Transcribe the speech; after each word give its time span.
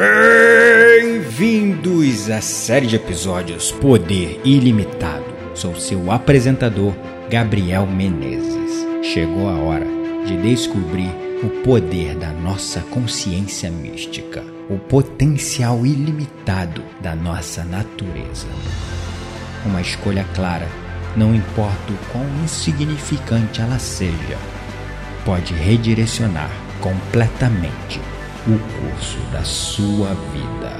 Bem-vindos 0.00 1.92
à 2.30 2.40
série 2.40 2.86
de 2.86 2.96
episódios 2.96 3.70
Poder 3.70 4.40
Ilimitado. 4.46 5.26
Sou 5.54 5.78
seu 5.78 6.10
apresentador, 6.10 6.94
Gabriel 7.28 7.86
Menezes. 7.86 8.86
Chegou 9.02 9.46
a 9.46 9.58
hora 9.58 9.84
de 10.24 10.38
descobrir 10.38 11.10
o 11.42 11.50
poder 11.62 12.16
da 12.16 12.32
nossa 12.32 12.80
consciência 12.80 13.70
mística, 13.70 14.42
o 14.70 14.78
potencial 14.78 15.84
ilimitado 15.84 16.82
da 17.02 17.14
nossa 17.14 17.62
natureza. 17.62 18.48
Uma 19.66 19.82
escolha 19.82 20.24
clara, 20.34 20.66
não 21.14 21.34
importa 21.34 21.92
o 21.92 21.98
quão 22.10 22.24
insignificante 22.42 23.60
ela 23.60 23.78
seja, 23.78 24.38
pode 25.26 25.52
redirecionar 25.52 26.50
completamente 26.80 28.00
o 28.46 28.58
curso 28.80 29.18
da 29.30 29.44
sua 29.44 30.14
vida. 30.32 30.72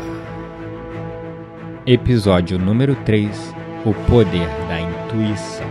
Episódio 1.87 2.59
número 2.59 2.97
3 3.05 3.55
O 3.85 3.93
Poder 4.07 4.49
da 4.67 4.81
Intuição. 4.81 5.69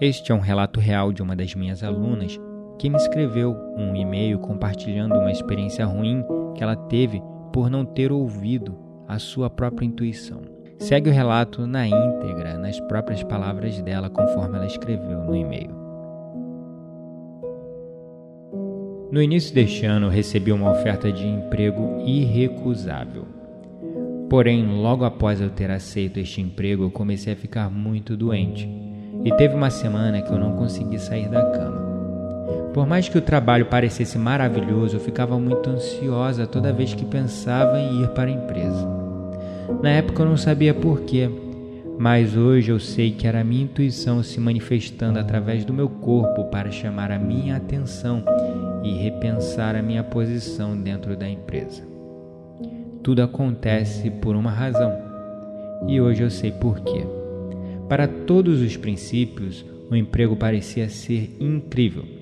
Este 0.00 0.32
é 0.32 0.34
um 0.34 0.40
relato 0.40 0.80
real 0.80 1.12
de 1.12 1.22
uma 1.22 1.36
das 1.36 1.54
minhas 1.54 1.82
alunas 1.82 2.40
que 2.78 2.88
me 2.88 2.96
escreveu 2.96 3.54
um 3.76 3.94
e-mail 3.94 4.38
compartilhando 4.38 5.14
uma 5.18 5.30
experiência 5.30 5.84
ruim 5.84 6.24
que 6.54 6.62
ela 6.62 6.74
teve 6.74 7.22
por 7.54 7.70
não 7.70 7.84
ter 7.84 8.10
ouvido 8.10 8.76
a 9.06 9.16
sua 9.20 9.48
própria 9.48 9.86
intuição. 9.86 10.40
Segue 10.76 11.08
o 11.08 11.12
relato 11.12 11.68
na 11.68 11.86
íntegra, 11.86 12.58
nas 12.58 12.80
próprias 12.80 13.22
palavras 13.22 13.80
dela, 13.80 14.10
conforme 14.10 14.56
ela 14.56 14.66
escreveu 14.66 15.20
no 15.20 15.36
e-mail. 15.36 15.70
No 19.12 19.22
início 19.22 19.54
deste 19.54 19.86
ano, 19.86 20.08
recebi 20.08 20.50
uma 20.50 20.72
oferta 20.72 21.12
de 21.12 21.24
emprego 21.24 22.02
irrecusável. 22.04 23.24
Porém, 24.28 24.66
logo 24.66 25.04
após 25.04 25.40
eu 25.40 25.48
ter 25.48 25.70
aceito 25.70 26.18
este 26.18 26.40
emprego, 26.40 26.82
eu 26.82 26.90
comecei 26.90 27.34
a 27.34 27.36
ficar 27.36 27.70
muito 27.70 28.16
doente 28.16 28.68
e 29.24 29.30
teve 29.36 29.54
uma 29.54 29.70
semana 29.70 30.20
que 30.22 30.32
eu 30.32 30.38
não 30.40 30.56
consegui 30.56 30.98
sair 30.98 31.28
da 31.28 31.52
cama. 31.52 31.93
Por 32.74 32.86
mais 32.86 33.08
que 33.08 33.16
o 33.16 33.22
trabalho 33.22 33.66
parecesse 33.66 34.18
maravilhoso, 34.18 34.96
eu 34.96 35.00
ficava 35.00 35.38
muito 35.38 35.70
ansiosa 35.70 36.46
toda 36.46 36.72
vez 36.72 36.92
que 36.92 37.04
pensava 37.04 37.78
em 37.78 38.02
ir 38.02 38.08
para 38.08 38.28
a 38.28 38.34
empresa. 38.34 38.88
Na 39.80 39.90
época 39.90 40.22
eu 40.22 40.26
não 40.26 40.36
sabia 40.36 40.74
porquê, 40.74 41.30
mas 41.98 42.36
hoje 42.36 42.72
eu 42.72 42.80
sei 42.80 43.12
que 43.12 43.26
era 43.26 43.40
a 43.40 43.44
minha 43.44 43.62
intuição 43.62 44.22
se 44.22 44.40
manifestando 44.40 45.18
através 45.18 45.64
do 45.64 45.72
meu 45.72 45.88
corpo 45.88 46.44
para 46.46 46.70
chamar 46.70 47.12
a 47.12 47.18
minha 47.18 47.56
atenção 47.56 48.24
e 48.82 48.92
repensar 48.92 49.76
a 49.76 49.82
minha 49.82 50.02
posição 50.02 50.76
dentro 50.76 51.16
da 51.16 51.28
empresa. 51.28 51.82
Tudo 53.02 53.22
acontece 53.22 54.10
por 54.10 54.34
uma 54.34 54.50
razão, 54.50 54.92
e 55.86 56.00
hoje 56.00 56.22
eu 56.22 56.30
sei 56.30 56.50
porquê. 56.50 57.06
Para 57.88 58.08
todos 58.08 58.60
os 58.60 58.76
princípios, 58.76 59.64
o 59.90 59.94
emprego 59.94 60.34
parecia 60.34 60.88
ser 60.88 61.36
incrível 61.38 62.13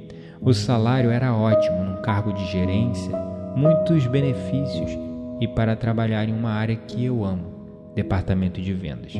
o 0.44 0.52
salário 0.52 1.10
era 1.10 1.32
ótimo, 1.32 1.84
num 1.84 2.02
cargo 2.02 2.32
de 2.32 2.44
gerência, 2.46 3.16
muitos 3.54 4.08
benefícios 4.08 4.90
e 5.40 5.46
para 5.46 5.76
trabalhar 5.76 6.28
em 6.28 6.32
uma 6.32 6.50
área 6.50 6.74
que 6.74 7.04
eu 7.04 7.24
amo, 7.24 7.44
departamento 7.94 8.60
de 8.60 8.72
vendas. 8.72 9.12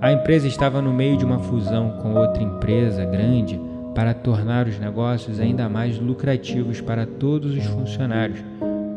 A 0.00 0.12
empresa 0.12 0.48
estava 0.48 0.80
no 0.80 0.94
meio 0.94 1.18
de 1.18 1.26
uma 1.26 1.40
fusão 1.40 1.98
com 2.00 2.14
outra 2.14 2.42
empresa 2.42 3.04
grande 3.04 3.60
para 3.94 4.14
tornar 4.14 4.66
os 4.66 4.78
negócios 4.78 5.38
ainda 5.38 5.68
mais 5.68 5.98
lucrativos 5.98 6.80
para 6.80 7.04
todos 7.04 7.54
os 7.54 7.64
funcionários, 7.66 8.42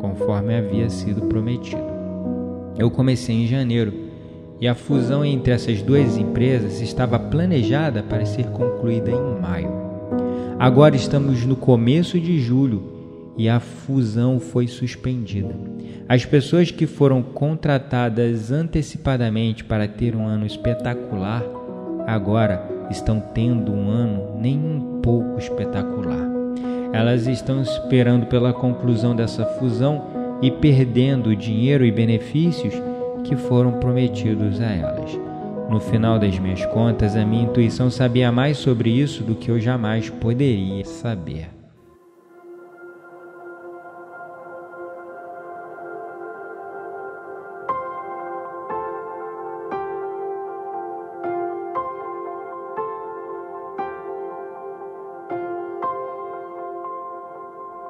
conforme 0.00 0.56
havia 0.56 0.88
sido 0.88 1.22
prometido. 1.26 1.82
Eu 2.78 2.90
comecei 2.90 3.34
em 3.34 3.46
janeiro 3.46 3.92
e 4.58 4.66
a 4.66 4.74
fusão 4.74 5.22
entre 5.22 5.52
essas 5.52 5.82
duas 5.82 6.16
empresas 6.16 6.80
estava 6.80 7.18
planejada 7.18 8.02
para 8.02 8.24
ser 8.24 8.46
concluída 8.46 9.10
em 9.10 9.40
maio. 9.40 9.87
Agora 10.58 10.96
estamos 10.96 11.44
no 11.44 11.54
começo 11.54 12.18
de 12.18 12.40
julho 12.40 12.82
e 13.36 13.48
a 13.48 13.60
fusão 13.60 14.40
foi 14.40 14.66
suspendida. 14.66 15.54
As 16.08 16.24
pessoas 16.24 16.72
que 16.72 16.84
foram 16.84 17.22
contratadas 17.22 18.50
antecipadamente 18.50 19.62
para 19.62 19.86
ter 19.86 20.16
um 20.16 20.26
ano 20.26 20.44
espetacular 20.44 21.44
agora 22.08 22.60
estão 22.90 23.20
tendo 23.20 23.70
um 23.70 23.88
ano 23.88 24.40
nem 24.40 24.58
um 24.58 25.00
pouco 25.00 25.38
espetacular. 25.38 26.28
Elas 26.92 27.28
estão 27.28 27.62
esperando 27.62 28.26
pela 28.26 28.52
conclusão 28.52 29.14
dessa 29.14 29.44
fusão 29.44 30.38
e 30.42 30.50
perdendo 30.50 31.30
o 31.30 31.36
dinheiro 31.36 31.84
e 31.84 31.92
benefícios 31.92 32.74
que 33.22 33.36
foram 33.36 33.78
prometidos 33.78 34.60
a 34.60 34.72
elas. 34.72 35.27
No 35.68 35.78
final 35.78 36.18
das 36.18 36.38
minhas 36.38 36.64
contas, 36.66 37.14
a 37.14 37.26
minha 37.26 37.44
intuição 37.44 37.90
sabia 37.90 38.32
mais 38.32 38.56
sobre 38.56 38.88
isso 38.88 39.22
do 39.22 39.34
que 39.34 39.50
eu 39.50 39.60
jamais 39.60 40.08
poderia 40.08 40.82
saber. 40.86 41.50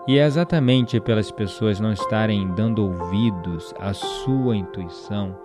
E 0.08 0.18
é 0.18 0.24
exatamente 0.24 0.98
pelas 0.98 1.30
pessoas 1.30 1.78
não 1.78 1.92
estarem 1.92 2.48
dando 2.54 2.82
ouvidos 2.82 3.74
à 3.78 3.92
sua 3.92 4.56
intuição 4.56 5.36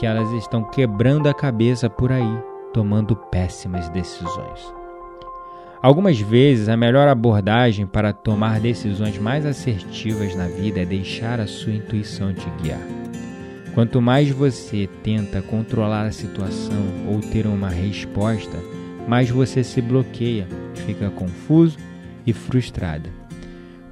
que 0.00 0.06
elas 0.06 0.32
estão 0.32 0.64
quebrando 0.64 1.28
a 1.28 1.34
cabeça 1.34 1.90
por 1.90 2.10
aí, 2.10 2.38
tomando 2.72 3.14
péssimas 3.14 3.90
decisões. 3.90 4.72
Algumas 5.82 6.18
vezes 6.18 6.70
a 6.70 6.76
melhor 6.76 7.06
abordagem 7.06 7.86
para 7.86 8.10
tomar 8.10 8.60
decisões 8.60 9.18
mais 9.18 9.44
assertivas 9.44 10.34
na 10.34 10.46
vida 10.46 10.80
é 10.80 10.86
deixar 10.86 11.38
a 11.38 11.46
sua 11.46 11.74
intuição 11.74 12.32
te 12.32 12.48
guiar. 12.62 12.80
Quanto 13.74 14.00
mais 14.00 14.30
você 14.30 14.88
tenta 15.02 15.42
controlar 15.42 16.06
a 16.06 16.12
situação 16.12 16.82
ou 17.06 17.20
ter 17.20 17.46
uma 17.46 17.68
resposta, 17.68 18.56
mais 19.06 19.28
você 19.28 19.62
se 19.62 19.82
bloqueia, 19.82 20.48
fica 20.76 21.10
confuso 21.10 21.76
e 22.26 22.32
frustrada. 22.32 23.10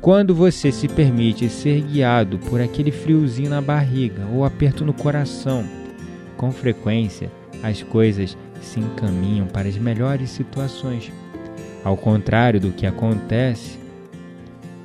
Quando 0.01 0.35
você 0.35 0.73
se 0.73 0.89
permite 0.89 1.51
ser 1.51 1.83
guiado 1.83 2.39
por 2.39 2.63
aquele 2.63 2.91
friozinho 2.91 3.51
na 3.51 3.61
barriga 3.61 4.27
ou 4.33 4.43
aperto 4.43 4.87
no 4.87 4.95
coração, 4.95 5.67
com 6.39 6.53
frequência, 6.53 7.31
as 7.63 7.83
coisas 7.83 8.39
se 8.63 8.81
encaminham 8.81 9.47
para 9.49 9.69
as 9.69 9.77
melhores 9.77 10.31
situações, 10.31 11.13
ao 11.85 11.97
contrário 11.97 12.61
do 12.61 12.73
que 12.73 12.87
acontece 12.87 13.79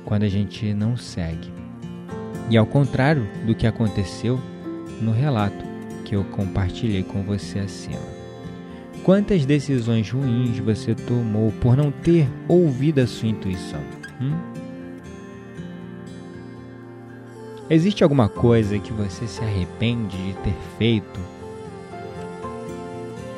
quando 0.04 0.24
a 0.24 0.28
gente 0.28 0.74
não 0.74 0.96
segue. 0.96 1.50
E 2.50 2.56
ao 2.58 2.66
contrário 2.66 3.26
do 3.46 3.54
que 3.54 3.66
aconteceu 3.66 4.38
no 5.00 5.12
relato 5.12 5.64
que 6.04 6.14
eu 6.14 6.24
compartilhei 6.24 7.02
com 7.02 7.22
você 7.22 7.60
acima. 7.60 8.14
Quantas 9.02 9.46
decisões 9.46 10.10
ruins 10.10 10.58
você 10.58 10.94
tomou 10.94 11.52
por 11.52 11.76
não 11.76 11.90
ter 11.90 12.28
ouvido 12.48 13.00
a 13.00 13.06
sua 13.06 13.28
intuição? 13.28 13.80
Hum? 14.20 14.34
Existe 17.70 18.02
alguma 18.02 18.28
coisa 18.28 18.78
que 18.78 18.92
você 18.92 19.26
se 19.26 19.40
arrepende 19.40 20.16
de 20.16 20.34
ter 20.34 20.54
feito 20.78 21.33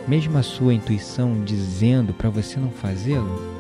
mesmo 0.06 0.38
a 0.38 0.42
sua 0.42 0.74
intuição 0.74 1.42
dizendo 1.44 2.12
para 2.12 2.30
você 2.30 2.58
não 2.58 2.70
fazê-lo? 2.70 3.56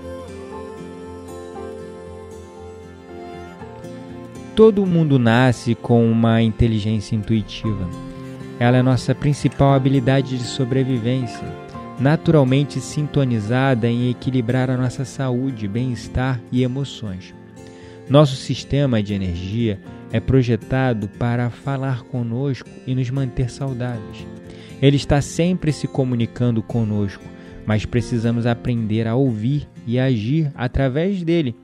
Todo 4.54 4.86
mundo 4.86 5.18
nasce 5.18 5.74
com 5.74 6.10
uma 6.10 6.40
inteligência 6.40 7.14
intuitiva. 7.14 7.86
Ela 8.58 8.78
é 8.78 8.82
nossa 8.82 9.14
principal 9.14 9.74
habilidade 9.74 10.38
de 10.38 10.44
sobrevivência, 10.44 11.46
naturalmente 12.00 12.80
sintonizada 12.80 13.86
em 13.86 14.08
equilibrar 14.08 14.70
a 14.70 14.76
nossa 14.78 15.04
saúde, 15.04 15.68
bem-estar 15.68 16.40
e 16.50 16.62
emoções. 16.62 17.34
Nosso 18.08 18.36
sistema 18.36 19.02
de 19.02 19.12
energia 19.12 19.78
é 20.10 20.20
projetado 20.20 21.08
para 21.18 21.50
falar 21.50 22.04
conosco 22.04 22.68
e 22.86 22.94
nos 22.94 23.10
manter 23.10 23.50
saudáveis. 23.50 24.26
Ele 24.80 24.96
está 24.96 25.20
sempre 25.20 25.72
se 25.72 25.86
comunicando 25.86 26.62
conosco, 26.62 27.24
mas 27.64 27.86
precisamos 27.86 28.46
aprender 28.46 29.06
a 29.06 29.14
ouvir 29.14 29.66
e 29.86 29.98
agir 29.98 30.52
através 30.54 31.22
dele 31.22 31.54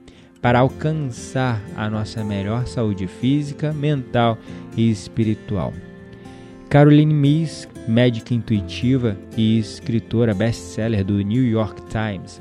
para 0.40 0.58
alcançar 0.58 1.62
a 1.76 1.88
nossa 1.88 2.24
melhor 2.24 2.66
saúde 2.66 3.06
física, 3.06 3.72
mental 3.72 4.36
e 4.76 4.90
espiritual. 4.90 5.72
Caroline 6.68 7.14
Myss, 7.14 7.68
médica 7.86 8.34
intuitiva 8.34 9.16
e 9.36 9.58
escritora 9.58 10.34
best-seller 10.34 11.04
do 11.04 11.20
New 11.20 11.46
York 11.46 11.82
Times, 11.82 12.40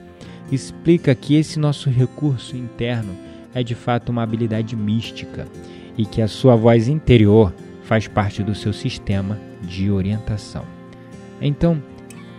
explica 0.51 1.13
que 1.13 1.35
esse 1.35 1.59
nosso 1.59 1.89
recurso 1.89 2.55
interno 2.55 3.15
é 3.53 3.61
de 3.61 3.75
fato 3.75 4.09
uma 4.09 4.23
habilidade 4.23 4.75
mística 4.75 5.45
e 5.97 6.05
que 6.05 6.21
a 6.21 6.27
sua 6.27 6.55
voz 6.55 6.87
interior 6.87 7.53
faz 7.83 8.07
parte 8.07 8.41
do 8.41 8.55
seu 8.55 8.71
sistema 8.71 9.37
de 9.61 9.91
orientação. 9.91 10.65
Então, 11.39 11.81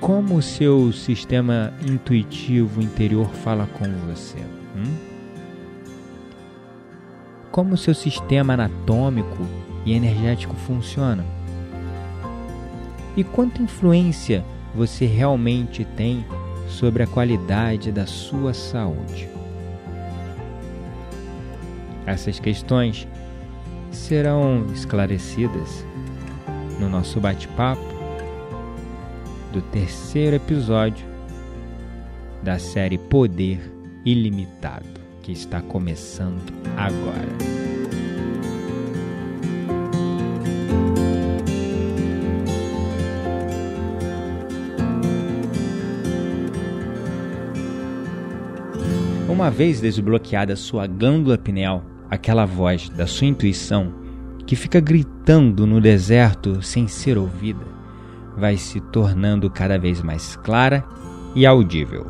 como 0.00 0.36
o 0.36 0.42
seu 0.42 0.92
sistema 0.92 1.72
intuitivo 1.86 2.82
interior 2.82 3.28
fala 3.28 3.66
com 3.66 3.84
você? 4.06 4.38
Hum? 4.76 4.96
Como 7.50 7.74
o 7.74 7.78
seu 7.78 7.94
sistema 7.94 8.54
anatômico 8.54 9.46
e 9.84 9.92
energético 9.92 10.56
funciona? 10.56 11.24
E 13.16 13.22
quanta 13.22 13.62
influência 13.62 14.44
você 14.74 15.04
realmente 15.04 15.84
tem 15.84 16.24
sobre 16.66 17.02
a 17.02 17.06
qualidade 17.06 17.92
da 17.92 18.06
sua 18.06 18.54
saúde? 18.54 19.28
Essas 22.06 22.40
questões 22.40 23.06
serão 23.92 24.66
esclarecidas 24.72 25.86
no 26.82 26.88
nosso 26.88 27.20
bate-papo 27.20 27.80
do 29.52 29.62
terceiro 29.62 30.34
episódio 30.34 31.06
da 32.42 32.58
série 32.58 32.98
Poder 32.98 33.60
Ilimitado, 34.04 34.84
que 35.22 35.30
está 35.30 35.60
começando 35.60 36.42
agora. 36.76 37.28
Uma 49.28 49.50
vez 49.50 49.80
desbloqueada 49.80 50.56
sua 50.56 50.88
glândula 50.88 51.38
pineal, 51.38 51.84
aquela 52.10 52.44
voz 52.44 52.88
da 52.88 53.06
sua 53.06 53.28
intuição 53.28 54.01
que 54.52 54.56
fica 54.56 54.80
gritando 54.80 55.66
no 55.66 55.80
deserto 55.80 56.60
sem 56.60 56.86
ser 56.86 57.16
ouvida, 57.16 57.64
vai 58.36 58.58
se 58.58 58.82
tornando 58.82 59.48
cada 59.48 59.78
vez 59.78 60.02
mais 60.02 60.36
clara 60.36 60.84
e 61.34 61.46
audível. 61.46 62.06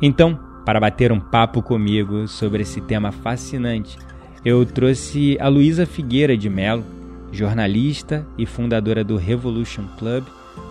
Então, 0.00 0.40
para 0.64 0.80
bater 0.80 1.12
um 1.12 1.20
papo 1.20 1.60
comigo 1.60 2.26
sobre 2.26 2.62
esse 2.62 2.80
tema 2.80 3.12
fascinante, 3.12 3.98
eu 4.42 4.64
trouxe 4.64 5.36
a 5.38 5.46
Luísa 5.46 5.84
Figueira 5.84 6.38
de 6.38 6.48
Mello, 6.48 6.82
jornalista 7.30 8.26
e 8.38 8.46
fundadora 8.46 9.04
do 9.04 9.18
Revolution 9.18 9.84
Club, 9.98 10.24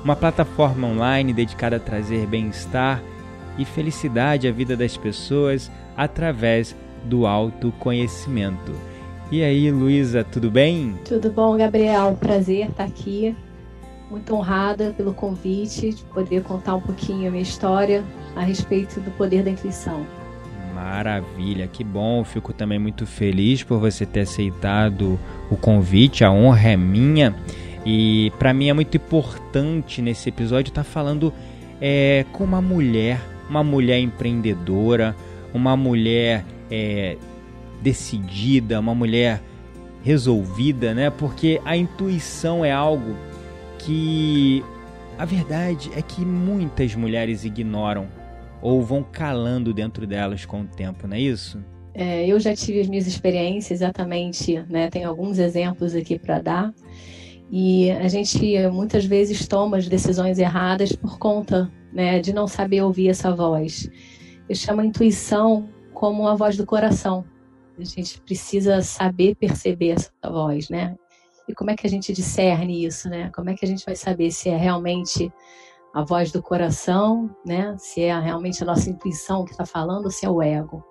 uma 0.04 0.16
plataforma 0.16 0.88
online 0.88 1.32
dedicada 1.32 1.76
a 1.76 1.80
trazer 1.80 2.26
bem-estar 2.26 3.04
e 3.60 3.64
felicidade 3.66 4.48
à 4.48 4.52
vida 4.52 4.76
das 4.76 4.98
pessoas 4.98 5.72
através 5.96 6.76
do 7.06 7.28
autoconhecimento. 7.28 8.93
E 9.32 9.44
aí, 9.44 9.72
Luísa, 9.72 10.24
tudo 10.24 10.52
bem? 10.52 10.96
Tudo 11.06 11.32
bom, 11.32 11.58
Gabriel? 11.58 12.16
Prazer 12.20 12.70
estar 12.70 12.84
aqui. 12.84 13.36
Muito 14.12 14.36
honrada 14.36 14.94
pelo 14.96 15.14
convite 15.14 15.92
de 15.92 16.04
poder 16.04 16.44
contar 16.44 16.76
um 16.76 16.82
pouquinho 16.82 17.28
a 17.28 17.32
minha 17.32 17.42
história 17.42 18.04
a 18.36 18.42
respeito 18.42 19.00
do 19.00 19.10
poder 19.12 19.44
da 19.44 19.50
intuição. 19.50 20.06
Maravilha, 20.76 21.68
que 21.68 21.84
bom. 21.84 22.24
Fico 22.24 22.54
também 22.54 22.78
muito 22.78 23.06
feliz 23.08 23.64
por 23.64 23.80
você 23.80 24.06
ter 24.06 24.22
aceitado 24.22 25.20
o 25.50 25.58
convite. 25.58 26.24
A 26.24 26.32
honra 26.32 26.70
é 26.72 26.78
minha. 26.78 27.36
E 27.86 28.32
para 28.38 28.54
mim 28.54 28.70
é 28.70 28.74
muito 28.74 28.96
importante 28.96 30.02
nesse 30.02 30.30
episódio 30.30 30.70
estar 30.70 30.84
falando 30.84 31.34
é, 31.82 32.26
com 32.32 32.44
uma 32.44 32.62
mulher, 32.62 33.22
uma 33.50 33.64
mulher 33.64 34.00
empreendedora, 34.00 35.16
uma 35.54 35.76
mulher 35.76 36.46
é, 36.72 37.18
decidida, 37.84 38.80
uma 38.80 38.96
mulher 38.96 39.42
resolvida, 40.02 40.94
né? 40.94 41.10
Porque 41.10 41.62
a 41.66 41.76
intuição 41.76 42.64
é 42.64 42.72
algo 42.72 43.16
que 43.78 44.64
a 45.18 45.26
verdade 45.26 45.92
é 45.96 46.02
que 46.02 46.22
muitas 46.22 46.96
mulheres 46.96 47.44
ignoram 47.44 48.08
ou 48.62 48.82
vão 48.82 49.04
calando 49.04 49.74
dentro 49.74 50.08
delas 50.08 50.46
com 50.46 50.62
o 50.62 50.66
tempo, 50.66 51.08
não 51.08 51.18
é 51.18 51.20
isso? 51.20 51.64
É, 51.94 52.26
eu 52.26 52.40
já 52.40 52.56
tive 52.56 52.80
as 52.80 52.88
minhas 52.88 53.06
experiências, 53.06 53.82
exatamente, 53.82 54.64
né? 54.70 54.90
Tem 54.90 55.04
alguns 55.04 55.38
exemplos 55.38 55.94
aqui 55.94 56.18
para 56.18 56.40
dar. 56.40 56.74
E 57.52 57.92
a 57.92 58.08
gente 58.08 58.58
muitas 58.70 59.06
vezes 59.06 59.48
toma 59.48 59.78
as 59.78 59.88
decisões 59.88 60.40
erradas 60.40 60.94
por 60.94 61.20
conta 61.20 61.72
né, 61.92 62.20
de 62.20 62.34
não 62.34 62.48
saber 62.48 62.82
ouvir 62.82 63.10
essa 63.10 63.32
voz. 63.36 63.88
Eu 64.50 64.56
chamo 64.56 64.82
a 64.82 64.86
intuição 64.86 65.70
como 65.94 66.28
a 66.28 66.34
voz 66.34 66.58
do 66.58 66.66
coração. 66.66 67.24
A 67.78 67.84
gente 67.84 68.22
precisa 68.22 68.82
saber 68.82 69.36
perceber 69.36 69.90
essa 69.90 70.12
voz, 70.24 70.70
né? 70.70 70.96
E 71.48 71.54
como 71.54 71.72
é 71.72 71.76
que 71.76 71.86
a 71.86 71.90
gente 71.90 72.14
discerne 72.14 72.86
isso, 72.86 73.10
né? 73.10 73.32
Como 73.36 73.50
é 73.50 73.56
que 73.56 73.66
a 73.66 73.68
gente 73.68 73.86
vai 73.86 73.96
saber 73.96 74.32
se 74.32 74.50
é 74.50 74.56
realmente 74.56 75.32
a 75.94 76.04
voz 76.04 76.32
do 76.32 76.42
coração, 76.42 77.36
né? 77.46 77.76
Se 77.78 78.02
é 78.02 78.20
realmente 78.20 78.64
a 78.64 78.66
nossa 78.66 78.90
intuição 78.90 79.44
que 79.44 79.52
está 79.52 79.66
falando 79.66 80.06
ou 80.06 80.12
se 80.12 80.26
é 80.26 80.30
o 80.30 80.42
ego. 80.42 80.84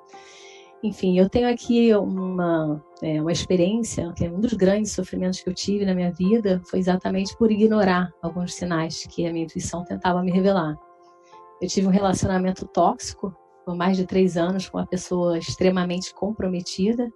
Enfim, 0.82 1.16
eu 1.16 1.28
tenho 1.28 1.48
aqui 1.48 1.94
uma, 1.94 2.84
é, 3.00 3.20
uma 3.20 3.30
experiência, 3.30 4.12
que 4.16 4.24
é 4.24 4.30
um 4.30 4.40
dos 4.40 4.52
grandes 4.52 4.90
sofrimentos 4.90 5.40
que 5.40 5.48
eu 5.48 5.54
tive 5.54 5.86
na 5.86 5.94
minha 5.94 6.12
vida 6.12 6.60
foi 6.64 6.80
exatamente 6.80 7.36
por 7.36 7.52
ignorar 7.52 8.12
alguns 8.20 8.54
sinais 8.54 9.06
que 9.06 9.24
a 9.24 9.32
minha 9.32 9.44
intuição 9.44 9.84
tentava 9.84 10.22
me 10.22 10.32
revelar. 10.32 10.76
Eu 11.60 11.68
tive 11.68 11.86
um 11.86 11.90
relacionamento 11.90 12.66
tóxico 12.66 13.32
por 13.64 13.74
mais 13.74 13.96
de 13.96 14.06
três 14.06 14.36
anos 14.36 14.68
com 14.68 14.78
uma 14.78 14.86
pessoa 14.86 15.38
extremamente 15.38 16.14
comprometida, 16.14 17.10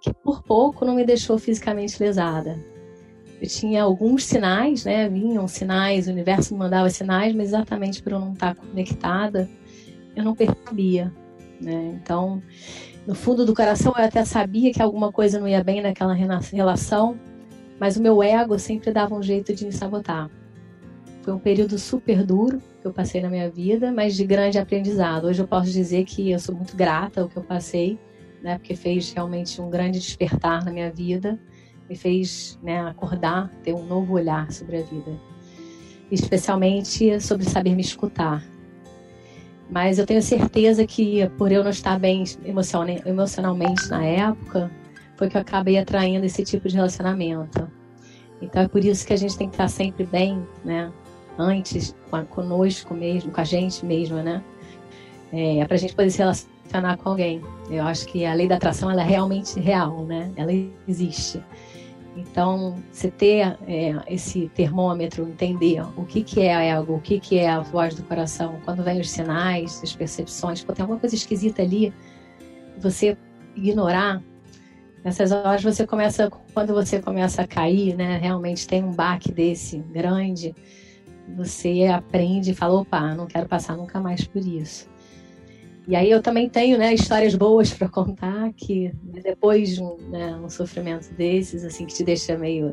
que 0.00 0.12
por 0.12 0.42
pouco 0.42 0.84
não 0.84 0.94
me 0.94 1.04
deixou 1.04 1.38
fisicamente 1.38 2.02
lesada. 2.02 2.58
Eu 3.40 3.48
tinha 3.48 3.82
alguns 3.82 4.24
sinais, 4.24 4.84
né? 4.84 5.08
Vinham 5.08 5.46
sinais, 5.46 6.08
o 6.08 6.10
universo 6.10 6.54
me 6.54 6.60
mandava 6.60 6.88
sinais, 6.88 7.34
mas 7.34 7.48
exatamente 7.48 8.02
por 8.02 8.12
eu 8.12 8.20
não 8.20 8.32
estar 8.32 8.54
conectada, 8.54 9.48
eu 10.14 10.24
não 10.24 10.34
percebia. 10.34 11.12
Né? 11.60 11.98
Então, 12.02 12.42
no 13.06 13.14
fundo 13.14 13.44
do 13.44 13.54
coração, 13.54 13.92
eu 13.96 14.04
até 14.04 14.24
sabia 14.24 14.72
que 14.72 14.80
alguma 14.80 15.12
coisa 15.12 15.38
não 15.38 15.46
ia 15.46 15.62
bem 15.62 15.82
naquela 15.82 16.14
relação, 16.14 17.18
mas 17.78 17.96
o 17.96 18.02
meu 18.02 18.22
ego 18.22 18.58
sempre 18.58 18.90
dava 18.90 19.14
um 19.14 19.22
jeito 19.22 19.54
de 19.54 19.66
me 19.66 19.72
sabotar. 19.72 20.30
Foi 21.26 21.34
um 21.34 21.40
período 21.40 21.76
super 21.76 22.24
duro 22.24 22.62
que 22.80 22.86
eu 22.86 22.92
passei 22.92 23.20
na 23.20 23.28
minha 23.28 23.50
vida, 23.50 23.90
mas 23.90 24.14
de 24.14 24.24
grande 24.24 24.60
aprendizado. 24.60 25.24
Hoje 25.24 25.42
eu 25.42 25.48
posso 25.48 25.72
dizer 25.72 26.04
que 26.04 26.30
eu 26.30 26.38
sou 26.38 26.54
muito 26.54 26.76
grata 26.76 27.20
ao 27.20 27.28
que 27.28 27.36
eu 27.36 27.42
passei, 27.42 27.98
né, 28.40 28.58
porque 28.58 28.76
fez 28.76 29.12
realmente 29.12 29.60
um 29.60 29.68
grande 29.68 29.98
despertar 29.98 30.64
na 30.64 30.70
minha 30.70 30.88
vida, 30.88 31.36
me 31.90 31.96
fez 31.96 32.56
né, 32.62 32.78
acordar, 32.82 33.50
ter 33.64 33.74
um 33.74 33.84
novo 33.84 34.14
olhar 34.14 34.52
sobre 34.52 34.76
a 34.76 34.82
vida, 34.82 35.18
especialmente 36.12 37.20
sobre 37.20 37.44
saber 37.44 37.74
me 37.74 37.82
escutar. 37.82 38.44
Mas 39.68 39.98
eu 39.98 40.06
tenho 40.06 40.22
certeza 40.22 40.86
que 40.86 41.28
por 41.30 41.50
eu 41.50 41.64
não 41.64 41.70
estar 41.70 41.98
bem 41.98 42.22
emocionalmente 43.04 43.88
na 43.90 44.04
época, 44.04 44.70
foi 45.16 45.28
que 45.28 45.36
eu 45.36 45.40
acabei 45.40 45.76
atraindo 45.76 46.24
esse 46.24 46.44
tipo 46.44 46.68
de 46.68 46.76
relacionamento. 46.76 47.68
Então 48.40 48.62
é 48.62 48.68
por 48.68 48.84
isso 48.84 49.04
que 49.04 49.12
a 49.12 49.16
gente 49.16 49.36
tem 49.36 49.48
que 49.48 49.54
estar 49.54 49.66
sempre 49.66 50.04
bem, 50.06 50.40
né? 50.64 50.92
Antes 51.38 51.94
conosco 52.30 52.94
mesmo, 52.94 53.30
com 53.30 53.40
a 53.40 53.44
gente 53.44 53.84
mesmo, 53.84 54.16
né? 54.16 54.42
É, 55.32 55.64
para 55.64 55.74
a 55.74 55.78
gente 55.78 55.94
poder 55.94 56.10
se 56.10 56.18
relacionar 56.18 56.96
com 56.98 57.10
alguém. 57.10 57.42
Eu 57.70 57.84
acho 57.84 58.06
que 58.06 58.24
a 58.24 58.32
lei 58.32 58.48
da 58.48 58.56
atração 58.56 58.90
ela 58.90 59.02
é 59.02 59.06
realmente 59.06 59.58
real, 59.60 60.04
né? 60.04 60.30
Ela 60.36 60.52
existe. 60.86 61.42
Então, 62.16 62.76
você 62.90 63.10
ter 63.10 63.58
é, 63.68 63.94
esse 64.08 64.50
termômetro, 64.54 65.28
entender 65.28 65.82
o 65.96 66.04
que, 66.04 66.22
que 66.22 66.40
é 66.40 66.70
ego, 66.70 66.94
o 66.94 67.00
que, 67.00 67.20
que 67.20 67.38
é 67.38 67.50
a 67.50 67.60
voz 67.60 67.94
do 67.94 68.02
coração, 68.04 68.58
quando 68.64 68.82
vem 68.82 69.00
os 69.00 69.10
sinais, 69.10 69.80
as 69.82 69.94
percepções, 69.94 70.64
quando 70.64 70.76
tem 70.76 70.82
alguma 70.82 70.98
coisa 70.98 71.14
esquisita 71.14 71.60
ali, 71.60 71.92
você 72.78 73.18
ignorar, 73.54 74.22
nessas 75.04 75.30
horas 75.30 75.62
você 75.62 75.86
começa, 75.86 76.30
quando 76.54 76.72
você 76.72 77.02
começa 77.02 77.42
a 77.42 77.46
cair, 77.46 77.94
né, 77.94 78.16
realmente 78.16 78.66
tem 78.66 78.82
um 78.82 78.92
baque 78.92 79.30
desse 79.30 79.78
grande, 79.78 80.54
você 81.34 81.84
aprende 81.84 82.50
e 82.50 82.54
fala, 82.54 82.80
opa, 82.80 83.14
não 83.14 83.26
quero 83.26 83.48
passar 83.48 83.76
nunca 83.76 84.00
mais 84.00 84.24
por 84.24 84.44
isso. 84.44 84.88
E 85.88 85.94
aí 85.94 86.10
eu 86.10 86.20
também 86.20 86.48
tenho 86.48 86.76
né, 86.76 86.92
histórias 86.92 87.34
boas 87.34 87.72
para 87.72 87.88
contar 87.88 88.52
que 88.54 88.92
depois 89.22 89.76
de 89.76 89.82
um, 89.82 89.96
né, 90.10 90.34
um, 90.36 90.48
sofrimento 90.50 91.12
desses, 91.14 91.64
assim, 91.64 91.86
que 91.86 91.94
te 91.94 92.02
deixa 92.02 92.36
meio 92.36 92.72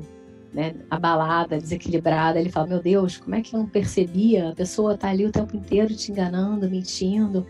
né, 0.51 0.74
abalada, 0.89 1.60
desequilibrada, 1.60 2.39
ele 2.39 2.50
fala, 2.50 2.67
meu 2.67 2.81
Deus, 2.81 3.17
como 3.17 3.36
é 3.36 3.41
que 3.41 3.55
eu 3.55 3.60
não 3.60 3.67
percebia? 3.67 4.50
A 4.50 4.55
pessoa 4.55 4.98
tá 4.98 5.10
ali 5.10 5.25
o 5.27 5.31
tempo 5.31 5.55
inteiro 5.55 5.95
te 5.95 6.12
enganando, 6.12 6.69
mentindo. 6.69 7.45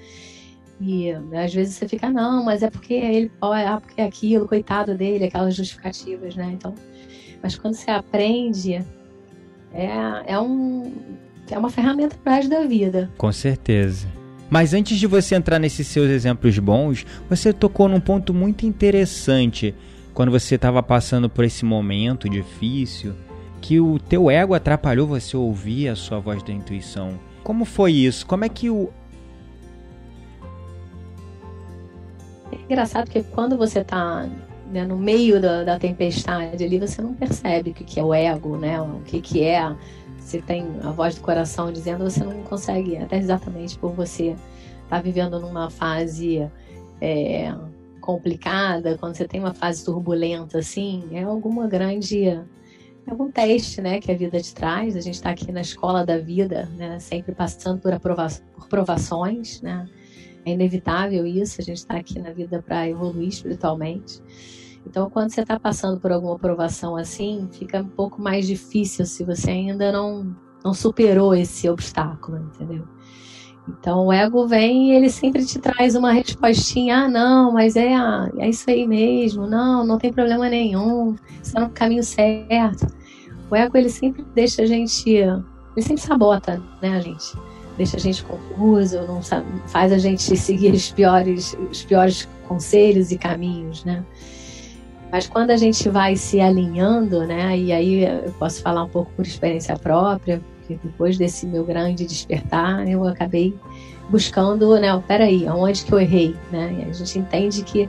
E 0.81 1.13
né, 1.13 1.45
às 1.45 1.53
vezes 1.53 1.75
você 1.75 1.87
fica, 1.87 2.09
não, 2.09 2.43
mas 2.43 2.61
é 2.61 2.69
porque 2.69 2.93
ele, 2.93 3.31
é 3.41 3.79
porque 3.79 4.01
é 4.01 4.03
aquilo, 4.03 4.47
coitado 4.47 4.97
dele, 4.97 5.25
aquelas 5.25 5.55
justificativas, 5.55 6.35
né? 6.35 6.51
Então, 6.53 6.75
mas 7.41 7.57
quando 7.57 7.75
você 7.75 7.89
aprende 7.89 8.83
é, 9.73 10.33
é, 10.33 10.39
um, 10.39 10.91
é 11.49 11.57
uma 11.57 11.69
ferramenta 11.69 12.15
para 12.23 12.47
da 12.47 12.61
vida. 12.61 13.09
Com 13.17 13.31
certeza. 13.31 14.07
Mas 14.49 14.73
antes 14.73 14.97
de 14.97 15.07
você 15.07 15.35
entrar 15.35 15.57
nesses 15.57 15.87
seus 15.87 16.09
exemplos 16.09 16.57
bons, 16.59 17.05
você 17.27 17.51
tocou 17.51 17.89
num 17.89 17.99
ponto 17.99 18.33
muito 18.33 18.65
interessante 18.65 19.73
quando 20.13 20.31
você 20.31 20.55
estava 20.55 20.83
passando 20.83 21.27
por 21.27 21.43
esse 21.43 21.65
momento 21.65 22.29
difícil, 22.29 23.15
que 23.59 23.79
o 23.79 23.97
teu 23.97 24.29
ego 24.29 24.53
atrapalhou 24.53 25.07
você 25.07 25.35
ouvir 25.35 25.87
a 25.87 25.95
sua 25.95 26.19
voz 26.19 26.43
da 26.43 26.53
intuição. 26.53 27.19
Como 27.43 27.65
foi 27.65 27.93
isso? 27.93 28.27
Como 28.27 28.45
é 28.45 28.49
que 28.49 28.69
o 28.69 28.91
É 32.51 32.57
engraçado 32.65 33.09
que 33.09 33.23
quando 33.23 33.57
você 33.57 33.79
está 33.79 34.29
né, 34.73 34.85
no 34.85 34.97
meio 34.97 35.39
da, 35.39 35.63
da, 35.63 35.79
tempestade 35.79 36.63
ali, 36.63 36.79
você 36.79 37.01
não 37.01 37.13
percebe 37.13 37.69
o 37.69 37.73
que, 37.73 37.99
é 37.99 38.03
o 38.03 38.13
ego, 38.13 38.57
né? 38.57 38.81
O 38.81 39.01
que, 39.05 39.21
que 39.21 39.43
é. 39.43 39.75
Você 40.17 40.41
tem 40.41 40.65
a 40.81 40.89
voz 40.89 41.15
do 41.15 41.21
coração 41.21 41.71
dizendo, 41.71 42.09
você 42.09 42.23
não 42.23 42.41
consegue, 42.43 42.97
até 42.97 43.17
exatamente 43.17 43.77
por 43.77 43.91
você 43.91 44.29
estar 44.29 44.37
tá 44.89 45.01
vivendo 45.01 45.39
numa 45.39 45.69
fase 45.69 46.49
é, 46.99 47.53
complicada, 48.01 48.97
quando 48.97 49.15
você 49.15 49.27
tem 49.27 49.39
uma 49.39 49.53
fase 49.53 49.85
turbulenta 49.85 50.59
assim, 50.59 51.03
é 51.11 51.23
alguma 51.23 51.67
grande 51.67 52.25
é 53.05 53.11
algum 53.11 53.29
teste, 53.29 53.81
né, 53.81 53.99
que 53.99 54.11
a 54.11 54.15
vida 54.15 54.39
te 54.39 54.55
traz. 54.55 54.95
A 54.95 55.01
gente 55.01 55.15
está 55.15 55.29
aqui 55.29 55.51
na 55.51 55.61
escola 55.61 56.05
da 56.05 56.17
vida, 56.17 56.69
né, 56.77 56.99
sempre 56.99 57.35
passando 57.35 57.81
por, 57.81 57.93
aprova 57.93 58.27
por 58.55 58.67
provações, 58.67 59.61
né. 59.61 59.87
É 60.45 60.51
inevitável 60.51 61.25
isso. 61.25 61.61
A 61.61 61.63
gente 61.63 61.77
está 61.77 61.95
aqui 61.95 62.19
na 62.19 62.31
vida 62.31 62.61
para 62.61 62.89
evoluir 62.89 63.29
espiritualmente. 63.29 64.21
Então, 64.85 65.09
quando 65.09 65.31
você 65.31 65.41
está 65.41 65.59
passando 65.59 65.99
por 65.99 66.11
alguma 66.11 66.37
provação 66.37 66.95
assim, 66.95 67.47
fica 67.51 67.81
um 67.81 67.87
pouco 67.87 68.21
mais 68.21 68.45
difícil 68.45 69.05
se 69.05 69.23
você 69.23 69.51
ainda 69.51 69.91
não 69.91 70.35
não 70.63 70.73
superou 70.73 71.35
esse 71.35 71.69
obstáculo, 71.69 72.37
entendeu? 72.37 72.87
Então 73.67 74.07
o 74.07 74.13
ego 74.13 74.47
vem 74.47 74.91
e 74.91 74.95
ele 74.95 75.09
sempre 75.09 75.45
te 75.45 75.59
traz 75.59 75.95
uma 75.95 76.11
respostinha, 76.11 77.05
ah 77.05 77.09
não, 77.09 77.51
mas 77.51 77.75
é, 77.75 77.93
é 78.37 78.49
isso 78.49 78.69
aí 78.69 78.85
mesmo, 78.85 79.47
não, 79.47 79.85
não 79.85 79.97
tem 79.97 80.11
problema 80.11 80.49
nenhum, 80.49 81.15
está 81.41 81.61
no 81.61 81.69
caminho 81.69 82.03
certo. 82.03 82.87
O 83.49 83.55
ego 83.55 83.77
ele 83.77 83.89
sempre 83.89 84.25
deixa 84.33 84.63
a 84.63 84.65
gente, 84.65 85.09
ele 85.09 85.41
sempre 85.77 86.01
sabota, 86.01 86.61
né, 86.81 86.97
a 86.97 86.99
gente, 86.99 87.37
deixa 87.77 87.97
a 87.97 87.99
gente 87.99 88.23
confuso, 88.25 89.01
não 89.07 89.21
sabe, 89.21 89.45
faz 89.67 89.93
a 89.93 89.97
gente 89.97 90.35
seguir 90.35 90.73
os 90.73 90.91
piores, 90.91 91.55
os 91.71 91.83
piores 91.83 92.27
conselhos 92.47 93.11
e 93.11 93.17
caminhos, 93.17 93.85
né? 93.85 94.03
Mas 95.13 95.27
quando 95.27 95.51
a 95.51 95.57
gente 95.57 95.87
vai 95.89 96.15
se 96.15 96.41
alinhando, 96.41 97.23
né, 97.27 97.55
e 97.55 97.71
aí 97.71 98.03
eu 98.03 98.33
posso 98.39 98.63
falar 98.63 98.83
um 98.83 98.89
pouco 98.89 99.11
por 99.15 99.23
experiência 99.23 99.77
própria, 99.77 100.41
porque 100.57 100.79
depois 100.83 101.19
desse 101.19 101.45
meu 101.45 101.63
grande 101.63 102.03
despertar, 102.03 102.87
eu 102.89 103.07
acabei 103.07 103.55
buscando, 104.09 104.75
né, 104.79 104.87
peraí, 105.07 105.47
aonde 105.47 105.85
que 105.85 105.91
eu 105.93 105.99
errei, 105.99 106.35
né? 106.51 106.75
E 106.79 106.89
a 106.89 106.91
gente 106.91 107.19
entende 107.19 107.61
que 107.61 107.87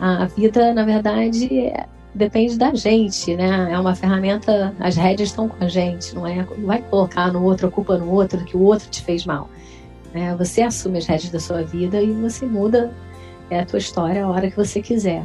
a 0.00 0.24
vida, 0.24 0.74
na 0.74 0.84
verdade, 0.84 1.72
depende 2.12 2.58
da 2.58 2.74
gente, 2.74 3.36
né? 3.36 3.68
É 3.70 3.78
uma 3.78 3.94
ferramenta, 3.94 4.74
as 4.80 4.96
rédeas 4.96 5.28
estão 5.28 5.48
com 5.48 5.64
a 5.64 5.68
gente, 5.68 6.12
não 6.12 6.26
é? 6.26 6.44
Não 6.56 6.66
vai 6.66 6.82
colocar 6.82 7.32
no 7.32 7.44
outro 7.44 7.68
a 7.68 7.70
culpa 7.70 7.96
no 7.96 8.10
outro 8.10 8.44
que 8.44 8.56
o 8.56 8.62
outro 8.62 8.90
te 8.90 9.00
fez 9.00 9.24
mal. 9.24 9.48
Né? 10.12 10.34
Você 10.36 10.62
assume 10.62 10.98
as 10.98 11.06
rédeas 11.06 11.30
da 11.30 11.38
sua 11.38 11.62
vida 11.62 12.02
e 12.02 12.10
você 12.14 12.44
muda 12.46 12.90
é, 13.48 13.60
a 13.60 13.64
tua 13.64 13.78
história 13.78 14.24
a 14.24 14.28
hora 14.28 14.50
que 14.50 14.56
você 14.56 14.82
quiser. 14.82 15.24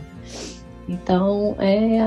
Então, 0.88 1.56
é 1.60 2.00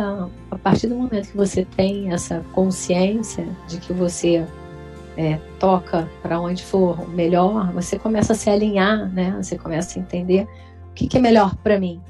a 0.51 0.59
partir 0.59 0.87
do 0.87 0.95
momento 0.95 1.31
que 1.31 1.37
você 1.37 1.65
tem 1.65 2.13
essa 2.13 2.45
consciência 2.53 3.49
de 3.67 3.79
que 3.79 3.93
você 3.93 4.47
é, 5.17 5.39
toca 5.59 6.09
para 6.23 6.41
onde 6.41 6.63
for 6.63 7.09
melhor, 7.09 7.73
você 7.73 7.99
começa 7.99 8.35
a 8.35 8.37
se 8.37 8.51
alinhar, 8.51 9.11
né? 9.13 9.35
Você 9.41 9.57
começa 9.57 9.99
a 9.99 10.03
entender 10.03 10.47
o 10.91 10.95
que, 10.95 11.09
que 11.09 11.17
é 11.17 11.21
melhor 11.21 11.57
para 11.57 11.81
mim. 11.81 12.03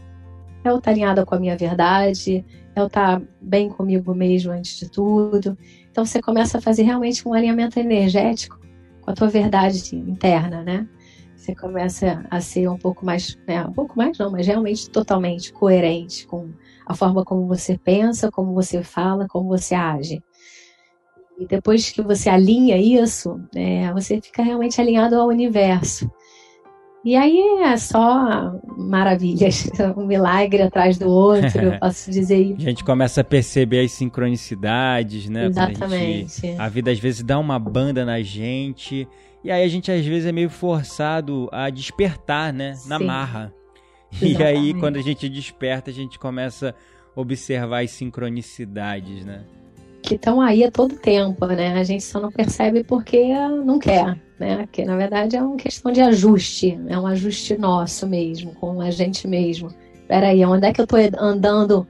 É 0.65 0.69
eu 0.69 0.79
estar 0.79 0.91
alinhada 0.91 1.25
com 1.25 1.35
a 1.35 1.39
minha 1.39 1.57
verdade, 1.57 2.45
é 2.75 2.81
eu 2.81 2.89
estar 2.89 3.23
bem 3.41 3.69
comigo 3.69 4.13
mesmo 4.15 4.53
antes 4.53 4.77
de 4.77 4.91
tudo. 4.91 5.57
Então 5.91 6.05
você 6.05 6.21
começa 6.21 6.59
a 6.59 6.61
fazer 6.61 6.83
realmente 6.83 7.27
um 7.27 7.33
alinhamento 7.33 7.79
energético 7.79 8.59
com 9.01 9.11
a 9.11 9.15
tua 9.15 9.29
verdade 9.29 9.95
interna, 9.95 10.63
né? 10.65 10.89
Você 11.37 11.55
começa 11.55 12.25
a 12.31 12.41
ser 12.41 12.69
um 12.69 12.79
pouco 12.79 13.05
mais, 13.05 13.39
né, 13.47 13.65
um 13.65 13.73
pouco 13.73 13.97
mais 13.97 14.19
não, 14.19 14.31
mas 14.31 14.47
realmente 14.47 14.91
totalmente 14.91 15.53
coerente 15.53 16.27
com 16.27 16.51
a 16.87 16.95
forma 16.95 17.25
como 17.25 17.47
você 17.47 17.79
pensa, 17.79 18.31
como 18.31 18.55
você 18.55 18.83
fala, 18.83 19.29
como 19.29 19.49
você 19.49 19.75
age. 19.75 20.23
E 21.39 21.47
depois 21.47 21.91
que 21.91 22.01
você 22.01 22.31
alinha 22.31 22.79
isso, 22.79 23.41
é, 23.55 23.93
você 23.93 24.21
fica 24.21 24.43
realmente 24.43 24.81
alinhado 24.81 25.17
ao 25.17 25.29
universo. 25.29 26.11
E 27.07 27.15
aí 27.15 27.39
é 27.63 27.77
só 27.77 28.59
maravilhas, 28.77 29.71
um 29.97 30.07
milagre 30.07 30.63
atrás 30.63 30.99
do 30.99 31.09
outro, 31.09 31.63
eu 31.63 31.79
posso 31.79 32.11
dizer. 32.11 32.57
A 32.59 32.61
gente 32.61 32.83
começa 32.83 33.21
a 33.21 33.25
perceber 33.25 33.85
as 33.85 33.93
sincronicidades, 33.93 35.29
né? 35.29 35.47
Exatamente. 35.47 36.47
A, 36.47 36.49
gente, 36.49 36.61
a 36.61 36.69
vida 36.69 36.91
às 36.91 36.99
vezes 36.99 37.23
dá 37.23 37.39
uma 37.39 37.61
banda 37.61 38.05
na 38.05 38.21
gente, 38.23 39.07
e 39.47 39.51
aí 39.51 39.65
a 39.65 39.69
gente 39.69 39.93
às 39.93 40.05
vezes 40.05 40.27
é 40.27 40.33
meio 40.33 40.51
forçado 40.51 41.49
a 41.53 41.71
despertar, 41.71 42.53
né? 42.53 42.77
Na 42.87 42.99
Sim. 42.99 43.07
marra. 43.07 43.55
Exatamente. 44.13 44.41
E 44.41 44.45
aí 44.45 44.75
quando 44.75 44.97
a 44.97 45.03
gente 45.03 45.29
desperta, 45.29 45.91
a 45.91 45.95
gente 45.95 46.19
começa 46.19 46.75
a 47.15 47.21
observar 47.21 47.85
as 47.85 47.93
sincronicidades, 47.93 49.25
né? 49.25 49.45
que 50.07 50.15
estão 50.15 50.41
aí 50.41 50.65
a 50.65 50.71
todo 50.71 50.95
tempo, 50.95 51.45
né? 51.47 51.73
A 51.75 51.83
gente 51.83 52.05
só 52.05 52.21
não 52.21 52.31
percebe 52.31 52.85
porque 52.85 53.35
não 53.65 53.79
quer, 53.79 54.17
né? 54.39 54.67
Que 54.71 54.85
na 54.85 54.97
verdade 54.97 55.37
é 55.37 55.43
uma 55.43 55.57
questão 55.57 55.91
de 55.91 56.01
ajuste, 56.01 56.79
é 56.87 56.97
um 56.97 57.07
ajuste 57.09 57.59
nosso 57.59 58.07
mesmo, 58.07 58.53
com 58.53 58.81
a 58.81 58.91
gente 58.91 59.27
mesmo. 59.27 59.69
Peraí, 60.07 60.45
onde 60.45 60.65
é 60.65 60.73
que 60.73 60.81
eu 60.81 60.85
estou 60.85 60.99
andando 61.19 61.87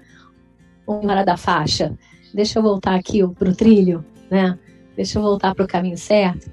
uma 0.87 1.13
hora 1.13 1.25
da 1.25 1.37
faixa? 1.37 1.93
Deixa 2.33 2.59
eu 2.59 2.63
voltar 2.63 2.95
aqui 2.95 3.27
pro 3.35 3.55
trilho, 3.55 4.03
né? 4.31 4.59
Deixa 4.97 5.19
eu 5.19 5.23
voltar 5.23 5.55
pro 5.55 5.67
caminho 5.67 5.99
certo. 5.99 6.51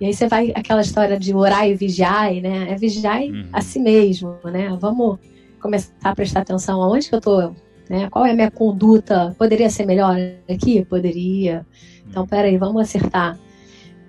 E 0.00 0.06
aí 0.06 0.14
você 0.14 0.28
vai 0.28 0.52
aquela 0.54 0.80
história 0.80 1.18
de 1.18 1.34
orar 1.34 1.68
e 1.68 1.74
vigiar, 1.74 2.32
né? 2.34 2.70
É 2.70 2.76
vigiar 2.76 3.20
uhum. 3.20 3.48
a 3.52 3.60
si 3.60 3.80
mesmo, 3.80 4.36
né? 4.44 4.76
Vamos 4.80 5.18
começar 5.60 5.92
a 6.04 6.14
prestar 6.14 6.40
atenção 6.40 6.80
aonde 6.80 7.08
que 7.08 7.14
eu 7.14 7.18
estou 7.18 7.54
né? 7.88 8.08
Qual 8.10 8.26
é 8.26 8.32
a 8.32 8.34
minha 8.34 8.50
conduta? 8.50 9.34
Poderia 9.38 9.70
ser 9.70 9.86
melhor 9.86 10.16
aqui? 10.48 10.84
Poderia. 10.84 11.66
Então, 12.06 12.26
peraí, 12.26 12.56
vamos 12.58 12.82
acertar. 12.82 13.38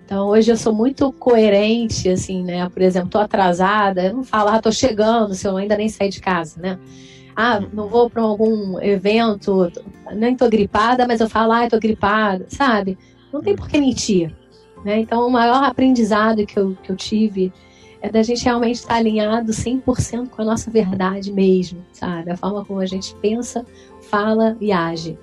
Então, 0.06 0.28
hoje 0.28 0.52
eu 0.52 0.58
sou 0.58 0.74
muito 0.74 1.12
coerente, 1.14 2.10
assim, 2.10 2.44
né? 2.44 2.68
Por 2.68 2.82
exemplo, 2.82 3.10
tô 3.10 3.20
atrasada, 3.20 4.06
eu 4.06 4.16
não 4.16 4.24
falo, 4.24 4.50
ah, 4.50 4.62
tô 4.62 4.72
chegando, 4.72 5.34
se 5.34 5.48
eu 5.48 5.56
ainda 5.56 5.78
nem 5.78 5.88
saí 5.88 6.10
de 6.10 6.20
casa, 6.20 6.60
né? 6.60 6.80
Ah, 7.36 7.62
não 7.72 7.88
vou 7.88 8.10
para 8.10 8.24
algum 8.24 8.82
evento, 8.82 9.72
nem 10.14 10.36
tô 10.36 10.50
gripada, 10.50 11.08
mas 11.08 11.22
eu 11.22 11.30
falo, 11.30 11.54
ah, 11.54 11.70
tô 11.70 11.80
gripada, 11.80 12.46
sabe? 12.50 12.98
Não 13.32 13.42
tem 13.42 13.56
por 13.56 13.70
que 13.70 13.80
mentir, 13.80 14.36
né? 14.84 15.00
Então, 15.00 15.26
o 15.28 15.32
maior 15.32 15.64
aprendizado 15.64 16.46
que 16.46 16.58
eu, 16.58 16.78
que 16.82 16.92
eu 16.92 16.96
tive 16.96 17.52
é 18.02 18.10
da 18.10 18.24
gente 18.24 18.44
realmente 18.44 18.76
estar 18.76 18.96
alinhado 18.96 19.52
100% 19.52 20.30
com 20.30 20.42
a 20.42 20.46
nossa 20.46 20.72
verdade 20.72 21.32
mesmo, 21.32 21.86
sabe? 21.92 22.32
A 22.32 22.38
forma 22.38 22.64
como 22.64 22.80
a 22.80 22.86
gente 22.86 23.14
pensa, 23.16 23.66
fala 24.10 24.56
e 24.62 24.72
age. 24.72 25.18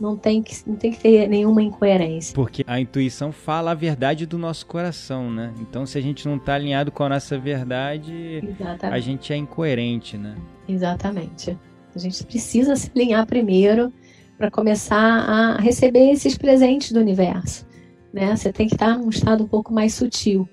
Não 0.00 0.16
tem 0.16 0.42
que, 0.42 0.56
não 0.66 0.74
tem 0.74 0.90
que 0.90 0.98
ter 0.98 1.28
nenhuma 1.28 1.62
incoerência. 1.62 2.34
Porque 2.34 2.64
a 2.66 2.80
intuição 2.80 3.30
fala 3.30 3.70
a 3.70 3.74
verdade 3.74 4.26
do 4.26 4.36
nosso 4.36 4.66
coração, 4.66 5.30
né? 5.30 5.52
Então, 5.60 5.86
se 5.86 5.96
a 5.96 6.00
gente 6.00 6.26
não 6.26 6.36
está 6.36 6.54
alinhado 6.54 6.90
com 6.90 7.04
a 7.04 7.08
nossa 7.08 7.38
verdade, 7.38 8.40
Exatamente. 8.42 8.96
a 8.96 9.00
gente 9.00 9.32
é 9.32 9.36
incoerente, 9.36 10.16
né? 10.16 10.34
Exatamente. 10.68 11.56
A 11.94 11.98
gente 11.98 12.24
precisa 12.24 12.74
se 12.74 12.90
alinhar 12.94 13.24
primeiro 13.24 13.92
para 14.36 14.50
começar 14.50 14.96
a 14.98 15.60
receber 15.60 16.10
esses 16.10 16.36
presentes 16.36 16.90
do 16.90 16.98
universo. 16.98 17.64
Né? 18.14 18.36
Você 18.36 18.52
tem 18.52 18.68
que 18.68 18.76
estar 18.76 18.96
num 18.96 19.08
estado 19.08 19.42
um 19.42 19.48
pouco 19.48 19.74
mais 19.74 19.92
sutil. 19.92 20.48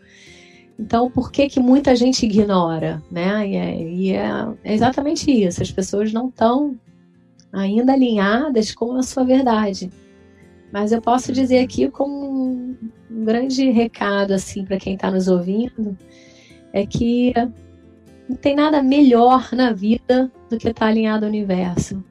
Então, 0.79 1.11
por 1.11 1.31
que 1.31 1.47
que 1.47 1.59
muita 1.59 1.95
gente 1.95 2.25
ignora, 2.25 3.03
né? 3.11 3.47
E 3.47 3.55
é, 3.55 3.83
e 3.83 4.11
é, 4.13 4.47
é 4.63 4.73
exatamente 4.73 5.29
isso. 5.29 5.61
As 5.61 5.71
pessoas 5.71 6.11
não 6.11 6.29
estão 6.29 6.75
ainda 7.53 7.93
alinhadas 7.93 8.73
com 8.73 8.95
a 8.95 9.03
sua 9.03 9.23
verdade. 9.23 9.91
Mas 10.73 10.91
eu 10.91 10.99
posso 10.99 11.31
dizer 11.31 11.59
aqui 11.59 11.87
como 11.87 12.75
um 13.11 13.23
grande 13.23 13.69
recado 13.69 14.31
assim 14.31 14.65
para 14.65 14.79
quem 14.79 14.95
está 14.95 15.11
nos 15.11 15.27
ouvindo 15.27 15.95
é 16.73 16.83
que 16.83 17.31
não 18.27 18.37
tem 18.37 18.55
nada 18.55 18.81
melhor 18.81 19.49
na 19.51 19.71
vida 19.71 20.31
do 20.49 20.57
que 20.57 20.69
estar 20.69 20.85
tá 20.85 20.87
alinhado 20.87 21.25
ao 21.25 21.29
universo. 21.29 22.03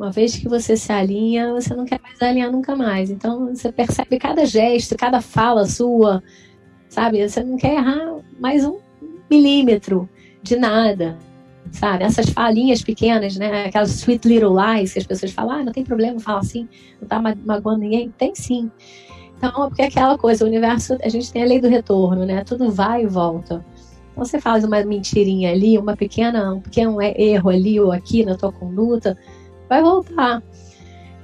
Uma 0.00 0.10
vez 0.10 0.34
que 0.34 0.48
você 0.48 0.78
se 0.78 0.90
alinha, 0.90 1.52
você 1.52 1.74
não 1.74 1.84
quer 1.84 2.00
mais 2.02 2.22
alinhar 2.22 2.50
nunca 2.50 2.74
mais. 2.74 3.10
Então 3.10 3.54
você 3.54 3.70
percebe 3.70 4.18
cada 4.18 4.46
gesto, 4.46 4.96
cada 4.96 5.20
fala 5.20 5.66
sua, 5.66 6.22
sabe? 6.88 7.28
Você 7.28 7.44
não 7.44 7.58
quer 7.58 7.74
errar 7.74 8.16
mais 8.40 8.64
um 8.64 8.78
milímetro 9.30 10.08
de 10.42 10.56
nada, 10.56 11.18
sabe? 11.70 12.04
Essas 12.04 12.30
falinhas 12.30 12.80
pequenas, 12.80 13.36
né? 13.36 13.66
Aquelas 13.66 13.90
sweet 13.90 14.26
little 14.26 14.56
lies 14.56 14.94
que 14.94 15.00
as 15.00 15.06
pessoas 15.06 15.32
falam, 15.32 15.56
ah, 15.56 15.64
não 15.64 15.72
tem 15.72 15.84
problema 15.84 16.18
falar 16.18 16.38
assim, 16.38 16.66
não 16.98 17.06
tá 17.06 17.20
magoando 17.20 17.80
ninguém. 17.80 18.10
Tem 18.16 18.34
sim. 18.34 18.70
Então, 19.36 19.52
porque 19.68 19.82
é 19.82 19.86
aquela 19.88 20.16
coisa, 20.16 20.46
o 20.46 20.48
universo, 20.48 20.96
a 21.02 21.10
gente 21.10 21.30
tem 21.30 21.42
a 21.42 21.46
lei 21.46 21.60
do 21.60 21.68
retorno, 21.68 22.24
né? 22.24 22.42
Tudo 22.42 22.70
vai 22.70 23.02
e 23.02 23.06
volta. 23.06 23.62
Então, 24.12 24.24
você 24.24 24.40
faz 24.40 24.64
uma 24.64 24.82
mentirinha 24.82 25.52
ali, 25.52 25.76
uma 25.76 25.94
pequena, 25.94 26.54
um 26.54 26.60
pequeno 26.62 27.02
erro 27.02 27.50
ali 27.50 27.78
ou 27.78 27.92
aqui 27.92 28.24
na 28.24 28.34
tua 28.34 28.50
conduta, 28.50 29.14
vai 29.70 29.80
voltar. 29.80 30.42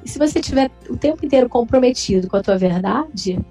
E 0.05 0.09
se 0.09 0.21
você 0.21 0.41
tiver 0.41 0.71
o 0.88 0.97
tempo 0.97 1.26
inteiro 1.26 1.49
comprometido 1.49 2.29
com 2.29 2.37
a 2.37 2.43
tua 2.43 2.57
verdade, 2.57 3.45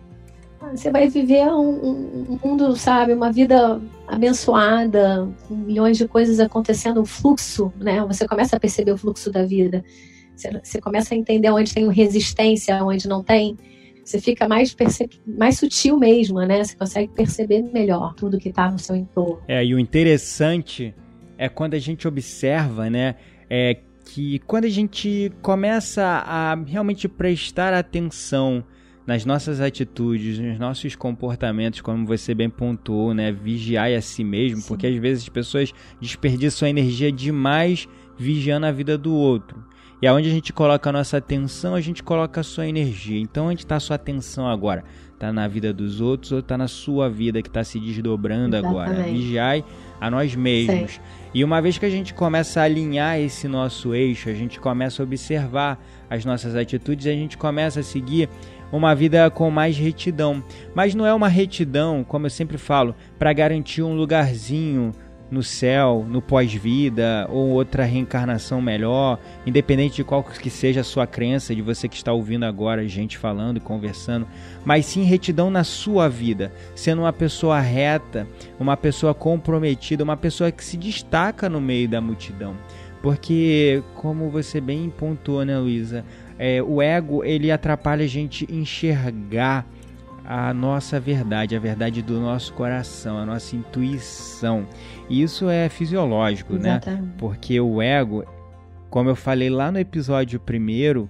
você 0.74 0.90
vai 0.90 1.10
viver 1.10 1.48
um, 1.48 2.30
um, 2.30 2.40
mundo, 2.44 2.76
sabe, 2.78 3.14
uma 3.14 3.30
vida 3.30 3.82
abençoada, 4.08 5.30
com 5.48 5.54
milhões 5.54 5.98
de 5.98 6.08
coisas 6.08 6.40
acontecendo, 6.40 7.02
um 7.02 7.06
fluxo, 7.06 7.74
né? 7.78 8.04
Você 8.06 8.26
começa 8.26 8.56
a 8.56 8.60
perceber 8.60 8.94
o 8.94 8.98
fluxo 8.98 9.30
da 9.30 9.44
vida. 9.44 9.84
Você, 10.34 10.50
você 10.64 10.82
começa 10.82 11.14
a 11.14 11.18
entender 11.18 11.50
onde 11.50 11.74
tem 11.74 11.88
resistência, 11.92 12.82
onde 12.84 13.08
não 13.08 13.22
tem. 13.22 13.58
Você 14.04 14.20
fica 14.20 14.48
mais, 14.48 14.76
mais 15.28 15.58
sutil 15.58 15.98
mesmo, 15.98 16.40
né? 16.40 16.64
Você 16.64 16.76
consegue 16.76 17.12
perceber 17.14 17.62
melhor 17.62 18.14
tudo 18.14 18.38
que 18.38 18.50
está 18.50 18.72
no 18.72 18.80
seu 18.80 18.96
entorno. 18.96 19.42
É, 19.48 19.64
e 19.64 19.76
o 19.76 19.80
interessante 19.80 20.96
é 21.38 21.50
quando 21.50 21.74
a 21.74 21.80
gente 21.80 22.08
observa, 22.08 22.90
né? 22.90 23.16
É 23.50 23.78
que 24.06 24.40
quando 24.40 24.66
a 24.66 24.70
gente 24.70 25.32
começa 25.42 26.04
a 26.04 26.56
realmente 26.56 27.08
prestar 27.08 27.74
atenção 27.74 28.64
nas 29.06 29.26
nossas 29.26 29.62
atitudes, 29.62 30.40
nos 30.40 30.58
nossos 30.58 30.96
comportamentos, 30.96 31.82
como 31.82 32.06
você 32.06 32.34
bem 32.34 32.50
pontuou, 32.50 33.14
né? 33.14 33.32
Vigiar 33.32 33.92
a 33.92 34.02
si 34.02 34.24
mesmo, 34.24 34.62
Sim. 34.62 34.68
porque 34.68 34.88
às 34.88 34.96
vezes 34.96 35.24
as 35.24 35.30
pessoas 35.30 35.74
desperdiçam 36.02 36.68
energia 36.68 37.12
demais 37.12 37.88
vigiando 38.18 38.66
a 38.66 38.72
vida 38.72 38.98
do 38.98 39.14
outro. 39.14 39.64
E 40.02 40.08
aonde 40.08 40.30
a 40.30 40.32
gente 40.32 40.52
coloca 40.52 40.90
a 40.90 40.94
nossa 40.94 41.18
atenção, 41.18 41.74
a 41.74 41.82
gente 41.82 42.04
coloca 42.04 42.42
a 42.42 42.44
sua 42.44 42.68
energia. 42.68 43.20
Então, 43.20 43.48
onde 43.48 43.62
está 43.62 43.78
a 43.78 43.80
sua 43.80 43.96
atenção 43.96 44.48
agora? 44.48 44.84
Está 45.14 45.32
na 45.32 45.48
vida 45.48 45.74
dos 45.74 46.02
outros 46.02 46.32
ou 46.32 46.40
está 46.40 46.58
na 46.58 46.68
sua 46.68 47.10
vida 47.10 47.42
que 47.42 47.48
está 47.48 47.64
se 47.64 47.80
desdobrando 47.80 48.56
Exatamente. 48.56 48.92
agora? 48.92 49.04
Vigiai 49.04 49.64
a 50.00 50.12
nós 50.12 50.36
mesmos. 50.36 51.00
E 51.36 51.44
uma 51.44 51.62
vez 51.62 51.78
que 51.78 51.86
a 51.86 51.90
gente 51.90 52.14
começa 52.14 52.62
a 52.62 52.64
alinhar 52.64 53.20
esse 53.20 53.46
nosso 53.46 53.94
eixo, 53.94 54.30
a 54.30 54.34
gente 54.34 54.58
começa 54.58 55.04
a 55.04 55.06
observar 55.06 55.78
as 56.10 56.24
nossas 56.24 56.56
atitudes, 56.56 57.08
a 57.08 57.12
gente 57.12 57.38
começa 57.38 57.82
a 57.82 57.84
seguir 57.84 58.30
uma 58.72 58.96
vida 58.96 59.30
com 59.30 59.52
mais 59.52 59.78
retidão. 59.78 60.42
Mas 60.74 60.96
não 60.96 61.06
é 61.06 61.14
uma 61.14 61.28
retidão, 61.28 62.06
como 62.06 62.26
eu 62.26 62.30
sempre 62.30 62.58
falo, 62.58 62.96
para 63.20 63.34
garantir 63.34 63.84
um 63.84 63.98
lugarzinho 63.98 64.94
no 65.36 65.44
céu, 65.44 66.06
no 66.08 66.22
pós-vida 66.22 67.28
ou 67.30 67.50
outra 67.50 67.84
reencarnação 67.84 68.62
melhor, 68.62 69.20
independente 69.46 69.98
de 69.98 70.04
qual 70.04 70.24
que 70.24 70.50
seja 70.50 70.82
a 70.82 70.84
sua 70.84 71.06
crença, 71.06 71.54
de 71.54 71.62
você 71.62 71.88
que 71.88 71.96
está 71.96 72.12
ouvindo 72.12 72.46
agora 72.46 72.88
gente 72.88 73.18
falando 73.18 73.58
e 73.58 73.60
conversando, 73.60 74.28
mas 74.64 74.86
sim 74.86 75.04
retidão 75.04 75.52
na 75.52 75.64
sua 75.64 76.10
vida, 76.10 76.52
sendo 76.74 77.02
uma 77.04 77.14
pessoa 77.14 77.60
reta, 77.60 78.28
uma 78.60 78.76
pessoa 78.76 79.14
comprometida, 79.14 80.04
uma 80.04 80.18
pessoa 80.18 80.52
que 80.52 80.64
se 80.64 80.78
destaca 80.78 81.48
no 81.48 81.62
meio 81.62 81.88
da 81.88 82.02
multidão. 82.02 82.56
Porque, 83.02 83.84
como 83.94 84.32
você 84.32 84.60
bem 84.60 84.90
pontuou, 84.90 85.46
né, 85.46 85.60
Luísa? 85.60 86.04
é, 86.38 86.62
o 86.62 86.82
ego 86.82 87.24
ele 87.24 87.52
atrapalha 87.52 88.04
a 88.04 88.08
gente 88.08 88.48
enxergar 88.52 89.66
a 90.28 90.54
nossa 90.54 91.00
verdade, 91.00 91.56
a 91.56 91.60
verdade 91.60 92.02
do 92.02 92.20
nosso 92.20 92.52
coração, 92.54 93.18
a 93.18 93.26
nossa 93.26 93.56
intuição. 93.56 94.66
E 95.10 95.22
isso 95.22 95.50
é 95.50 95.70
fisiológico, 95.70 96.54
né? 96.54 96.70
Exatamente. 96.70 97.04
né? 97.04 97.14
Porque 97.18 97.60
o 97.60 97.82
ego, 97.82 98.26
como 98.90 99.10
eu 99.10 99.16
falei 99.16 99.50
lá 99.50 99.72
no 99.72 99.80
episódio 99.80 100.40
primeiro, 100.40 101.10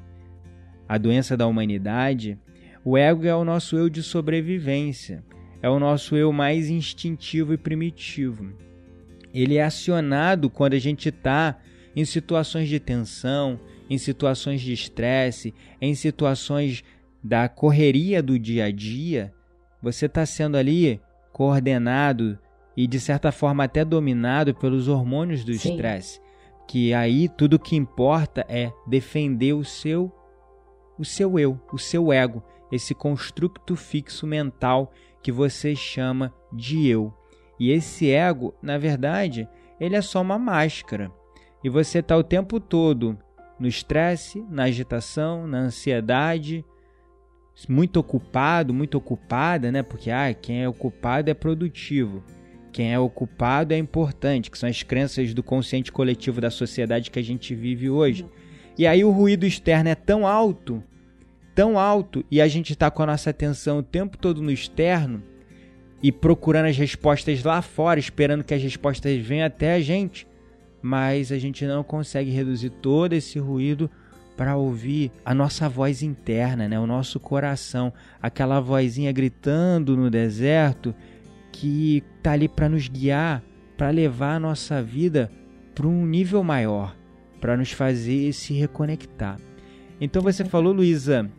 a 0.87 0.97
doença 0.97 1.37
da 1.37 1.47
humanidade, 1.47 2.37
o 2.83 2.97
ego 2.97 3.25
é 3.25 3.35
o 3.35 3.45
nosso 3.45 3.77
eu 3.77 3.89
de 3.89 4.03
sobrevivência, 4.03 5.23
é 5.61 5.69
o 5.69 5.79
nosso 5.79 6.15
eu 6.15 6.31
mais 6.31 6.69
instintivo 6.69 7.53
e 7.53 7.57
primitivo. 7.57 8.53
Ele 9.33 9.57
é 9.57 9.63
acionado 9.63 10.49
quando 10.49 10.73
a 10.73 10.79
gente 10.79 11.09
está 11.09 11.57
em 11.95 12.05
situações 12.05 12.67
de 12.67 12.79
tensão, 12.79 13.59
em 13.89 13.97
situações 13.97 14.61
de 14.61 14.73
estresse, 14.73 15.53
em 15.81 15.95
situações 15.95 16.83
da 17.23 17.47
correria 17.49 18.21
do 18.21 18.37
dia 18.37 18.65
a 18.65 18.71
dia, 18.71 19.33
você 19.81 20.05
está 20.05 20.25
sendo 20.25 20.57
ali 20.57 21.01
coordenado 21.31 22.37
e 22.75 22.87
de 22.87 22.99
certa 22.99 23.31
forma 23.31 23.63
até 23.63 23.85
dominado 23.85 24.53
pelos 24.53 24.87
hormônios 24.87 25.43
do 25.43 25.51
estresse. 25.51 26.19
Que 26.67 26.93
aí 26.93 27.29
tudo 27.29 27.59
que 27.59 27.75
importa 27.75 28.45
é 28.49 28.71
defender 28.87 29.53
o 29.53 29.63
seu 29.63 30.11
o 30.97 31.03
seu 31.03 31.37
eu, 31.37 31.59
o 31.73 31.77
seu 31.77 32.11
ego, 32.11 32.41
esse 32.71 32.95
construto 32.95 33.75
fixo 33.75 34.25
mental 34.25 34.91
que 35.21 35.31
você 35.31 35.75
chama 35.75 36.33
de 36.53 36.87
eu. 36.87 37.13
E 37.59 37.71
esse 37.71 38.09
ego, 38.09 38.53
na 38.61 38.77
verdade, 38.77 39.47
ele 39.79 39.95
é 39.95 40.01
só 40.01 40.21
uma 40.21 40.39
máscara. 40.39 41.11
E 41.63 41.69
você 41.69 41.99
está 41.99 42.15
o 42.15 42.23
tempo 42.23 42.59
todo 42.59 43.17
no 43.59 43.67
estresse, 43.67 44.45
na 44.49 44.63
agitação, 44.63 45.47
na 45.47 45.59
ansiedade, 45.59 46.63
muito 47.67 47.97
ocupado, 47.97 48.73
muito 48.73 48.97
ocupada, 48.97 49.71
né? 49.71 49.81
Porque 49.81 50.11
ah, 50.11 50.33
quem 50.33 50.63
é 50.63 50.69
ocupado 50.69 51.29
é 51.29 51.33
produtivo. 51.33 52.23
Quem 52.75 52.91
é 52.93 52.99
ocupado 52.99 53.73
é 53.73 53.77
importante, 53.77 54.51
que 54.51 54.57
são 54.57 54.67
as 54.67 54.83
crenças 54.83 55.33
do 55.33 55.41
consciente 55.41 55.93
coletivo 55.93 56.41
da 56.41 56.51
sociedade 56.51 57.09
que 57.09 57.17
a 57.17 57.23
gente 57.23 57.55
vive 57.55 57.89
hoje. 57.89 58.25
E 58.77 58.85
aí 58.85 59.01
o 59.01 59.11
ruído 59.11 59.45
externo 59.45 59.87
é 59.87 59.95
tão 59.95 60.27
alto, 60.27 60.83
tão 61.55 61.79
alto, 61.79 62.25
e 62.29 62.41
a 62.41 62.49
gente 62.49 62.73
está 62.73 62.91
com 62.91 63.01
a 63.01 63.05
nossa 63.05 63.29
atenção 63.29 63.77
o 63.77 63.81
tempo 63.81 64.17
todo 64.17 64.41
no 64.41 64.51
externo 64.51 65.23
e 66.03 66.11
procurando 66.11 66.65
as 66.65 66.75
respostas 66.75 67.41
lá 67.45 67.61
fora, 67.61 67.97
esperando 67.97 68.43
que 68.43 68.53
as 68.53 68.61
respostas 68.61 69.17
venham 69.21 69.47
até 69.47 69.75
a 69.75 69.79
gente, 69.79 70.27
mas 70.81 71.31
a 71.31 71.37
gente 71.37 71.65
não 71.65 71.81
consegue 71.81 72.29
reduzir 72.29 72.71
todo 72.71 73.13
esse 73.13 73.39
ruído 73.39 73.89
para 74.35 74.57
ouvir 74.57 75.13
a 75.23 75.33
nossa 75.33 75.69
voz 75.69 76.03
interna, 76.03 76.67
né? 76.67 76.77
o 76.77 76.85
nosso 76.85 77.21
coração, 77.21 77.93
aquela 78.21 78.59
vozinha 78.59 79.13
gritando 79.13 79.95
no 79.95 80.09
deserto 80.09 80.93
que 81.55 82.03
está 82.17 82.33
ali 82.33 82.49
para 82.49 82.67
nos 82.67 82.89
guiar, 82.89 83.41
para 83.77 83.89
levar 83.89 84.35
a 84.35 84.39
nossa 84.39 84.83
vida 84.83 85.31
para 85.73 85.87
um 85.87 86.05
nível 86.05 86.43
maior, 86.43 86.95
para 87.39 87.55
nos 87.55 87.71
fazer 87.71 88.33
se 88.33 88.53
reconectar. 88.53 89.39
Então 89.99 90.21
você 90.21 90.43
falou, 90.43 90.73
Luísa, 90.73 91.31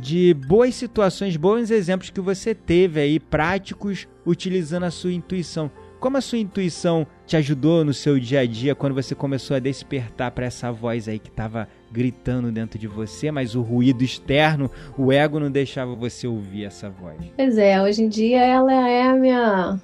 de 0.00 0.34
boas 0.34 0.74
situações, 0.74 1.36
bons 1.36 1.70
exemplos 1.70 2.10
que 2.10 2.20
você 2.20 2.52
teve 2.52 2.98
aí, 2.98 3.20
práticos, 3.20 4.08
utilizando 4.26 4.84
a 4.84 4.90
sua 4.90 5.12
intuição. 5.12 5.70
Como 6.00 6.16
a 6.16 6.20
sua 6.20 6.38
intuição 6.38 7.06
te 7.24 7.36
ajudou 7.36 7.84
no 7.84 7.94
seu 7.94 8.18
dia 8.18 8.40
a 8.40 8.46
dia 8.46 8.74
quando 8.74 8.94
você 8.94 9.14
começou 9.14 9.56
a 9.56 9.60
despertar 9.60 10.32
para 10.32 10.46
essa 10.46 10.72
voz 10.72 11.08
aí 11.08 11.20
que 11.20 11.28
estava 11.28 11.68
gritando 11.94 12.50
dentro 12.50 12.76
de 12.76 12.88
você, 12.88 13.30
mas 13.30 13.54
o 13.54 13.62
ruído 13.62 14.02
externo, 14.02 14.68
o 14.98 15.12
ego 15.12 15.38
não 15.38 15.48
deixava 15.48 15.94
você 15.94 16.26
ouvir 16.26 16.64
essa 16.64 16.90
voz? 16.90 17.16
Pois 17.36 17.56
é, 17.56 17.80
hoje 17.80 18.02
em 18.02 18.08
dia 18.08 18.44
ela 18.44 18.72
é 18.90 19.02
a 19.02 19.14
minha 19.14 19.80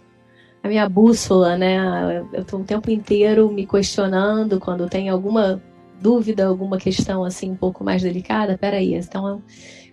a 0.63 0.69
minha 0.69 0.89
bússola, 0.89 1.57
né? 1.57 1.79
Eu 2.33 2.43
estou 2.43 2.61
o 2.61 2.65
tempo 2.65 2.91
inteiro 2.91 3.51
me 3.51 3.65
questionando 3.65 4.59
quando 4.59 4.89
tem 4.89 5.09
alguma 5.09 5.63
dúvida, 6.03 6.47
alguma 6.47 6.79
questão 6.79 7.25
assim 7.25 7.53
um 7.53 7.57
pouco 7.57 7.85
mais 7.85 8.03
delicada. 8.03 8.59
Peraí, 8.59 8.95
então 8.95 9.41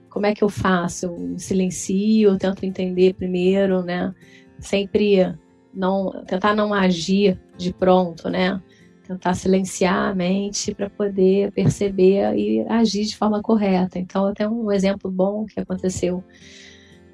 como 0.10 0.26
é 0.26 0.34
que 0.34 0.44
eu 0.44 0.50
faço? 0.50 1.06
Eu 1.06 1.36
silencio, 1.38 2.36
tento 2.40 2.66
entender 2.66 3.14
primeiro, 3.14 3.84
né? 3.84 4.12
Sempre 4.60 5.34
não 5.72 6.24
tentar 6.26 6.56
não 6.56 6.74
agir 6.74 7.40
de 7.56 7.72
pronto, 7.72 8.28
né? 8.28 8.60
Tentar 9.08 9.34
silenciar 9.36 10.10
a 10.10 10.16
mente 10.16 10.76
para 10.76 10.90
poder 10.90 11.52
perceber 11.54 12.36
e 12.36 12.66
agir 12.68 13.06
de 13.06 13.16
forma 13.16 13.42
correta. 13.42 13.98
Então, 13.98 14.34
tenho 14.34 14.52
um 14.52 14.72
exemplo 14.72 15.10
bom 15.10 15.46
que 15.46 15.60
aconteceu 15.60 16.24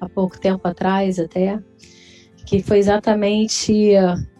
há 0.00 0.08
pouco 0.08 0.40
tempo 0.40 0.66
atrás, 0.66 1.18
até, 1.18 1.58
que 2.44 2.62
foi 2.62 2.78
exatamente 2.78 3.92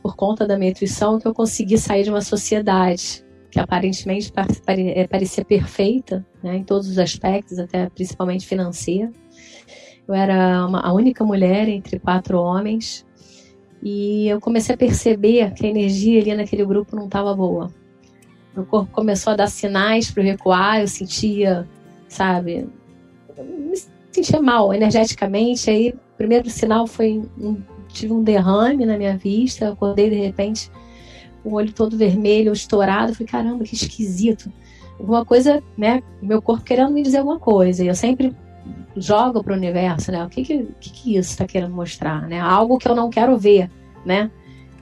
por 0.02 0.16
conta 0.16 0.46
da 0.46 0.58
minha 0.58 0.72
intuição 0.72 1.18
que 1.18 1.26
eu 1.26 1.32
consegui 1.32 1.78
sair 1.78 2.02
de 2.02 2.10
uma 2.10 2.20
sociedade 2.20 3.24
que 3.54 3.60
aparentemente 3.60 4.32
é, 4.66 5.06
parecia 5.06 5.44
perfeita, 5.44 6.26
né, 6.42 6.56
em 6.56 6.64
todos 6.64 6.88
os 6.88 6.98
aspectos, 6.98 7.56
até 7.56 7.88
principalmente 7.88 8.44
financeiro. 8.44 9.12
Eu 10.08 10.12
era 10.12 10.66
uma, 10.66 10.80
a 10.80 10.92
única 10.92 11.24
mulher 11.24 11.68
entre 11.68 12.00
quatro 12.00 12.36
homens 12.36 13.06
e 13.84 14.26
eu 14.28 14.40
comecei 14.40 14.74
a 14.74 14.78
perceber 14.78 15.52
que 15.52 15.66
a 15.66 15.68
energia 15.68 16.18
ali 16.18 16.34
naquele 16.34 16.64
grupo 16.64 16.96
não 16.96 17.04
estava 17.04 17.36
boa. 17.36 17.70
Meu 18.56 18.64
corpo 18.64 18.90
começou 18.90 19.34
a 19.34 19.36
dar 19.36 19.46
sinais 19.46 20.10
para 20.10 20.22
recuar, 20.22 20.80
eu 20.80 20.88
sentia, 20.88 21.68
sabe, 22.08 22.66
me 23.38 23.76
sentia 24.10 24.40
mal 24.40 24.72
energeticamente. 24.72 25.68
Aí, 25.68 25.90
o 25.90 26.16
primeiro 26.16 26.48
sinal 26.48 26.86
foi 26.86 27.22
um, 27.38 27.60
tive 27.88 28.14
um 28.14 28.22
derrame 28.22 28.86
na 28.86 28.96
minha 28.96 29.18
vista, 29.18 29.66
eu 29.66 29.72
acordei 29.74 30.08
de 30.08 30.16
repente, 30.16 30.70
o 31.44 31.52
olho 31.52 31.72
todo 31.72 31.94
vermelho, 31.94 32.54
estourado. 32.54 33.10
Eu 33.10 33.16
falei, 33.16 33.28
caramba, 33.28 33.64
que 33.64 33.74
esquisito. 33.74 34.50
Alguma 34.98 35.26
coisa, 35.26 35.62
né? 35.76 36.02
Meu 36.22 36.40
corpo 36.40 36.64
querendo 36.64 36.90
me 36.90 37.02
dizer 37.02 37.18
alguma 37.18 37.38
coisa. 37.38 37.84
E 37.84 37.88
eu 37.88 37.94
sempre 37.94 38.34
jogo 38.96 39.42
para 39.42 39.52
o 39.52 39.56
universo, 39.56 40.12
né? 40.12 40.24
O 40.24 40.28
que 40.28 40.42
que, 40.42 40.68
que, 40.80 40.90
que 40.90 41.16
isso 41.16 41.30
está 41.30 41.46
querendo 41.46 41.74
mostrar, 41.74 42.28
né? 42.28 42.40
Algo 42.40 42.78
que 42.78 42.88
eu 42.88 42.94
não 42.94 43.10
quero 43.10 43.36
ver, 43.36 43.70
né? 44.04 44.30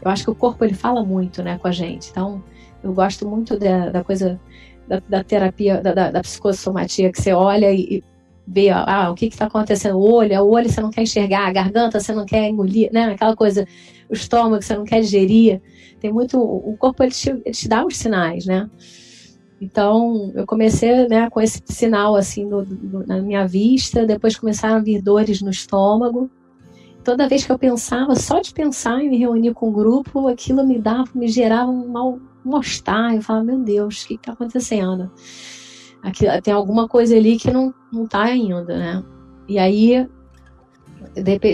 Eu 0.02 0.10
acho 0.10 0.24
que 0.24 0.30
o 0.30 0.34
corpo 0.34 0.64
ele 0.64 0.74
fala 0.74 1.04
muito, 1.04 1.42
né, 1.42 1.58
com 1.58 1.68
a 1.68 1.72
gente. 1.72 2.10
Então, 2.10 2.42
eu 2.82 2.92
gosto 2.92 3.28
muito 3.28 3.56
da, 3.56 3.90
da 3.90 4.02
coisa 4.02 4.40
da, 4.88 5.00
da 5.08 5.24
terapia, 5.24 5.80
da, 5.80 5.94
da, 5.94 6.10
da, 6.10 6.20
psicossomatia, 6.20 7.12
que 7.12 7.22
você 7.22 7.32
olha 7.32 7.72
e, 7.72 7.98
e 7.98 8.04
vê 8.46 8.70
ah, 8.70 9.10
o 9.10 9.14
que 9.14 9.26
está 9.26 9.46
acontecendo. 9.46 9.96
O 9.96 10.12
olho, 10.12 10.42
o 10.42 10.50
olho 10.50 10.68
você 10.68 10.80
não 10.80 10.90
quer 10.90 11.02
enxergar, 11.02 11.46
a 11.46 11.52
garganta 11.52 12.00
você 12.00 12.12
não 12.12 12.26
quer 12.26 12.48
engolir, 12.48 12.90
né? 12.92 13.12
Aquela 13.12 13.36
coisa, 13.36 13.66
o 14.08 14.14
estômago 14.14 14.60
você 14.60 14.76
não 14.76 14.84
quer 14.84 15.00
digerir. 15.00 15.62
Tem 16.00 16.12
muito. 16.12 16.40
O 16.40 16.76
corpo 16.76 17.02
ele 17.04 17.12
te, 17.12 17.30
ele 17.30 17.54
te 17.54 17.68
dá 17.68 17.84
os 17.84 17.96
sinais, 17.96 18.44
né? 18.44 18.68
Então, 19.62 20.32
eu 20.34 20.44
comecei 20.44 21.06
né, 21.06 21.30
com 21.30 21.40
esse 21.40 21.62
sinal 21.66 22.16
assim 22.16 22.44
no, 22.44 22.64
no, 22.64 23.06
na 23.06 23.22
minha 23.22 23.46
vista, 23.46 24.04
depois 24.04 24.36
começaram 24.36 24.74
a 24.74 24.80
vir 24.80 25.00
dores 25.00 25.40
no 25.40 25.50
estômago. 25.50 26.28
Toda 27.04 27.28
vez 27.28 27.46
que 27.46 27.52
eu 27.52 27.58
pensava, 27.58 28.16
só 28.16 28.40
de 28.40 28.52
pensar 28.52 29.00
em 29.00 29.08
me 29.08 29.18
reunir 29.18 29.54
com 29.54 29.68
o 29.68 29.72
grupo, 29.72 30.26
aquilo 30.26 30.66
me 30.66 30.80
dava, 30.80 31.08
me 31.14 31.28
gerava 31.28 31.70
um 31.70 31.86
mal, 31.86 32.18
mal-estar. 32.44 33.14
Eu 33.14 33.22
falava, 33.22 33.44
meu 33.44 33.60
Deus, 33.60 34.02
o 34.02 34.08
que 34.08 34.14
está 34.14 34.32
acontecendo? 34.32 35.08
Aqui, 36.02 36.26
tem 36.42 36.52
alguma 36.52 36.88
coisa 36.88 37.16
ali 37.16 37.36
que 37.36 37.52
não, 37.52 37.72
não 37.92 38.04
tá 38.04 38.22
ainda, 38.22 38.76
né? 38.76 39.04
E 39.48 39.60
aí 39.60 40.08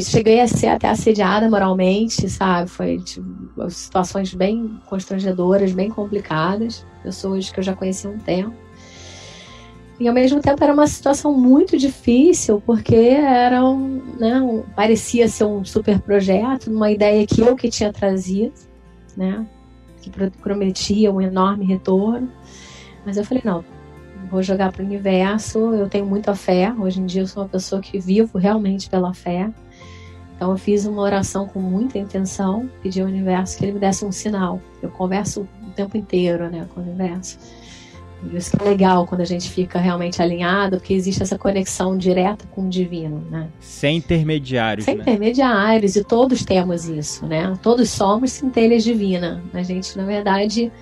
cheguei 0.02 0.40
a 0.40 0.48
ser 0.48 0.68
até 0.68 0.88
assediada 0.88 1.48
moralmente, 1.50 2.28
sabe? 2.30 2.70
Foi 2.70 2.98
tipo, 2.98 3.70
situações 3.70 4.32
bem 4.32 4.78
constrangedoras, 4.86 5.72
bem 5.72 5.90
complicadas, 5.90 6.86
pessoas 7.08 7.48
que 7.48 7.58
eu 7.58 7.64
já 7.64 7.74
conhecia 7.74 8.10
há 8.10 8.12
um 8.12 8.18
tempo. 8.18 8.54
E 9.98 10.06
ao 10.06 10.14
mesmo 10.14 10.40
tempo 10.40 10.62
era 10.62 10.72
uma 10.72 10.86
situação 10.86 11.32
muito 11.32 11.76
difícil, 11.76 12.62
porque 12.64 12.94
era 12.94 13.64
um, 13.64 14.00
né, 14.18 14.40
um, 14.40 14.62
parecia 14.76 15.26
ser 15.26 15.44
um 15.44 15.64
super 15.64 15.98
projeto, 16.00 16.70
uma 16.70 16.90
ideia 16.90 17.26
que 17.26 17.40
eu 17.40 17.56
que 17.56 17.68
tinha 17.68 17.92
trazido, 17.92 18.54
né? 19.16 19.44
Que 20.00 20.10
prometia 20.42 21.10
um 21.10 21.20
enorme 21.20 21.64
retorno. 21.64 22.30
Mas 23.04 23.16
eu 23.16 23.24
falei, 23.24 23.42
não, 23.44 23.64
vou 24.30 24.42
jogar 24.42 24.70
para 24.70 24.82
o 24.82 24.86
universo. 24.86 25.58
Eu 25.74 25.88
tenho 25.88 26.06
muita 26.06 26.34
fé. 26.36 26.72
Hoje 26.78 27.00
em 27.00 27.06
dia 27.06 27.22
eu 27.22 27.26
sou 27.26 27.42
uma 27.42 27.48
pessoa 27.48 27.80
que 27.80 27.98
vivo 27.98 28.38
realmente 28.38 28.88
pela 28.88 29.12
fé. 29.12 29.50
Então 30.36 30.52
eu 30.52 30.56
fiz 30.56 30.86
uma 30.86 31.02
oração 31.02 31.48
com 31.48 31.58
muita 31.58 31.98
intenção, 31.98 32.70
pedi 32.80 33.00
ao 33.00 33.08
universo 33.08 33.58
que 33.58 33.64
ele 33.64 33.72
me 33.72 33.80
desse 33.80 34.04
um 34.04 34.12
sinal. 34.12 34.60
Eu 34.80 34.90
converso 34.90 35.48
tempo 35.78 35.96
inteiro, 35.96 36.50
né, 36.50 36.66
com 36.74 36.80
o 36.80 36.84
universo. 36.84 37.38
E 38.22 38.36
isso 38.36 38.56
é 38.60 38.64
legal 38.64 39.06
quando 39.06 39.20
a 39.20 39.24
gente 39.24 39.48
fica 39.48 39.78
realmente 39.78 40.20
alinhado, 40.20 40.78
porque 40.78 40.92
existe 40.92 41.22
essa 41.22 41.38
conexão 41.38 41.96
direta 41.96 42.46
com 42.48 42.62
o 42.62 42.68
divino, 42.68 43.24
né? 43.30 43.48
Sem 43.60 43.98
intermediários, 43.98 44.84
Sem 44.84 44.96
né? 44.96 45.02
intermediários, 45.02 45.94
e 45.94 46.02
todos 46.02 46.44
temos 46.44 46.88
isso, 46.88 47.26
né? 47.26 47.56
Todos 47.62 47.90
somos 47.90 48.32
centelhas 48.32 48.82
divinas. 48.82 49.40
A 49.54 49.62
gente, 49.62 49.96
na 49.96 50.04
verdade, 50.04 50.72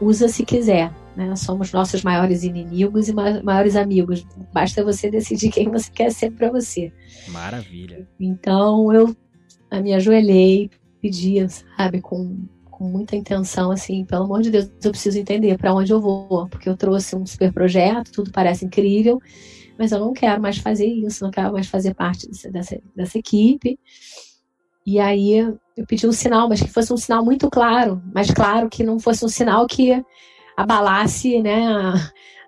usa 0.00 0.28
se 0.28 0.44
quiser. 0.44 0.92
Né? 1.16 1.34
Somos 1.36 1.72
nossos 1.72 2.02
maiores 2.02 2.42
inimigos 2.42 3.08
e 3.08 3.12
maiores 3.12 3.76
amigos. 3.76 4.26
Basta 4.52 4.82
você 4.82 5.10
decidir 5.10 5.50
quem 5.50 5.70
você 5.70 5.90
quer 5.90 6.10
ser 6.10 6.32
para 6.32 6.50
você. 6.50 6.92
Maravilha. 7.28 8.06
Então 8.18 8.92
eu 8.92 9.14
me 9.80 9.94
ajoelhei, 9.94 10.70
pedi, 11.00 11.36
sabe, 11.76 12.00
com 12.00 12.36
muita 12.88 13.16
intenção, 13.16 13.70
assim, 13.70 14.04
pelo 14.04 14.24
amor 14.24 14.42
de 14.42 14.50
Deus, 14.50 14.70
eu 14.82 14.90
preciso 14.90 15.18
entender 15.18 15.56
para 15.58 15.74
onde 15.74 15.92
eu 15.92 16.00
vou, 16.00 16.48
porque 16.48 16.68
eu 16.68 16.76
trouxe 16.76 17.16
um 17.16 17.26
super 17.26 17.52
projeto, 17.52 18.12
tudo 18.12 18.30
parece 18.32 18.64
incrível, 18.64 19.20
mas 19.78 19.92
eu 19.92 19.98
não 19.98 20.12
quero 20.12 20.40
mais 20.40 20.58
fazer 20.58 20.86
isso, 20.86 21.24
não 21.24 21.30
quero 21.30 21.52
mais 21.52 21.66
fazer 21.66 21.94
parte 21.94 22.28
dessa, 22.28 22.50
dessa, 22.50 22.80
dessa 22.94 23.18
equipe. 23.18 23.78
E 24.86 25.00
aí 25.00 25.38
eu 25.38 25.86
pedi 25.86 26.06
um 26.06 26.12
sinal, 26.12 26.48
mas 26.48 26.60
que 26.60 26.68
fosse 26.68 26.92
um 26.92 26.96
sinal 26.96 27.24
muito 27.24 27.50
claro, 27.50 28.02
mas 28.14 28.30
claro 28.30 28.68
que 28.68 28.84
não 28.84 28.98
fosse 28.98 29.24
um 29.24 29.28
sinal 29.28 29.66
que 29.66 30.02
abalasse 30.56 31.42
né, 31.42 31.66
a, 31.66 31.94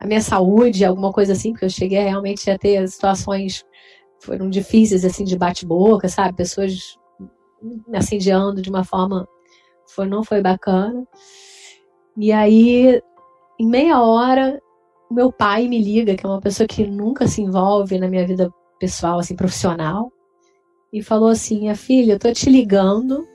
a, 0.00 0.06
minha 0.06 0.20
saúde, 0.20 0.84
alguma 0.84 1.12
coisa 1.12 1.32
assim, 1.32 1.52
porque 1.52 1.64
eu 1.64 1.70
cheguei 1.70 1.98
realmente 1.98 2.50
a 2.50 2.58
ter 2.58 2.86
situações 2.88 3.64
foram 4.20 4.48
difíceis 4.48 5.04
assim 5.04 5.24
de 5.24 5.36
bate-boca, 5.36 6.08
sabe? 6.08 6.36
Pessoas 6.36 6.96
me 7.62 7.96
assediando 7.96 8.60
de 8.60 8.68
uma 8.68 8.84
forma 8.84 9.26
foi, 9.88 10.06
não 10.06 10.24
foi 10.24 10.40
bacana. 10.40 11.06
E 12.16 12.32
aí, 12.32 13.00
em 13.58 13.66
meia 13.66 14.00
hora, 14.02 14.60
meu 15.10 15.32
pai 15.32 15.68
me 15.68 15.82
liga, 15.82 16.14
que 16.16 16.24
é 16.24 16.28
uma 16.28 16.40
pessoa 16.40 16.66
que 16.66 16.86
nunca 16.86 17.26
se 17.28 17.42
envolve 17.42 17.98
na 17.98 18.08
minha 18.08 18.26
vida 18.26 18.52
pessoal, 18.78 19.18
assim, 19.18 19.36
profissional, 19.36 20.12
e 20.92 21.02
falou 21.02 21.28
assim: 21.28 21.60
"Minha 21.60 21.76
filha, 21.76 22.14
eu 22.14 22.18
tô 22.18 22.32
te 22.32 22.50
ligando 22.50 23.26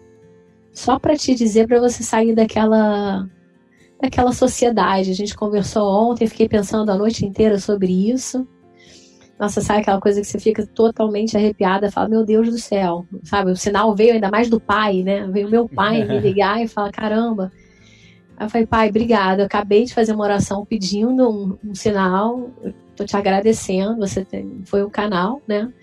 só 0.73 0.99
para 0.99 1.15
te 1.15 1.35
dizer 1.35 1.67
para 1.67 1.79
você 1.79 2.03
sair 2.03 2.35
daquela 2.35 3.27
daquela 4.01 4.31
sociedade. 4.33 5.11
A 5.11 5.15
gente 5.15 5.35
conversou 5.35 5.87
ontem, 5.87 6.27
fiquei 6.27 6.49
pensando 6.49 6.89
a 6.91 6.97
noite 6.97 7.25
inteira 7.25 7.59
sobre 7.59 8.11
isso. 8.11 8.47
Nossa, 9.41 9.59
sabe 9.59 9.79
aquela 9.79 9.99
coisa 9.99 10.21
que 10.21 10.27
você 10.27 10.39
fica 10.39 10.67
totalmente 10.67 11.35
arrepiada, 11.35 11.89
fala, 11.89 12.07
meu 12.07 12.23
Deus 12.23 12.47
do 12.47 12.59
céu, 12.59 13.07
sabe? 13.23 13.49
O 13.49 13.55
sinal 13.55 13.95
veio 13.95 14.13
ainda 14.13 14.29
mais 14.29 14.47
do 14.47 14.59
pai, 14.59 15.01
né? 15.01 15.25
Veio 15.31 15.49
meu 15.49 15.67
pai 15.67 16.05
me 16.05 16.19
ligar 16.21 16.63
e 16.63 16.67
falar, 16.67 16.91
caramba. 16.91 17.51
Aí 18.37 18.45
eu 18.45 18.49
falei, 18.51 18.67
pai, 18.67 18.89
obrigado. 18.89 19.39
Eu 19.39 19.47
acabei 19.47 19.83
de 19.83 19.95
fazer 19.95 20.13
uma 20.13 20.25
oração 20.25 20.63
pedindo 20.63 21.27
um, 21.27 21.57
um 21.71 21.73
sinal. 21.73 22.51
Tô 22.95 23.03
te 23.03 23.17
agradecendo. 23.17 24.07
Você 24.07 24.23
tem, 24.23 24.61
foi 24.63 24.83
o 24.83 24.91
canal, 24.91 25.41
né? 25.47 25.73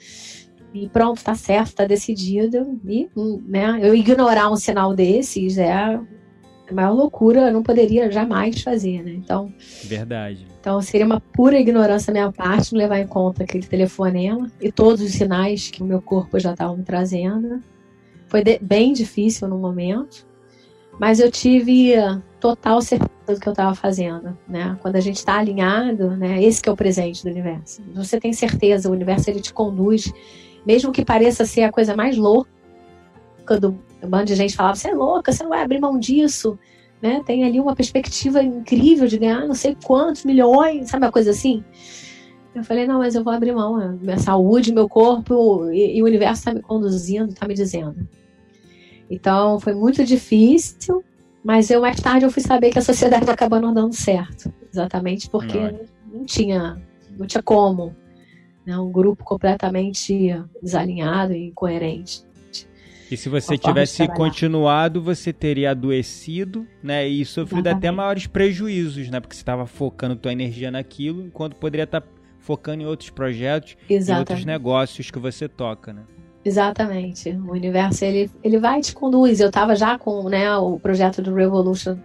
E 0.73 0.89
pronto, 0.89 1.25
tá 1.25 1.35
certo, 1.35 1.75
tá 1.75 1.85
decidido. 1.85 2.81
E, 2.87 3.11
né, 3.45 3.81
eu 3.83 3.93
ignorar 3.93 4.53
um 4.53 4.57
sinal 4.57 4.95
desses 4.95 5.59
é 5.59 5.99
a 6.71 6.75
maior 6.75 6.93
loucura 6.93 7.49
eu 7.49 7.53
não 7.53 7.63
poderia 7.63 8.11
jamais 8.11 8.63
fazer, 8.63 9.03
né? 9.03 9.13
Então. 9.13 9.53
Verdade. 9.85 10.47
Então 10.61 10.81
seria 10.83 11.07
uma 11.07 11.21
pura 11.21 11.59
ignorância 11.59 12.13
da 12.13 12.21
minha 12.21 12.33
parte 12.33 12.73
não 12.73 12.79
levar 12.79 12.99
em 12.99 13.07
conta 13.07 13.45
aquele 13.45 13.67
telefonema 13.67 14.51
e 14.61 14.71
todos 14.71 15.01
os 15.01 15.13
sinais 15.13 15.71
que 15.71 15.83
o 15.83 15.87
meu 15.87 16.03
corpo 16.03 16.39
já 16.39 16.53
estava 16.53 16.77
me 16.77 16.85
trazendo. 16.85 17.63
Foi 18.27 18.43
bem 18.61 18.93
difícil 18.93 19.49
no 19.49 19.59
momento, 19.59 20.27
mas 21.01 21.19
eu 21.19 21.31
tive 21.31 21.95
total 22.39 22.83
certeza 22.83 23.11
do 23.27 23.41
que 23.41 23.49
eu 23.49 23.53
estava 23.53 23.75
fazendo, 23.75 24.37
né? 24.47 24.77
Quando 24.83 24.97
a 24.97 25.01
gente 25.01 25.17
está 25.17 25.39
alinhado, 25.39 26.11
né? 26.17 26.43
Esse 26.43 26.61
que 26.61 26.69
é 26.69 26.73
o 26.73 26.77
presente 26.77 27.25
do 27.25 27.31
universo. 27.31 27.83
Você 27.95 28.21
tem 28.21 28.33
certeza, 28.35 28.91
o 28.91 28.93
universo 28.93 29.31
ele 29.31 29.41
te 29.41 29.55
conduz, 29.55 30.13
mesmo 30.67 30.93
que 30.93 31.05
pareça 31.05 31.47
ser 31.47 31.63
a 31.63 31.73
coisa 31.73 31.97
mais 31.97 32.19
louca 32.19 32.58
do 33.57 33.79
um 34.03 34.09
bando 34.09 34.27
de 34.27 34.35
gente 34.35 34.57
falava: 34.57 34.77
você 34.77 34.89
é 34.89 34.95
louca, 34.95 35.33
você 35.33 35.43
não 35.43 35.51
vai 35.51 35.63
abrir 35.63 35.81
mão 35.81 35.99
disso. 35.99 36.59
Né? 37.01 37.23
Tem 37.25 37.45
ali 37.45 37.61
uma 37.61 37.77
perspectiva 37.77 38.43
incrível 38.43 39.07
de 39.07 39.19
ganhar 39.19 39.47
não 39.47 39.55
sei 39.55 39.77
quantos 39.85 40.25
milhões, 40.25 40.91
sabe 40.91 41.05
uma 41.05 41.13
coisa 41.13 41.31
assim? 41.31 41.63
Eu 42.55 42.65
falei: 42.65 42.87
não, 42.87 42.99
mas 42.99 43.15
eu 43.15 43.23
vou 43.23 43.33
abrir 43.33 43.53
mão. 43.53 43.79
Né? 43.79 43.99
Minha 44.01 44.19
saúde, 44.19 44.73
meu 44.73 44.89
corpo 44.89 45.71
e, 45.71 45.97
e 45.97 46.03
o 46.03 46.07
universo 46.07 46.41
está 46.41 46.55
me 46.55 46.61
conduzindo, 46.61 47.33
está 47.33 47.47
me 47.47 47.55
dizendo. 47.55 48.09
Então 49.11 49.59
foi 49.59 49.75
muito 49.75 50.05
difícil, 50.05 51.03
mas 51.43 51.71
eu 51.71 51.81
mais 51.81 52.01
tarde 52.01 52.27
eu 52.27 52.31
fui 52.31 52.43
saber 52.43 52.71
que 52.71 52.79
a 52.79 52.83
sociedade 52.83 53.31
acabou 53.31 53.61
não 53.61 53.73
dando 53.73 53.95
certo, 53.95 54.53
exatamente 54.71 55.31
porque 55.31 55.59
não, 55.59 55.81
não 56.13 56.25
tinha, 56.25 56.83
não 57.19 57.27
tinha 57.27 57.43
como, 57.43 57.97
né? 58.67 58.79
um 58.79 58.93
grupo 58.93 59.25
completamente 59.25 60.37
desalinhado 60.63 61.33
e 61.33 61.47
incoerente. 61.49 62.28
E 63.11 63.17
se 63.17 63.29
você 63.29 63.57
tivesse 63.57 64.07
continuado, 64.09 65.01
você 65.01 65.33
teria 65.33 65.71
adoecido, 65.71 66.67
né? 66.83 67.07
E 67.09 67.25
sofrido 67.25 67.67
Exatamente. 67.67 67.87
até 67.87 67.91
maiores 67.91 68.27
prejuízos, 68.27 69.09
né? 69.09 69.19
Porque 69.21 69.35
você 69.35 69.41
estava 69.41 69.67
focando 69.67 70.15
tua 70.17 70.33
energia 70.33 70.71
naquilo, 70.71 71.23
enquanto 71.23 71.57
poderia 71.57 71.85
estar 71.85 72.03
tá 72.03 72.09
focando 72.39 72.83
em 72.83 72.87
outros 72.87 73.11
projetos, 73.11 73.77
Exatamente. 73.89 74.11
em 74.11 74.19
outros 74.19 74.45
negócios 74.45 75.11
que 75.11 75.19
você 75.19 75.49
toca, 75.49 75.93
né? 75.93 76.03
Exatamente. 76.45 77.31
O 77.31 77.53
universo 77.53 78.05
ele, 78.05 78.31
ele 78.43 78.59
vai 78.59 78.79
e 78.79 78.83
te 78.83 78.95
conduz. 78.95 79.41
Eu 79.41 79.49
estava 79.49 79.75
já 79.75 79.99
com 79.99 80.29
né, 80.29 80.55
o 80.57 80.79
projeto 80.79 81.21
do 81.21 81.35
Revolution 81.35 81.97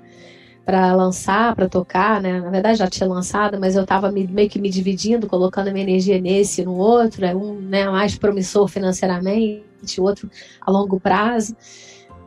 para 0.65 0.93
lançar, 0.95 1.56
para 1.56 1.67
tocar, 1.67 2.21
né? 2.21 2.39
Na 2.39 2.49
verdade 2.49 2.80
já 2.80 2.88
tinha 2.88 3.08
lançado, 3.08 3.60
mas 3.60 3.76
eu 3.76 3.84
estava 3.84 4.12
meio 4.12 4.49
que 4.49 4.60
me 4.60 4.69
dividindo, 4.69 5.28
colocando 5.28 5.71
minha 5.71 5.84
energia 5.84 6.19
nesse 6.21 6.62
e 6.62 6.65
no 6.65 6.76
outro, 6.76 7.26
é 7.26 7.36
um 7.36 7.54
né, 7.56 7.89
mais 7.89 8.17
promissor 8.17 8.67
financeiramente, 8.67 9.99
o 9.99 10.04
outro 10.04 10.30
a 10.62 10.71
longo 10.71 10.99
prazo. 10.99 11.56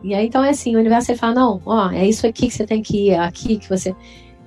E 0.03 0.15
aí 0.15 0.27
então 0.27 0.45
é 0.45 0.51
assim, 0.51 0.77
o 0.77 0.79
universo 0.79 1.11
ele 1.11 1.19
fala, 1.19 1.35
não, 1.35 1.63
ó, 1.65 1.91
é 1.91 2.07
isso 2.07 2.27
aqui 2.27 2.49
que 2.49 2.55
você 2.55 2.67
tem 2.67 2.83
que 2.83 3.09
ir, 3.09 3.11
é 3.11 3.19
aqui 3.19 3.57
que 3.57 3.69
você 3.69 3.95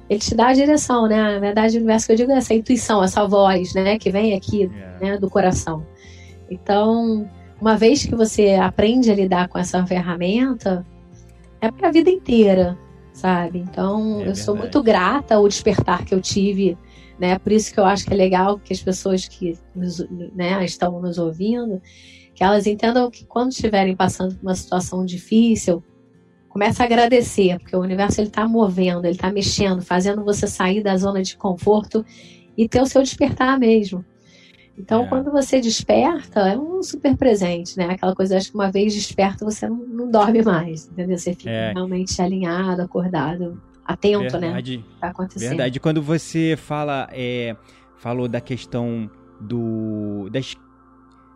ele 0.10 0.20
te 0.20 0.34
dá 0.34 0.48
a 0.48 0.54
direção, 0.54 1.08
né? 1.08 1.22
Na 1.34 1.40
verdade, 1.40 1.76
o 1.76 1.78
universo 1.78 2.08
que 2.08 2.14
eu 2.14 2.18
digo 2.18 2.32
é 2.32 2.38
essa 2.38 2.54
intuição, 2.54 3.04
essa 3.04 3.28
voz, 3.28 3.76
né, 3.76 4.00
que 4.00 4.10
vem 4.10 4.34
aqui, 4.34 4.64
yeah. 4.64 5.00
né, 5.00 5.18
do 5.20 5.30
coração. 5.30 5.86
Então, 6.50 7.30
uma 7.62 7.78
vez 7.78 8.04
que 8.04 8.16
você 8.16 8.56
aprende 8.56 9.12
a 9.12 9.16
lidar 9.16 9.48
com 9.50 9.60
essa 9.60 9.86
ferramenta, 9.86 10.84
é 11.62 11.70
para 11.70 11.90
a 11.90 11.92
vida 11.92 12.10
inteira, 12.10 12.76
sabe? 13.20 13.60
Então, 13.60 14.22
é 14.22 14.30
eu 14.30 14.36
sou 14.36 14.56
muito 14.56 14.82
grata 14.82 15.36
ao 15.36 15.48
despertar 15.48 16.06
que 16.06 16.14
eu 16.14 16.22
tive 16.22 16.78
né? 17.20 17.38
Por 17.38 17.52
isso 17.52 17.74
que 17.74 17.80
eu 17.80 17.86
acho 17.86 18.06
que 18.06 18.14
é 18.14 18.16
legal 18.16 18.58
que 18.58 18.72
as 18.72 18.82
pessoas 18.82 19.28
que 19.28 19.60
nos, 19.76 20.00
né, 20.34 20.64
estão 20.64 21.02
nos 21.02 21.18
ouvindo, 21.18 21.82
que 22.34 22.44
elas 22.44 22.66
entendam 22.66 23.12
que 23.12 23.26
quando 23.26 23.52
estiverem 23.52 23.96
passando 23.96 24.36
por 24.36 24.44
uma 24.44 24.56
situação 24.56 25.06
difícil, 25.06 25.84
comece 26.48 26.82
a 26.82 26.86
agradecer, 26.86 27.60
porque 27.60 27.76
o 27.76 27.82
universo 27.82 28.22
ele 28.22 28.30
está 28.30 28.48
movendo, 28.48 29.06
ele 29.06 29.16
está 29.16 29.32
mexendo, 29.32 29.82
fazendo 29.82 30.24
você 30.24 30.48
sair 30.48 30.82
da 30.82 30.96
zona 30.96 31.22
de 31.22 31.36
conforto 31.36 32.06
e 32.58 32.68
ter 32.68 32.82
o 32.82 32.86
seu 32.86 33.04
despertar 33.04 33.60
mesmo. 33.60 34.04
Então, 34.80 35.04
é. 35.04 35.08
quando 35.08 35.30
você 35.30 35.60
desperta, 35.60 36.40
é 36.40 36.58
um 36.58 36.82
super 36.82 37.16
presente, 37.18 37.78
né? 37.78 37.90
Aquela 37.92 38.16
coisa, 38.16 38.38
acho 38.38 38.50
que 38.50 38.56
uma 38.56 38.72
vez 38.72 38.94
desperto, 38.94 39.44
você 39.44 39.68
não, 39.68 39.76
não 39.76 40.10
dorme 40.10 40.42
mais, 40.42 40.88
entendeu? 40.88 41.18
Você 41.18 41.34
fica 41.34 41.50
é. 41.50 41.74
realmente 41.74 42.20
alinhado, 42.22 42.82
acordado, 42.82 43.62
atento, 43.86 44.38
né? 44.40 44.48
Verdade. 44.48 44.78
né? 44.78 44.84
Tá 45.02 45.08
acontecendo. 45.10 45.50
Verdade. 45.50 45.80
Quando 45.82 46.02
você 46.02 46.56
fala, 46.58 47.10
é, 47.12 47.58
falou 47.98 48.30
da 48.30 48.40
questão 48.40 49.12
do, 49.42 50.30
das, 50.32 50.56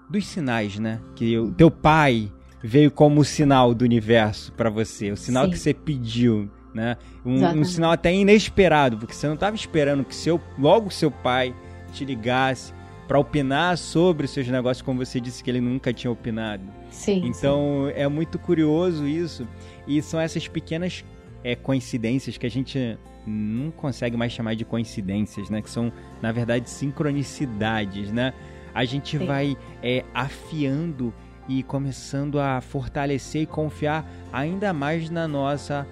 dos 0.10 0.25
sinais, 0.25 0.79
né? 0.79 1.01
Que 1.13 1.38
o 1.38 1.51
teu 1.51 1.69
pai 1.69 2.32
veio 2.63 2.89
como 2.89 3.25
sinal 3.25 3.73
do 3.73 3.84
universo 3.84 4.53
para 4.53 4.69
você, 4.69 5.12
o 5.12 5.17
sinal 5.17 5.45
Sim. 5.45 5.51
que 5.51 5.60
você 5.60 5.73
pediu, 5.73 6.49
né? 6.73 6.95
Um, 7.25 7.45
um, 7.60 7.63
sinal 7.65 7.91
até 7.91 8.13
inesperado, 8.13 8.97
porque 8.97 9.13
você 9.13 9.27
não 9.27 9.34
estava 9.34 9.53
esperando 9.53 10.06
que 10.06 10.15
seu, 10.15 10.39
logo 10.58 10.89
seu 10.89 11.12
pai 11.12 11.53
te 11.91 12.06
ligasse 12.06 12.73
para 13.13 13.19
opinar 13.19 13.78
sobre 13.78 14.26
seus 14.26 14.47
negócios, 14.47 14.82
como 14.82 15.06
você 15.06 15.21
disse 15.21 15.43
que 15.43 15.52
ele 15.52 15.62
nunca 15.62 15.93
tinha 15.93 16.10
opinado. 16.10 16.63
Sim. 16.89 17.21
Então 17.23 17.86
sim. 17.86 17.93
é 17.95 18.08
muito 18.08 18.39
curioso 18.39 19.08
isso. 19.08 19.47
E 19.86 20.02
são 20.02 20.19
essas 20.19 20.47
pequenas 20.47 21.06
é, 21.43 21.56
coincidências 21.56 22.39
que 22.39 22.45
a 22.47 22.49
gente 22.49 22.97
não 23.28 23.69
consegue 23.69 24.17
mais 24.17 24.32
chamar 24.32 24.56
de 24.56 24.65
coincidências, 24.65 25.47
né? 25.47 25.62
Que 25.62 25.69
são, 25.69 25.93
na 26.23 26.32
verdade, 26.32 26.67
sincronicidades, 26.67 28.12
né? 28.12 28.34
A 28.73 28.84
gente 28.84 29.15
sim. 29.15 29.28
vai 29.28 29.56
é, 29.84 30.04
afiando 30.12 31.13
e 31.47 31.62
começando 31.62 32.39
a 32.39 32.62
fortalecer 32.62 33.43
e 33.43 33.45
confiar 33.45 34.12
ainda 34.32 34.73
mais 34.73 35.12
na 35.12 35.28
nossa 35.28 35.86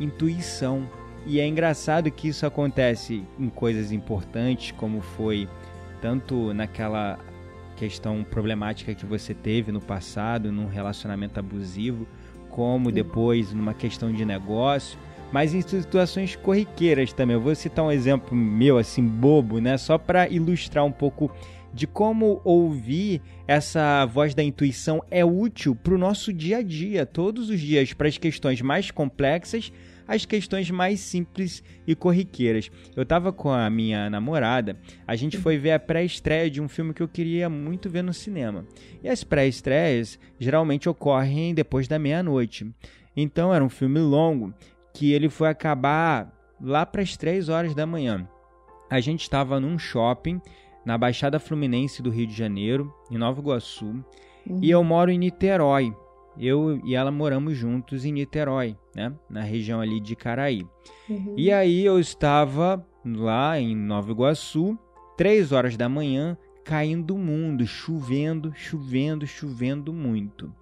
intuição. 0.00 0.84
E 1.24 1.38
é 1.38 1.46
engraçado 1.46 2.10
que 2.10 2.26
isso 2.26 2.44
acontece 2.44 3.22
em 3.38 3.48
coisas 3.48 3.92
importantes, 3.92 4.72
como 4.72 5.00
foi 5.00 5.48
tanto 6.00 6.52
naquela 6.54 7.18
questão 7.76 8.22
problemática 8.22 8.94
que 8.94 9.06
você 9.06 9.32
teve 9.32 9.72
no 9.72 9.80
passado, 9.80 10.52
num 10.52 10.66
relacionamento 10.66 11.38
abusivo, 11.40 12.06
como 12.50 12.92
depois 12.92 13.52
numa 13.52 13.72
questão 13.72 14.12
de 14.12 14.24
negócio, 14.24 14.98
mas 15.32 15.54
em 15.54 15.62
situações 15.62 16.36
corriqueiras 16.36 17.12
também. 17.12 17.34
Eu 17.34 17.40
vou 17.40 17.54
citar 17.54 17.84
um 17.84 17.90
exemplo 17.90 18.36
meu 18.36 18.76
assim 18.76 19.02
bobo, 19.02 19.60
né, 19.60 19.78
só 19.78 19.96
para 19.96 20.28
ilustrar 20.28 20.84
um 20.84 20.92
pouco 20.92 21.30
de 21.72 21.86
como 21.86 22.40
ouvir 22.44 23.22
essa 23.46 24.04
voz 24.04 24.34
da 24.34 24.42
intuição 24.42 25.02
é 25.10 25.24
útil 25.24 25.74
para 25.74 25.94
o 25.94 25.98
nosso 25.98 26.32
dia 26.32 26.58
a 26.58 26.62
dia, 26.62 27.06
todos 27.06 27.48
os 27.48 27.60
dias, 27.60 27.92
para 27.92 28.08
as 28.08 28.18
questões 28.18 28.60
mais 28.60 28.90
complexas 28.90 29.72
as 30.10 30.26
questões 30.26 30.68
mais 30.72 30.98
simples 30.98 31.62
e 31.86 31.94
corriqueiras. 31.94 32.68
Eu 32.96 33.06
tava 33.06 33.32
com 33.32 33.48
a 33.48 33.70
minha 33.70 34.10
namorada, 34.10 34.76
a 35.06 35.14
gente 35.14 35.38
foi 35.38 35.56
ver 35.56 35.70
a 35.70 35.78
pré-estreia 35.78 36.50
de 36.50 36.60
um 36.60 36.68
filme 36.68 36.92
que 36.92 37.00
eu 37.00 37.06
queria 37.06 37.48
muito 37.48 37.88
ver 37.88 38.02
no 38.02 38.12
cinema. 38.12 38.66
E 39.04 39.08
as 39.08 39.22
pré-estreias 39.22 40.18
geralmente 40.36 40.88
ocorrem 40.88 41.54
depois 41.54 41.86
da 41.86 41.96
meia-noite. 41.96 42.68
Então 43.16 43.54
era 43.54 43.64
um 43.64 43.68
filme 43.68 44.00
longo 44.00 44.52
que 44.92 45.12
ele 45.12 45.28
foi 45.28 45.48
acabar 45.48 46.36
lá 46.60 46.84
para 46.84 47.02
as 47.02 47.16
3 47.16 47.48
horas 47.48 47.72
da 47.72 47.86
manhã. 47.86 48.28
A 48.90 48.98
gente 48.98 49.22
estava 49.22 49.60
num 49.60 49.78
shopping 49.78 50.40
na 50.84 50.98
Baixada 50.98 51.38
Fluminense 51.38 52.02
do 52.02 52.10
Rio 52.10 52.26
de 52.26 52.36
Janeiro, 52.36 52.92
em 53.12 53.16
Nova 53.16 53.40
Iguaçu, 53.40 54.04
uhum. 54.44 54.58
e 54.60 54.70
eu 54.70 54.82
moro 54.82 55.12
em 55.12 55.18
Niterói 55.18 55.94
eu 56.38 56.80
e 56.84 56.94
ela 56.94 57.10
moramos 57.10 57.56
juntos 57.56 58.04
em 58.04 58.12
Niterói, 58.12 58.76
né? 58.94 59.12
Na 59.28 59.42
região 59.42 59.80
ali 59.80 60.00
de 60.00 60.16
Caraí. 60.16 60.66
Uhum. 61.08 61.34
E 61.36 61.50
aí 61.52 61.84
eu 61.84 61.98
estava 61.98 62.84
lá 63.04 63.58
em 63.58 63.74
Nova 63.76 64.10
Iguaçu, 64.10 64.78
três 65.16 65.52
horas 65.52 65.76
da 65.76 65.88
manhã, 65.88 66.36
caindo 66.64 67.14
o 67.14 67.18
mundo, 67.18 67.66
chovendo, 67.66 68.52
chovendo, 68.54 69.26
chovendo 69.26 69.92
muito. 69.92 70.52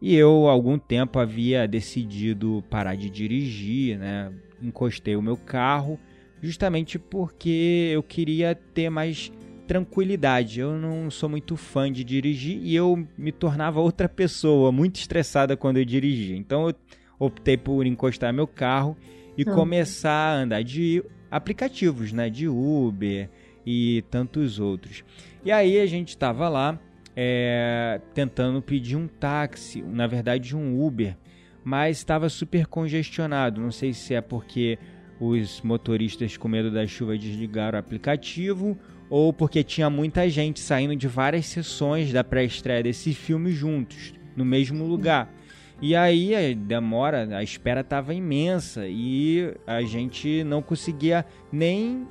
E 0.00 0.14
eu, 0.14 0.48
algum 0.48 0.78
tempo, 0.78 1.18
havia 1.18 1.66
decidido 1.66 2.62
parar 2.68 2.94
de 2.94 3.08
dirigir, 3.08 3.98
né? 3.98 4.32
Encostei 4.62 5.16
o 5.16 5.22
meu 5.22 5.36
carro, 5.36 5.98
justamente 6.42 6.98
porque 6.98 7.90
eu 7.94 8.02
queria 8.02 8.54
ter 8.54 8.90
mais 8.90 9.32
tranquilidade. 9.66 10.60
Eu 10.60 10.78
não 10.78 11.10
sou 11.10 11.28
muito 11.28 11.56
fã 11.56 11.90
de 11.90 12.04
dirigir 12.04 12.60
e 12.62 12.74
eu 12.74 13.06
me 13.16 13.32
tornava 13.32 13.80
outra 13.80 14.08
pessoa, 14.08 14.70
muito 14.70 14.96
estressada 14.96 15.56
quando 15.56 15.78
eu 15.78 15.84
dirigia. 15.84 16.36
Então 16.36 16.68
eu 16.68 16.74
optei 17.24 17.56
por 17.56 17.86
encostar 17.86 18.32
meu 18.32 18.46
carro 18.46 18.96
e 19.36 19.42
ah. 19.42 19.52
começar 19.52 20.10
a 20.10 20.42
andar 20.42 20.62
de 20.62 21.02
aplicativos, 21.30 22.12
né, 22.12 22.30
de 22.30 22.48
Uber 22.48 23.28
e 23.66 24.04
tantos 24.10 24.60
outros. 24.60 25.04
E 25.44 25.50
aí 25.50 25.80
a 25.80 25.86
gente 25.86 26.10
estava 26.10 26.48
lá 26.48 26.78
é, 27.16 28.00
tentando 28.12 28.60
pedir 28.62 28.96
um 28.96 29.06
táxi, 29.06 29.82
na 29.82 30.06
verdade 30.06 30.56
um 30.56 30.84
Uber, 30.84 31.16
mas 31.62 31.98
estava 31.98 32.28
super 32.28 32.66
congestionado. 32.66 33.60
Não 33.60 33.70
sei 33.70 33.92
se 33.92 34.14
é 34.14 34.20
porque 34.20 34.78
os 35.20 35.60
motoristas 35.62 36.36
com 36.36 36.48
medo 36.48 36.70
da 36.70 36.86
chuva 36.86 37.16
desligaram 37.16 37.76
o 37.76 37.80
aplicativo 37.80 38.78
ou 39.08 39.32
porque 39.32 39.62
tinha 39.62 39.88
muita 39.88 40.28
gente 40.28 40.60
saindo 40.60 40.96
de 40.96 41.06
várias 41.06 41.46
sessões 41.46 42.12
da 42.12 42.24
pré-estreia 42.24 42.82
desse 42.82 43.14
filme 43.14 43.50
juntos, 43.52 44.12
no 44.36 44.44
mesmo 44.44 44.84
lugar. 44.84 45.32
E 45.80 45.94
aí 45.94 46.34
a 46.34 46.54
demora, 46.54 47.36
a 47.36 47.42
espera 47.42 47.80
estava 47.80 48.14
imensa 48.14 48.86
e 48.86 49.54
a 49.66 49.82
gente 49.82 50.44
não 50.44 50.62
conseguia 50.62 51.26
nem 51.52 52.06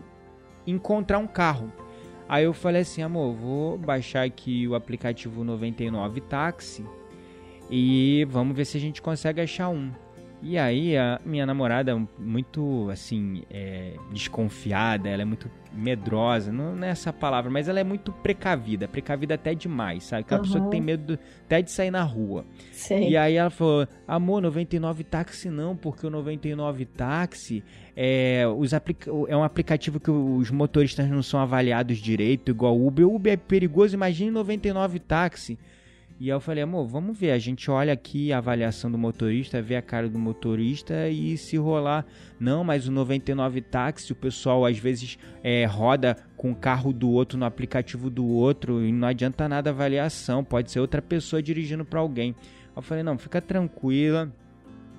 encontrar 0.68 1.18
um 1.18 1.28
carro. 1.28 1.72
Aí 2.28 2.46
eu 2.46 2.54
falei 2.54 2.82
assim, 2.82 3.02
amor, 3.02 3.34
vou 3.34 3.78
baixar 3.78 4.24
aqui 4.24 4.68
o 4.68 4.76
aplicativo 4.76 5.44
99 5.44 6.22
Táxi 6.22 6.86
e 7.70 8.26
vamos 8.30 8.56
ver 8.56 8.66
se 8.66 8.78
a 8.78 8.80
gente 8.80 9.02
consegue 9.02 9.42
achar 9.42 9.70
um. 9.70 9.92
E 10.44 10.58
aí 10.58 10.98
a 10.98 11.22
minha 11.26 11.46
namorada 11.46 11.98
muito 12.20 12.90
assim 12.92 13.44
é, 13.50 13.94
desconfiada, 14.12 15.08
ela 15.08 15.22
é 15.22 15.26
muito 15.26 15.50
medrosa, 15.72 16.52
não 16.52 16.84
é 16.84 16.90
essa 16.90 17.14
palavra, 17.14 17.50
mas 17.50 17.70
ela 17.70 17.80
é 17.80 17.84
muito 17.84 18.12
precavida, 18.12 18.86
precavida 18.86 19.36
até 19.36 19.56
demais, 19.56 20.04
sabe? 20.04 20.22
Aquela 20.22 20.42
uhum. 20.42 20.46
pessoa 20.46 20.66
que 20.66 20.72
tem 20.72 20.82
medo 20.82 21.18
até 21.46 21.62
de 21.62 21.72
sair 21.72 21.90
na 21.90 22.04
rua. 22.04 22.46
Sim. 22.74 23.08
E 23.08 23.16
aí 23.16 23.36
ela 23.36 23.50
falou: 23.50 23.88
"Amor, 24.06 24.42
99 24.42 25.06
táxi 25.06 25.50
não, 25.50 25.78
porque 25.78 26.06
o 26.06 26.10
99 26.10 26.86
táxi 26.86 27.64
é, 27.96 28.44
os 28.46 28.74
aplica 28.74 29.10
é 29.30 29.38
um 29.38 29.44
aplicativo 29.44 29.98
que 29.98 30.12
os 30.12 30.52
motoristas 30.52 31.10
não 31.10 31.24
são 31.24 31.40
avaliados 31.40 32.00
direito, 32.00 32.52
igual 32.52 32.78
o 32.78 32.86
Uber. 32.86 33.08
O 33.08 33.16
Uber 33.16 33.32
é 33.32 33.38
perigoso, 33.38 33.96
imagine 33.96 34.30
99 34.30 35.00
táxi." 35.00 35.58
E 36.24 36.30
eu 36.30 36.40
falei, 36.40 36.64
amor, 36.64 36.88
vamos 36.88 37.20
ver. 37.20 37.32
A 37.32 37.38
gente 37.38 37.70
olha 37.70 37.92
aqui 37.92 38.32
a 38.32 38.38
avaliação 38.38 38.90
do 38.90 38.98
motorista, 38.98 39.62
vê 39.62 39.76
a 39.76 39.82
cara 39.82 40.08
do 40.08 40.18
motorista 40.18 41.10
e 41.10 41.38
se 41.38 41.58
rolar. 41.58 42.06
Não, 42.40 42.64
mas 42.64 42.88
o 42.88 42.94
99 42.94 43.60
táxi, 43.60 44.14
o 44.14 44.16
pessoal 44.16 44.66
às 44.66 44.78
vezes 44.78 45.20
é, 45.44 45.66
roda 45.66 46.16
com 46.38 46.54
o 46.54 46.56
carro 46.56 46.94
do 46.94 47.10
outro 47.10 47.38
no 47.38 47.44
aplicativo 47.44 48.10
do 48.10 48.26
outro 48.26 48.86
e 48.86 48.90
não 48.90 49.06
adianta 49.06 49.50
nada 49.50 49.70
a 49.70 49.74
avaliação. 49.74 50.46
Pode 50.46 50.72
ser 50.72 50.80
outra 50.80 51.02
pessoa 51.02 51.44
dirigindo 51.44 51.84
para 51.84 52.00
alguém. 52.00 52.34
Eu 52.74 52.82
falei, 52.82 53.04
não, 53.04 53.18
fica 53.18 53.42
tranquila. 53.42 54.32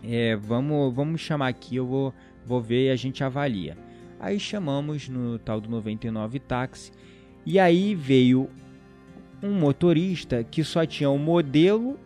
É, 0.03 0.37
vamos, 0.37 0.95
vamos 0.95 1.23
chamar 1.23 1.49
aqui, 1.49 1.77
eu 1.77 1.87
vou, 1.87 2.15
vou 2.45 2.61
ver 2.61 2.89
e 2.89 2.91
a 2.91 2.97
gente 2.97 3.25
avalia. 3.25 3.79
Aí 4.21 4.39
chamamos 4.39 5.09
no 5.09 5.39
tal 5.39 5.59
do 5.59 5.71
99 5.71 6.39
táxi. 6.41 6.93
E 7.47 7.59
aí 7.59 7.95
veio 7.95 8.51
um 9.45 9.53
motorista 9.53 10.43
que 10.43 10.65
só 10.65 10.87
tinha 10.87 11.11
o 11.11 11.19
modelo, 11.19 11.99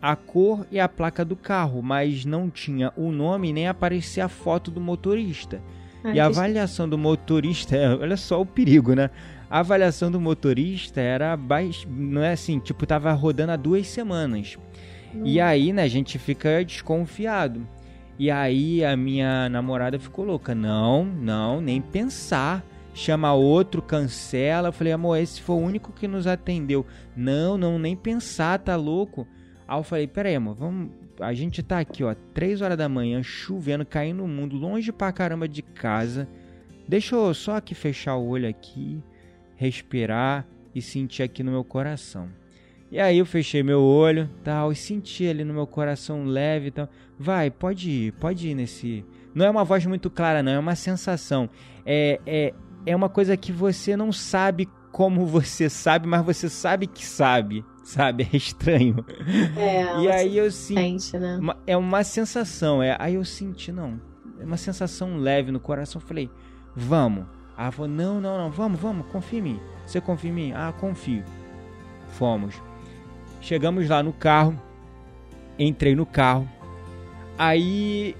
a 0.00 0.16
cor 0.16 0.66
e 0.72 0.80
a 0.80 0.88
placa 0.88 1.22
do 1.22 1.36
carro, 1.36 1.82
mas 1.82 2.24
não 2.24 2.48
tinha 2.48 2.90
o 2.96 3.12
nome 3.12 3.52
nem 3.52 3.68
aparecia 3.68 4.24
a 4.24 4.28
foto 4.28 4.70
do 4.70 4.80
motorista. 4.80 5.60
Ah, 6.02 6.14
e 6.14 6.20
a 6.20 6.26
avaliação 6.26 6.88
do 6.88 6.96
motorista, 6.96 7.76
olha 8.00 8.16
só 8.16 8.40
o 8.40 8.46
perigo, 8.46 8.94
né? 8.94 9.10
A 9.50 9.60
avaliação 9.60 10.10
do 10.10 10.20
motorista 10.20 11.00
era 11.00 11.36
baixo, 11.36 11.86
não 11.90 12.22
é 12.22 12.32
assim, 12.32 12.58
tipo, 12.58 12.86
tava 12.86 13.12
rodando 13.12 13.52
há 13.52 13.56
duas 13.56 13.86
semanas. 13.86 14.56
Hum. 15.14 15.22
E 15.24 15.40
aí, 15.40 15.72
né, 15.72 15.82
a 15.82 15.88
gente 15.88 16.18
fica 16.18 16.64
desconfiado. 16.64 17.66
E 18.18 18.30
aí 18.30 18.84
a 18.84 18.96
minha 18.96 19.48
namorada 19.48 19.98
ficou 19.98 20.24
louca. 20.24 20.54
Não, 20.54 21.04
não, 21.04 21.60
nem 21.60 21.80
pensar 21.80 22.64
chama 22.98 23.32
outro, 23.32 23.80
cancela. 23.80 24.68
Eu 24.68 24.72
falei, 24.72 24.92
amor, 24.92 25.16
esse 25.16 25.40
foi 25.40 25.56
o 25.56 25.60
único 25.60 25.92
que 25.92 26.08
nos 26.08 26.26
atendeu. 26.26 26.84
Não, 27.16 27.56
não, 27.56 27.78
nem 27.78 27.96
pensar, 27.96 28.58
tá 28.58 28.74
louco? 28.76 29.26
Aí 29.66 29.78
eu 29.78 29.82
falei, 29.82 30.06
peraí, 30.06 30.34
amor, 30.34 30.56
vamos. 30.56 30.90
A 31.20 31.32
gente 31.32 31.62
tá 31.62 31.78
aqui, 31.78 32.02
ó, 32.02 32.14
3 32.34 32.60
horas 32.60 32.76
da 32.76 32.88
manhã, 32.88 33.22
chovendo, 33.22 33.84
caindo 33.86 34.18
no 34.18 34.28
mundo, 34.28 34.56
longe 34.56 34.92
pra 34.92 35.12
caramba 35.12 35.48
de 35.48 35.62
casa. 35.62 36.28
deixa 36.86 37.14
eu 37.14 37.34
só 37.34 37.56
aqui 37.56 37.74
fechar 37.74 38.16
o 38.16 38.26
olho 38.26 38.48
aqui, 38.48 39.02
respirar 39.56 40.46
e 40.74 40.80
sentir 40.80 41.22
aqui 41.22 41.42
no 41.42 41.50
meu 41.50 41.64
coração. 41.64 42.28
E 42.90 42.98
aí 42.98 43.18
eu 43.18 43.26
fechei 43.26 43.62
meu 43.62 43.82
olho, 43.82 44.30
tal, 44.42 44.72
e 44.72 44.76
senti 44.76 45.26
ali 45.26 45.44
no 45.44 45.52
meu 45.52 45.66
coração 45.66 46.24
leve, 46.24 46.70
tal. 46.70 46.88
Vai, 47.18 47.50
pode 47.50 47.90
ir, 47.90 48.12
pode 48.12 48.48
ir 48.48 48.54
nesse. 48.54 49.04
Não 49.34 49.44
é 49.44 49.50
uma 49.50 49.64
voz 49.64 49.84
muito 49.86 50.08
clara, 50.08 50.42
não, 50.42 50.52
é 50.52 50.58
uma 50.58 50.74
sensação. 50.74 51.50
É, 51.84 52.20
é, 52.26 52.54
é 52.88 52.96
uma 52.96 53.08
coisa 53.10 53.36
que 53.36 53.52
você 53.52 53.96
não 53.96 54.10
sabe 54.10 54.68
como 54.90 55.26
você 55.26 55.68
sabe, 55.68 56.08
mas 56.08 56.24
você 56.24 56.48
sabe 56.48 56.86
que 56.86 57.04
sabe, 57.04 57.64
sabe? 57.84 58.26
É 58.32 58.36
estranho. 58.36 59.04
É, 59.56 60.00
e 60.00 60.10
aí 60.10 60.38
eu 60.38 60.50
senti, 60.50 61.18
né? 61.18 61.38
é 61.66 61.76
uma 61.76 62.02
sensação, 62.02 62.82
é. 62.82 62.96
Aí 62.98 63.16
eu 63.16 63.24
senti, 63.26 63.70
não, 63.70 64.00
é 64.40 64.44
uma 64.44 64.56
sensação 64.56 65.18
leve 65.18 65.52
no 65.52 65.60
coração. 65.60 66.00
Eu 66.00 66.06
falei, 66.06 66.30
vamos. 66.74 67.26
Ela 67.58 67.70
falou, 67.70 67.90
não, 67.90 68.20
não, 68.20 68.38
não, 68.38 68.50
vamos, 68.50 68.80
vamos, 68.80 69.06
confia 69.08 69.38
em 69.38 69.42
mim. 69.42 69.60
Você 69.84 70.00
confia 70.00 70.30
em 70.30 70.34
mim? 70.34 70.52
Ah, 70.54 70.72
confio. 70.72 71.24
Fomos. 72.12 72.54
Chegamos 73.40 73.86
lá 73.86 74.02
no 74.02 74.14
carro, 74.14 74.58
entrei 75.58 75.94
no 75.94 76.06
carro. 76.06 76.48
Aí 77.36 78.16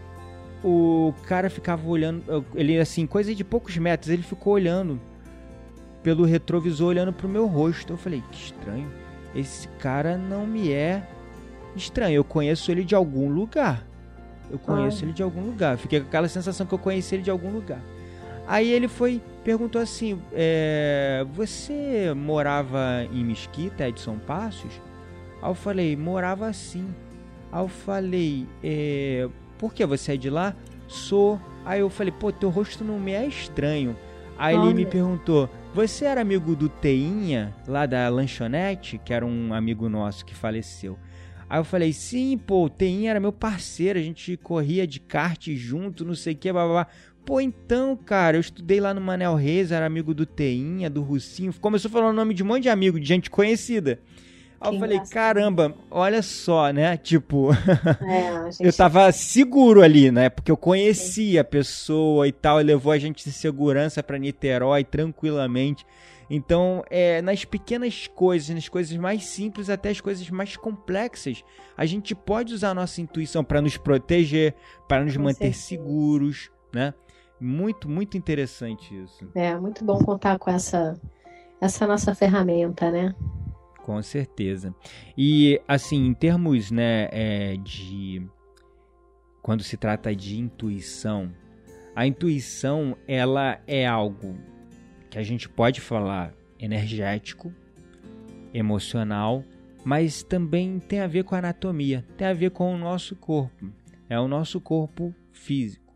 o 0.63 1.15
cara 1.27 1.49
ficava 1.49 1.87
olhando, 1.89 2.45
ele 2.55 2.79
assim, 2.79 3.07
coisa 3.07 3.35
de 3.35 3.45
poucos 3.45 3.77
metros, 3.77 4.11
ele 4.11 4.23
ficou 4.23 4.55
olhando 4.55 5.01
pelo 6.03 6.25
retrovisor, 6.25 6.89
olhando 6.89 7.13
pro 7.13 7.29
meu 7.29 7.47
rosto. 7.47 7.93
Eu 7.93 7.97
falei, 7.97 8.23
que 8.31 8.37
estranho. 8.37 8.91
Esse 9.35 9.69
cara 9.79 10.17
não 10.17 10.47
me 10.47 10.73
é 10.73 11.07
estranho. 11.77 12.15
Eu 12.17 12.25
conheço 12.25 12.71
ele 12.71 12.85
de 12.85 12.95
algum 12.95 13.29
lugar. 13.29 13.87
Eu 14.51 14.59
conheço 14.59 15.05
ele 15.05 15.13
de 15.13 15.23
algum 15.23 15.43
lugar. 15.43 15.77
Fiquei 15.77 16.01
com 16.01 16.07
aquela 16.07 16.29
sensação 16.29 16.67
que 16.67 16.73
eu 16.73 16.79
conheci 16.79 17.15
ele 17.15 17.23
de 17.23 17.31
algum 17.31 17.51
lugar. 17.51 17.83
Aí 18.47 18.71
ele 18.73 18.89
foi, 18.89 19.21
perguntou 19.45 19.81
assim: 19.81 20.21
é, 20.33 21.25
Você 21.35 22.15
morava 22.17 23.05
em 23.13 23.23
Mesquita, 23.23 23.87
Edson 23.87 24.19
Passos? 24.19 24.81
Aí 25.43 25.51
eu 25.51 25.55
falei: 25.55 25.95
Morava 25.97 26.47
assim. 26.47 26.89
Aí 27.53 27.63
eu 27.63 27.69
falei: 27.69 28.47
é, 28.65 29.29
Por 29.59 29.75
que 29.75 29.85
você 29.85 30.13
é 30.13 30.17
de 30.17 30.31
lá? 30.31 30.55
Sou. 30.87 31.41
Aí 31.65 31.81
eu 31.81 31.91
falei: 31.91 32.13
Pô, 32.13 32.33
teu 32.33 32.49
rosto 32.49 32.85
não 32.85 32.99
me 32.99 33.13
é 33.13 33.27
estranho. 33.27 33.97
Aí 34.39 34.55
Olha. 34.55 34.67
ele 34.67 34.75
me 34.75 34.87
perguntou: 34.87 35.51
Você 35.75 36.05
era 36.05 36.21
amigo 36.21 36.55
do 36.55 36.69
Teinha, 36.69 37.55
lá 37.67 37.87
da 37.87 38.09
lanchonete, 38.09 38.99
que 38.99 39.13
era 39.13 39.27
um 39.27 39.53
amigo 39.53 39.89
nosso 39.89 40.25
que 40.25 40.35
faleceu? 40.35 40.97
Aí 41.51 41.59
eu 41.59 41.65
falei, 41.65 41.95
sim, 41.95 42.37
pô, 42.37 42.65
o 42.65 42.69
Teinha 42.69 43.11
era 43.11 43.21
meu 43.21 43.33
parceiro, 43.33 43.99
a 43.99 44.03
gente 44.03 44.37
corria 44.37 44.87
de 44.87 45.01
kart 45.01 45.49
junto, 45.55 46.05
não 46.05 46.15
sei 46.15 46.35
o 46.35 46.37
que, 46.37 46.53
blá, 46.53 46.65
blá, 46.65 46.73
blá. 46.73 46.87
Pô, 47.25 47.41
então, 47.41 47.97
cara, 47.97 48.37
eu 48.37 48.41
estudei 48.41 48.81
lá 48.81 48.93
no 48.93 49.01
Manel 49.01 49.35
Reis, 49.35 49.73
era 49.73 49.87
amigo 49.87 50.13
do 50.15 50.27
Teinha, 50.27 50.91
do 50.91 51.03
Russinho. 51.03 51.53
Começou 51.59 51.91
falando 51.91 52.11
o 52.11 52.17
nome 52.17 52.35
de 52.35 52.43
um 52.43 52.47
monte 52.47 52.65
de 52.65 52.69
amigo, 52.69 53.01
de 53.01 53.07
gente 53.07 53.31
conhecida. 53.31 53.99
Aí 54.61 54.75
eu 54.75 54.81
falei, 54.81 55.01
caramba, 55.11 55.75
olha 55.91 56.21
só, 56.21 56.71
né? 56.71 56.97
Tipo, 56.97 57.51
é, 57.53 58.51
gente... 58.51 58.65
eu 58.65 58.73
tava 58.73 59.11
seguro 59.13 59.83
ali, 59.83 60.11
né? 60.11 60.29
Porque 60.29 60.51
eu 60.51 60.57
conhecia 60.57 61.43
a 61.43 61.45
pessoa 61.45 62.27
e 62.27 62.33
tal, 62.33 62.61
e 62.61 62.65
levou 62.65 62.93
a 62.93 62.99
gente 62.99 63.25
de 63.25 63.33
segurança 63.33 64.03
para 64.03 64.19
Niterói 64.19 64.83
tranquilamente. 64.83 65.87
Então, 66.31 66.83
é, 66.91 67.23
nas 67.23 67.45
pequenas 67.45 68.07
coisas, 68.09 68.55
nas 68.55 68.69
coisas 68.69 68.95
mais 68.97 69.25
simples 69.25 69.71
até 69.71 69.91
as 69.91 70.01
coisas 70.01 70.29
mais 70.29 70.57
complexas, 70.57 71.43
a 71.77 71.87
gente 71.87 72.15
pode 72.15 72.53
usar 72.53 72.71
a 72.71 72.75
nossa 72.75 73.01
intuição 73.01 73.43
para 73.43 73.63
nos 73.63 73.77
proteger, 73.77 74.55
para 74.87 75.05
nos 75.05 75.17
Com 75.17 75.23
manter 75.23 75.55
certeza. 75.55 75.63
seguros, 75.63 76.51
né? 76.75 76.93
Muito, 77.41 77.89
muito 77.89 78.17
interessante 78.19 78.95
isso. 79.05 79.27
É, 79.35 79.57
muito 79.57 79.85
bom 79.85 79.99
contar 79.99 80.39
com 80.39 80.51
essa, 80.51 81.01
essa 81.61 81.87
nossa 81.87 82.15
ferramenta, 82.15 82.91
né? 82.91 83.15
Com 83.89 84.03
certeza. 84.03 84.75
E, 85.17 85.63
assim, 85.67 86.09
em 86.09 86.13
termos 86.13 86.71
né, 86.71 87.09
é, 87.11 87.57
de. 87.57 88.21
Quando 89.41 89.63
se 89.63 89.79
trata 89.79 90.15
de 90.15 90.39
intuição, 90.39 91.33
a 91.97 92.07
intuição 92.07 92.99
ela 93.09 93.59
é 93.67 93.87
algo 93.87 94.37
que 95.09 95.19
a 95.19 95.23
gente 95.23 95.49
pode 95.49 95.81
falar 95.81 96.35
energético, 96.59 97.51
emocional, 98.53 99.43
mas 99.83 100.23
também 100.23 100.79
tem 100.79 101.01
a 101.01 101.07
ver 101.07 101.25
com 101.25 101.35
a 101.35 101.39
anatomia, 101.39 102.05
tem 102.19 102.27
a 102.27 102.35
ver 102.35 102.51
com 102.51 102.75
o 102.75 102.77
nosso 102.77 103.17
corpo. 103.17 103.73
É 104.07 104.21
o 104.21 104.29
nosso 104.29 104.61
corpo 104.61 105.15
físico. 105.33 105.88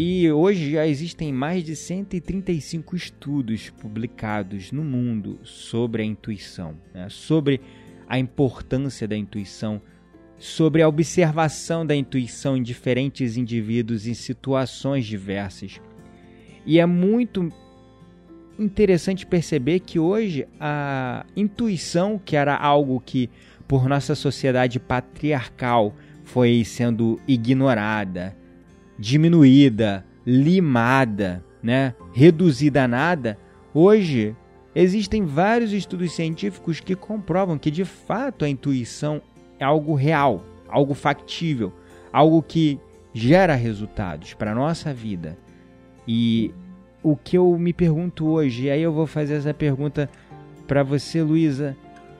E 0.00 0.30
hoje 0.30 0.70
já 0.70 0.86
existem 0.86 1.32
mais 1.32 1.64
de 1.64 1.74
135 1.74 2.94
estudos 2.94 3.68
publicados 3.68 4.70
no 4.70 4.84
mundo 4.84 5.40
sobre 5.42 6.02
a 6.02 6.04
intuição, 6.04 6.76
né? 6.94 7.08
sobre 7.10 7.60
a 8.06 8.16
importância 8.16 9.08
da 9.08 9.16
intuição, 9.16 9.82
sobre 10.38 10.82
a 10.82 10.88
observação 10.88 11.84
da 11.84 11.96
intuição 11.96 12.56
em 12.56 12.62
diferentes 12.62 13.36
indivíduos 13.36 14.06
em 14.06 14.14
situações 14.14 15.04
diversas. 15.04 15.80
E 16.64 16.78
é 16.78 16.86
muito 16.86 17.52
interessante 18.56 19.26
perceber 19.26 19.80
que 19.80 19.98
hoje 19.98 20.46
a 20.60 21.26
intuição, 21.34 22.20
que 22.24 22.36
era 22.36 22.56
algo 22.56 23.02
que 23.04 23.28
por 23.66 23.88
nossa 23.88 24.14
sociedade 24.14 24.78
patriarcal 24.78 25.92
foi 26.22 26.62
sendo 26.64 27.20
ignorada, 27.26 28.36
diminuída, 28.98 30.04
limada, 30.26 31.44
né, 31.62 31.94
reduzida 32.12 32.84
a 32.84 32.88
nada, 32.88 33.38
hoje 33.72 34.34
existem 34.74 35.24
vários 35.24 35.72
estudos 35.72 36.12
científicos 36.12 36.80
que 36.80 36.94
comprovam 36.94 37.58
que 37.58 37.70
de 37.70 37.84
fato 37.84 38.44
a 38.44 38.48
intuição 38.48 39.22
é 39.58 39.64
algo 39.64 39.94
real, 39.94 40.44
algo 40.68 40.94
factível, 40.94 41.72
algo 42.12 42.42
que 42.42 42.78
gera 43.12 43.54
resultados 43.54 44.34
para 44.34 44.52
a 44.52 44.54
nossa 44.54 44.92
vida. 44.92 45.36
E 46.06 46.52
o 47.02 47.16
que 47.16 47.36
eu 47.36 47.58
me 47.58 47.72
pergunto 47.72 48.26
hoje, 48.26 48.64
e 48.64 48.70
aí 48.70 48.82
eu 48.82 48.92
vou 48.92 49.06
fazer 49.06 49.34
essa 49.34 49.54
pergunta 49.54 50.08
para 50.66 50.82
você, 50.82 51.22
Luísa, 51.22 51.76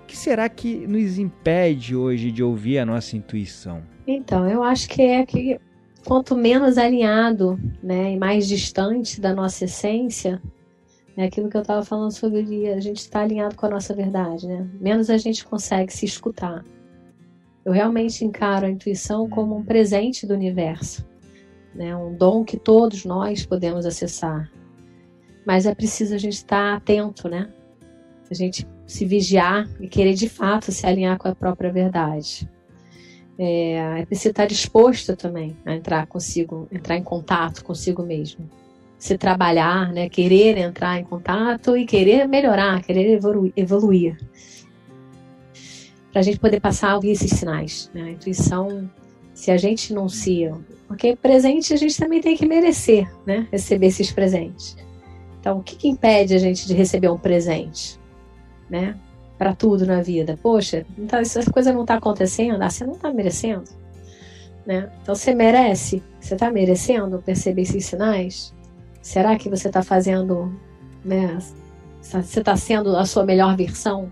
que 0.07 0.17
será 0.17 0.49
que 0.49 0.87
nos 0.87 1.19
impede 1.19 1.95
hoje 1.95 2.33
de 2.33 2.43
ouvir 2.43 2.79
a 2.79 2.87
nossa 2.87 3.17
intuição? 3.17 3.83
Então, 4.07 4.49
eu 4.49 4.63
acho 4.63 4.89
que 4.89 5.03
é 5.03 5.27
que 5.27 5.61
quanto 6.09 6.35
menos 6.35 6.79
alinhado 6.79 7.61
né, 7.83 8.15
e 8.15 8.17
mais 8.17 8.49
distante 8.49 9.21
da 9.21 9.35
nossa 9.35 9.67
essência, 9.67 10.41
é 11.15 11.25
aquilo 11.25 11.51
que 11.51 11.57
eu 11.59 11.61
estava 11.61 11.85
falando 11.85 12.13
sobre 12.13 12.41
a 12.73 12.81
gente 12.81 12.97
estar 12.97 13.19
tá 13.19 13.25
alinhado 13.27 13.55
com 13.55 13.67
a 13.67 13.69
nossa 13.69 13.95
verdade, 13.95 14.49
né? 14.49 14.67
menos 14.81 15.11
a 15.11 15.19
gente 15.19 15.45
consegue 15.45 15.93
se 15.93 16.07
escutar. 16.07 16.65
Eu 17.63 17.73
realmente 17.73 18.25
encaro 18.25 18.65
a 18.65 18.71
intuição 18.71 19.29
como 19.29 19.55
um 19.55 19.63
presente 19.63 20.27
do 20.27 20.33
universo, 20.33 21.07
né? 21.75 21.95
um 21.95 22.17
dom 22.17 22.43
que 22.43 22.57
todos 22.57 23.05
nós 23.05 23.45
podemos 23.45 23.85
acessar. 23.85 24.51
Mas 25.47 25.67
é 25.67 25.75
preciso 25.75 26.15
a 26.15 26.19
gente 26.19 26.37
estar 26.37 26.71
tá 26.71 26.77
atento, 26.77 27.29
né? 27.29 27.53
A 28.31 28.35
gente 28.35 28.67
se 28.87 29.05
vigiar 29.05 29.69
e 29.79 29.87
querer 29.87 30.15
de 30.15 30.29
fato 30.29 30.73
se 30.73 30.87
alinhar 30.87 31.19
com 31.19 31.29
a 31.29 31.35
própria 31.35 31.71
verdade 31.71 32.49
é, 33.39 34.05
preciso 34.07 34.31
estar 34.31 34.47
disposto 34.47 35.15
também 35.15 35.57
a 35.65 35.75
entrar 35.75 36.07
consigo, 36.07 36.67
entrar 36.73 36.97
em 36.97 37.03
contato 37.03 37.65
consigo 37.65 38.03
mesmo. 38.03 38.51
Se 38.99 39.17
trabalhar, 39.17 39.93
né, 39.93 40.09
querer 40.09 40.59
entrar 40.59 40.99
em 40.99 41.05
contato 41.05 41.77
e 41.77 41.87
querer 41.87 42.27
melhorar, 42.27 42.83
querer 42.83 43.13
evoluir. 43.13 43.53
evoluir. 43.57 44.19
Para 46.11 46.21
a 46.21 46.23
gente 46.23 46.41
poder 46.41 46.61
passar 46.61 46.97
ouvir 46.97 47.13
esses 47.13 47.31
sinais. 47.31 47.89
Né? 47.95 48.03
A 48.03 48.11
intuição, 48.11 48.91
se 49.33 49.53
a 49.53 49.57
gente 49.57 49.95
não 49.95 50.09
se. 50.09 50.51
Porque 50.89 51.15
presente 51.15 51.73
a 51.73 51.77
gente 51.77 51.97
também 51.97 52.21
tem 52.21 52.37
que 52.37 52.45
merecer 52.45 53.09
né? 53.25 53.47
receber 53.53 53.87
esses 53.87 54.11
presentes. 54.11 54.77
Então, 55.39 55.59
o 55.59 55.63
que, 55.63 55.77
que 55.77 55.87
impede 55.87 56.35
a 56.35 56.39
gente 56.39 56.67
de 56.67 56.75
receber 56.75 57.09
um 57.09 57.19
presente? 57.19 58.01
Né? 58.69 58.99
Para 59.39 59.55
tudo 59.55 59.87
na 59.87 60.03
vida. 60.03 60.37
Poxa, 60.43 60.85
então 60.99 61.21
essa 61.21 61.49
coisa 61.51 61.73
não 61.73 61.83
está 61.83 61.95
acontecendo, 61.95 62.61
ah, 62.61 62.69
você 62.69 62.85
não 62.85 62.95
está 62.95 63.13
merecendo. 63.13 63.65
Né? 64.67 64.91
Então 65.01 65.15
você 65.15 65.35
merece, 65.35 66.03
você 66.21 66.35
está 66.35 66.51
merecendo 66.51 67.23
perceber 67.23 67.63
esses 67.63 67.87
sinais? 67.87 68.53
Será 69.01 69.39
que 69.39 69.49
você 69.49 69.69
está 69.69 69.83
fazendo, 69.83 70.53
né? 71.05 71.39
Você 72.03 72.41
está 72.41 72.57
sendo 72.57 72.97
a 72.97 73.07
sua 73.07 73.25
melhor 73.25 73.57
versão? 73.57 74.11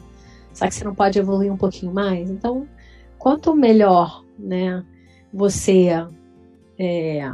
Será 0.53 0.69
que 0.69 0.75
você 0.75 0.85
não 0.85 0.95
pode 0.95 1.19
evoluir 1.19 1.53
um 1.53 1.57
pouquinho 1.57 1.93
mais? 1.93 2.31
Então, 2.31 2.67
quanto 3.19 3.55
melhor, 3.55 4.25
né, 4.39 4.83
você 5.33 5.89
é, 6.79 7.31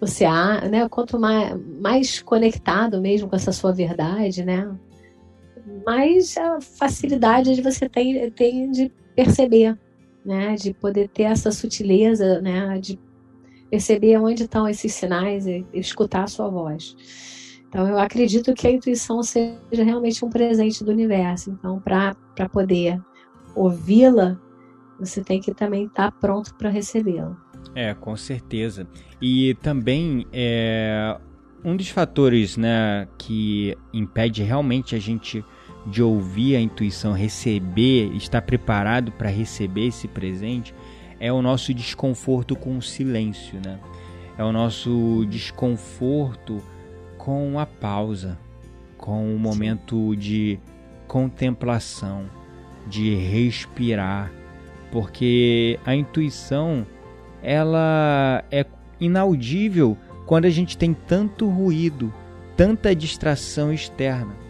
você 0.00 0.24
há, 0.24 0.68
né, 0.68 0.88
quanto 0.88 1.18
mais, 1.18 1.56
mais 1.80 2.22
conectado 2.22 3.00
mesmo 3.00 3.28
com 3.28 3.36
essa 3.36 3.52
sua 3.52 3.72
verdade, 3.72 4.44
né, 4.44 4.68
mais 5.84 6.36
a 6.36 6.60
facilidade 6.60 7.54
de 7.54 7.62
você 7.62 7.88
tem, 7.88 8.30
tem 8.30 8.70
de 8.70 8.92
perceber, 9.14 9.78
né? 10.24 10.54
De 10.54 10.72
poder 10.72 11.08
ter 11.08 11.24
essa 11.24 11.50
sutileza, 11.50 12.40
né? 12.40 12.78
De 12.78 12.98
perceber 13.70 14.16
onde 14.18 14.44
estão 14.44 14.68
esses 14.68 14.94
sinais 14.94 15.46
e 15.46 15.66
escutar 15.72 16.24
a 16.24 16.28
sua 16.28 16.48
voz. 16.48 16.96
Então, 17.68 17.86
eu 17.88 17.98
acredito 17.98 18.54
que 18.54 18.66
a 18.66 18.70
intuição 18.70 19.22
seja 19.22 19.58
realmente 19.72 20.24
um 20.24 20.30
presente 20.30 20.84
do 20.84 20.90
universo. 20.90 21.50
Então, 21.50 21.80
para 21.80 22.14
poder 22.50 23.00
ouvi-la, 23.54 24.40
você 24.98 25.22
tem 25.22 25.40
que 25.40 25.52
também 25.52 25.86
estar 25.86 26.10
tá 26.10 26.18
pronto 26.18 26.54
para 26.54 26.70
recebê-la. 26.70 27.36
É, 27.74 27.92
com 27.92 28.16
certeza. 28.16 28.86
E 29.20 29.54
também 29.62 30.26
é, 30.32 31.18
um 31.64 31.76
dos 31.76 31.88
fatores 31.88 32.56
né, 32.56 33.08
que 33.18 33.76
impede 33.92 34.42
realmente 34.42 34.94
a 34.94 34.98
gente 34.98 35.44
de 35.86 36.02
ouvir 36.02 36.56
a 36.56 36.60
intuição, 36.60 37.12
receber, 37.12 38.12
estar 38.14 38.42
preparado 38.42 39.12
para 39.12 39.30
receber 39.30 39.86
esse 39.86 40.08
presente, 40.08 40.74
é 41.20 41.32
o 41.32 41.40
nosso 41.40 41.72
desconforto 41.72 42.56
com 42.56 42.76
o 42.76 42.82
silêncio, 42.82 43.60
né? 43.64 43.78
É 44.36 44.44
o 44.44 44.52
nosso 44.52 45.24
desconforto 45.30 46.62
com 47.16 47.58
a 47.58 47.64
pausa, 47.64 48.38
com 48.98 49.34
o 49.34 49.38
momento 49.38 50.14
de 50.16 50.58
contemplação, 51.06 52.24
de 52.86 53.14
respirar, 53.14 54.30
porque 54.90 55.78
a 55.86 55.94
intuição 55.94 56.86
ela 57.42 58.44
é 58.50 58.66
inaudível 59.00 59.96
quando 60.26 60.46
a 60.46 60.50
gente 60.50 60.76
tem 60.76 60.92
tanto 60.92 61.48
ruído, 61.48 62.12
tanta 62.56 62.94
distração 62.94 63.72
externa. 63.72 64.45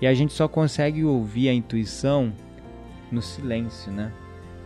E 0.00 0.06
a 0.06 0.14
gente 0.14 0.32
só 0.32 0.48
consegue 0.48 1.04
ouvir 1.04 1.48
a 1.48 1.54
intuição 1.54 2.32
no 3.10 3.20
silêncio, 3.20 3.92
né? 3.92 4.12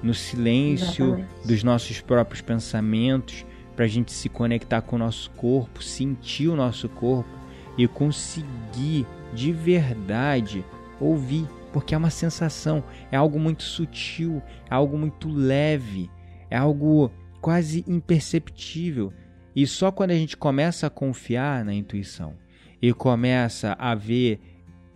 No 0.03 0.15
silêncio 0.15 1.07
Exatamente. 1.07 1.47
dos 1.47 1.65
nossos 1.65 2.01
próprios 2.01 2.41
pensamentos, 2.41 3.45
para 3.75 3.87
a 3.87 3.89
gente 3.89 4.13
se 4.13 4.29
conectar 4.29 4.83
com 4.83 4.97
o 4.97 4.99
nosso 4.99 5.31
corpo, 5.31 5.83
sentir 5.83 6.49
o 6.49 6.57
nosso 6.57 6.89
corpo 6.89 7.31
e 7.77 7.89
conseguir 7.89 9.07
de 9.33 9.51
verdade 9.51 10.65
ouvir, 11.01 11.49
porque 11.73 11.95
é 11.95 11.99
uma 11.99 12.11
sensação, 12.11 12.85
é 13.11 13.17
algo 13.17 13.39
muito 13.39 13.65
sutil, 13.65 14.41
é 14.71 14.75
algo 14.75 14.97
muito 14.97 15.29
leve, 15.29 16.09
é 16.49 16.57
algo 16.57 17.11
quase 17.41 17.85
imperceptível. 17.89 19.13
E 19.57 19.67
só 19.67 19.91
quando 19.91 20.13
a 20.13 20.17
gente 20.17 20.37
começa 20.37 20.87
a 20.87 20.91
confiar 20.91 21.65
na 21.65 21.75
intuição 21.75 22.35
e 22.81 22.93
começa 22.93 23.75
a 23.79 23.95
ver 23.95 24.41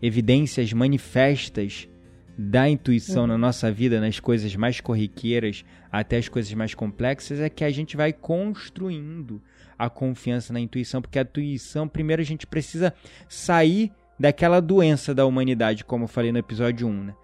evidências 0.01 0.73
manifestas 0.73 1.89
da 2.37 2.69
intuição 2.69 3.23
uhum. 3.23 3.29
na 3.29 3.39
nossa 3.39 3.71
vida, 3.71 4.01
nas 4.01 4.21
coisas 4.21 4.55
mais 4.55 4.81
corriqueiras 4.81 5.65
até 5.91 6.19
as 6.19 6.29
coisas 6.29 6.53
mais 6.55 6.73
complexas, 6.73 7.41
é 7.41 7.49
que 7.49 7.65
a 7.65 7.71
gente 7.71 7.97
vai 7.97 8.13
construindo 8.13 9.43
a 9.77 9.91
confiança 9.91 10.53
na 10.53 10.61
intuição, 10.61 11.03
porque 11.03 11.19
a 11.19 11.23
intuição, 11.23 11.89
primeiro 11.89 12.23
a 12.23 12.25
gente 12.25 12.47
precisa 12.47 12.95
sair 13.29 13.91
daquela 14.19 14.61
doença 14.61 15.15
da 15.15 15.27
humanidade, 15.27 15.85
como 15.85 16.05
eu 16.05 16.09
falei 16.09 16.31
no 16.31 16.39
episódio 16.39 16.87
1, 16.87 17.05
né? 17.05 17.15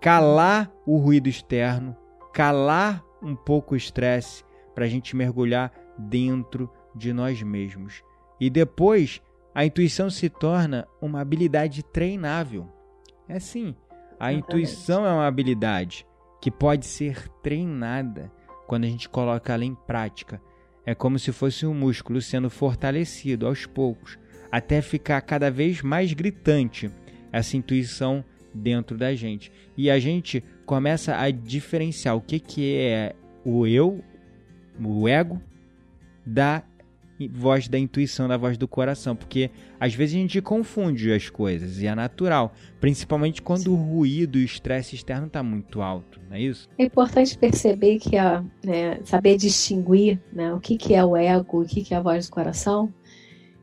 Calar 0.00 0.70
o 0.86 0.96
ruído 0.96 1.28
externo, 1.28 1.96
calar 2.32 3.04
um 3.22 3.34
pouco 3.34 3.74
o 3.74 3.76
estresse 3.76 4.44
para 4.74 4.84
a 4.84 4.88
gente 4.88 5.14
mergulhar 5.14 5.72
dentro 5.98 6.70
de 6.94 7.12
nós 7.12 7.42
mesmos. 7.42 8.02
E 8.40 8.48
depois 8.48 9.20
a 9.54 9.64
intuição 9.64 10.08
se 10.10 10.28
torna 10.28 10.86
uma 11.00 11.20
habilidade 11.20 11.82
treinável. 11.82 12.68
É 13.28 13.38
sim, 13.38 13.74
a 14.18 14.32
Exatamente. 14.32 14.38
intuição 14.38 15.06
é 15.06 15.12
uma 15.12 15.26
habilidade 15.26 16.06
que 16.40 16.50
pode 16.50 16.86
ser 16.86 17.28
treinada 17.42 18.32
quando 18.66 18.84
a 18.84 18.88
gente 18.88 19.08
coloca 19.08 19.52
ela 19.52 19.64
em 19.64 19.74
prática. 19.74 20.40
É 20.86 20.94
como 20.94 21.18
se 21.18 21.32
fosse 21.32 21.66
um 21.66 21.74
músculo 21.74 22.20
sendo 22.20 22.48
fortalecido 22.48 23.46
aos 23.46 23.66
poucos, 23.66 24.18
até 24.50 24.80
ficar 24.80 25.20
cada 25.22 25.50
vez 25.50 25.82
mais 25.82 26.12
gritante 26.12 26.90
essa 27.32 27.56
intuição 27.56 28.24
dentro 28.54 28.96
da 28.96 29.14
gente. 29.14 29.52
E 29.76 29.90
a 29.90 29.98
gente 29.98 30.42
começa 30.64 31.16
a 31.16 31.30
diferenciar 31.30 32.16
o 32.16 32.20
que, 32.20 32.40
que 32.40 32.76
é 32.76 33.14
o 33.44 33.66
eu, 33.66 34.02
o 34.82 35.08
ego, 35.08 35.40
da 36.24 36.62
voz 37.28 37.68
da 37.68 37.78
intuição, 37.78 38.28
da 38.28 38.36
voz 38.36 38.56
do 38.56 38.66
coração, 38.66 39.14
porque 39.14 39.50
às 39.78 39.94
vezes 39.94 40.14
a 40.14 40.18
gente 40.18 40.40
confunde 40.40 41.12
as 41.12 41.28
coisas 41.28 41.80
e 41.80 41.86
é 41.86 41.94
natural, 41.94 42.52
principalmente 42.80 43.42
quando 43.42 43.72
o 43.72 43.76
ruído 43.76 44.38
e 44.38 44.42
o 44.42 44.44
estresse 44.44 44.94
externo 44.94 45.26
está 45.26 45.42
muito 45.42 45.82
alto, 45.82 46.20
não 46.28 46.36
é 46.36 46.40
isso? 46.40 46.68
É 46.78 46.84
importante 46.84 47.36
perceber 47.36 47.98
que 47.98 48.16
a, 48.16 48.44
né, 48.64 49.00
saber 49.04 49.36
distinguir 49.36 50.20
né, 50.32 50.52
o 50.52 50.60
que, 50.60 50.76
que 50.76 50.94
é 50.94 51.04
o 51.04 51.16
ego, 51.16 51.62
o 51.62 51.66
que, 51.66 51.82
que 51.82 51.94
é 51.94 51.96
a 51.96 52.02
voz 52.02 52.28
do 52.28 52.32
coração. 52.32 52.92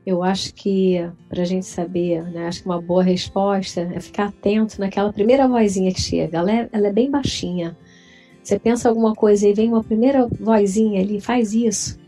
Eu 0.06 0.24
acho 0.24 0.54
que 0.54 1.06
para 1.28 1.42
a 1.42 1.46
gente 1.46 1.66
saber, 1.66 2.24
né, 2.24 2.48
acho 2.48 2.62
que 2.62 2.70
uma 2.70 2.82
boa 2.82 3.04
resposta 3.04 3.82
é 3.82 4.00
ficar 4.00 4.28
atento 4.28 4.80
naquela 4.80 5.12
primeira 5.12 5.48
vozinha 5.48 5.92
que 5.92 6.00
chega. 6.00 6.38
Ela 6.38 6.52
é, 6.52 6.70
ela 6.72 6.88
é 6.88 6.94
bem 6.94 7.12
baixinha. 7.12 7.78
Você 8.42 8.58
pensa 8.58 8.88
alguma 8.88 9.14
coisa 9.14 9.46
e 9.46 9.54
vem 9.54 9.68
uma 9.68 9.84
primeira 9.84 10.26
vozinha 10.40 11.02
ali, 11.02 11.20
faz 11.20 11.54
isso 11.54 12.00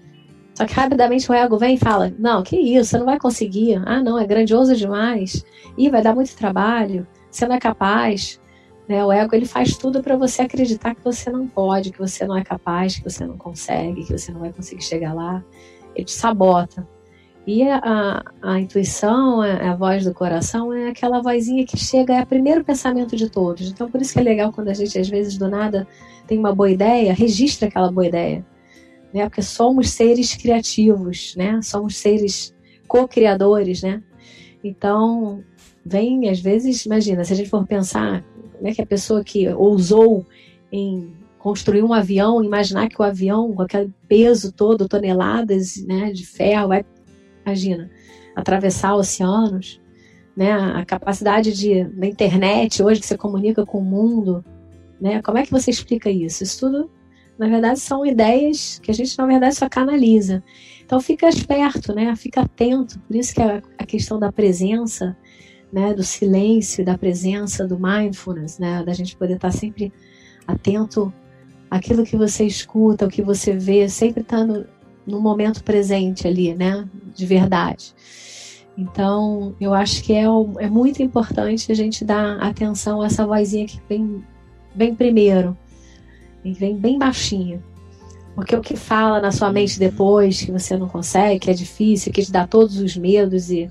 só 0.59 0.65
que 0.65 0.73
rapidamente 0.73 1.31
o 1.31 1.33
ego 1.33 1.57
vem 1.57 1.75
e 1.75 1.77
fala: 1.77 2.13
Não, 2.19 2.43
que 2.43 2.57
isso, 2.57 2.89
você 2.89 2.97
não 2.97 3.05
vai 3.05 3.17
conseguir. 3.17 3.81
Ah, 3.85 4.03
não, 4.03 4.19
é 4.19 4.27
grandioso 4.27 4.75
demais. 4.75 5.41
Ih, 5.77 5.89
vai 5.89 6.01
dar 6.01 6.13
muito 6.13 6.35
trabalho. 6.35 7.07
Você 7.31 7.47
não 7.47 7.55
é 7.55 7.59
capaz. 7.61 8.41
Né? 8.85 9.01
O 9.05 9.09
ego 9.09 9.33
ele 9.33 9.45
faz 9.45 9.77
tudo 9.77 10.03
para 10.03 10.17
você 10.17 10.41
acreditar 10.41 10.95
que 10.95 11.01
você 11.01 11.29
não 11.29 11.47
pode, 11.47 11.91
que 11.91 11.99
você 11.99 12.27
não 12.27 12.35
é 12.35 12.43
capaz, 12.43 12.97
que 12.97 13.09
você 13.09 13.25
não 13.25 13.37
consegue, 13.37 14.03
que 14.03 14.17
você 14.17 14.33
não 14.33 14.41
vai 14.41 14.51
conseguir 14.51 14.83
chegar 14.83 15.13
lá. 15.13 15.41
Ele 15.95 16.03
te 16.03 16.11
sabota. 16.11 16.85
E 17.47 17.63
a, 17.63 18.21
a, 18.41 18.59
intuição, 18.59 19.41
a, 19.41 19.71
a, 19.71 19.75
voz 19.77 20.03
do 20.03 20.13
coração, 20.13 20.73
é 20.73 20.89
aquela 20.89 21.21
vozinha 21.21 21.65
que 21.65 21.77
chega, 21.77 22.15
é 22.15 22.21
o 22.21 22.27
primeiro 22.27 22.65
pensamento 22.65 23.15
de 23.15 23.29
todos. 23.29 23.69
Então, 23.69 23.89
por 23.89 24.01
isso 24.01 24.11
que 24.11 24.19
é 24.19 24.23
legal 24.23 24.51
quando 24.51 24.67
a 24.67 24.73
gente, 24.73 24.99
às 24.99 25.07
vezes, 25.07 25.37
do 25.37 25.47
nada, 25.47 25.87
tem 26.27 26.37
uma 26.37 26.53
boa 26.53 26.69
ideia, 26.69 27.13
registra 27.13 27.69
aquela 27.69 27.89
boa 27.89 28.05
ideia 28.05 28.45
né? 29.13 29.27
Porque 29.27 29.41
somos 29.41 29.89
seres 29.91 30.35
criativos, 30.35 31.35
né? 31.35 31.61
Somos 31.61 31.97
seres 31.97 32.53
co-criadores, 32.87 33.81
né? 33.81 34.03
Então, 34.63 35.43
vem 35.85 36.29
às 36.29 36.39
vezes, 36.39 36.85
imagina, 36.85 37.23
se 37.23 37.33
a 37.33 37.35
gente 37.35 37.49
for 37.49 37.65
pensar, 37.65 38.23
como 38.53 38.67
é 38.67 38.73
que 38.73 38.81
a 38.81 38.85
pessoa 38.85 39.23
que 39.23 39.47
ousou 39.49 40.25
em 40.71 41.13
construir 41.37 41.83
um 41.83 41.93
avião, 41.93 42.43
imaginar 42.43 42.89
que 42.89 43.01
o 43.01 43.03
avião, 43.03 43.53
com 43.53 43.61
aquele 43.61 43.91
peso 44.07 44.51
todo, 44.51 44.89
toneladas 44.89 45.77
né, 45.85 46.11
de 46.11 46.25
ferro, 46.25 46.67
vai, 46.67 46.85
imagina, 47.45 47.89
atravessar 48.35 48.95
oceanos, 48.95 49.81
né, 50.35 50.51
a 50.51 50.85
capacidade 50.85 51.53
de, 51.53 51.85
da 51.85 52.05
internet 52.05 52.83
hoje 52.83 52.99
que 52.99 53.07
você 53.07 53.17
comunica 53.17 53.65
com 53.65 53.79
o 53.79 53.83
mundo, 53.83 54.43
né, 54.99 55.21
como 55.21 55.37
é 55.37 55.45
que 55.45 55.51
você 55.51 55.71
explica 55.71 56.09
isso? 56.09 56.43
Isso 56.43 56.59
tudo 56.59 56.91
na 57.39 57.47
verdade, 57.47 57.79
são 57.79 58.05
ideias 58.05 58.79
que 58.79 58.91
a 58.91 58.93
gente, 58.93 59.17
na 59.17 59.25
verdade, 59.25 59.55
só 59.55 59.69
canaliza. 59.69 60.43
Então, 60.83 60.99
fica 60.99 61.29
esperto, 61.29 61.95
né? 61.95 62.13
Fica 62.17 62.41
atento. 62.41 62.99
Por 62.99 63.15
isso 63.15 63.33
que 63.33 63.41
a, 63.41 63.61
a 63.77 63.85
questão 63.85 64.19
da 64.19 64.29
presença, 64.29 65.15
né? 65.71 65.93
Do 65.93 66.03
silêncio, 66.03 66.83
da 66.83 66.97
presença, 66.97 67.65
do 67.65 67.79
mindfulness, 67.79 68.59
né? 68.59 68.83
Da 68.83 68.91
gente 68.91 69.15
poder 69.15 69.35
estar 69.35 69.51
sempre 69.51 69.93
atento 70.45 71.13
àquilo 71.71 72.03
que 72.03 72.17
você 72.17 72.43
escuta, 72.43 73.05
o 73.05 73.09
que 73.09 73.21
você 73.21 73.53
vê, 73.53 73.87
sempre 73.87 74.21
estando 74.21 74.67
no 75.07 75.21
momento 75.21 75.63
presente 75.63 76.27
ali, 76.27 76.53
né? 76.53 76.85
De 77.15 77.25
verdade. 77.25 77.95
Então, 78.77 79.55
eu 79.61 79.73
acho 79.73 80.03
que 80.03 80.11
é, 80.11 80.25
é 80.59 80.69
muito 80.69 81.01
importante 81.01 81.71
a 81.71 81.75
gente 81.75 82.03
dar 82.03 82.37
atenção 82.41 83.01
a 83.01 83.05
essa 83.05 83.25
vozinha 83.25 83.65
que 83.65 83.79
vem, 83.87 84.21
vem 84.75 84.93
primeiro 84.93 85.57
e 86.43 86.53
vem 86.53 86.77
bem 86.77 86.97
baixinho. 86.97 87.63
Porque 88.35 88.55
o 88.55 88.61
que 88.61 88.75
fala 88.75 89.19
na 89.19 89.31
sua 89.31 89.51
mente 89.51 89.77
depois, 89.77 90.41
que 90.41 90.51
você 90.51 90.77
não 90.77 90.87
consegue, 90.87 91.39
que 91.39 91.51
é 91.51 91.53
difícil, 91.53 92.13
que 92.13 92.23
te 92.23 92.31
dá 92.31 92.47
todos 92.47 92.77
os 92.77 92.95
medos 92.95 93.51
e 93.51 93.69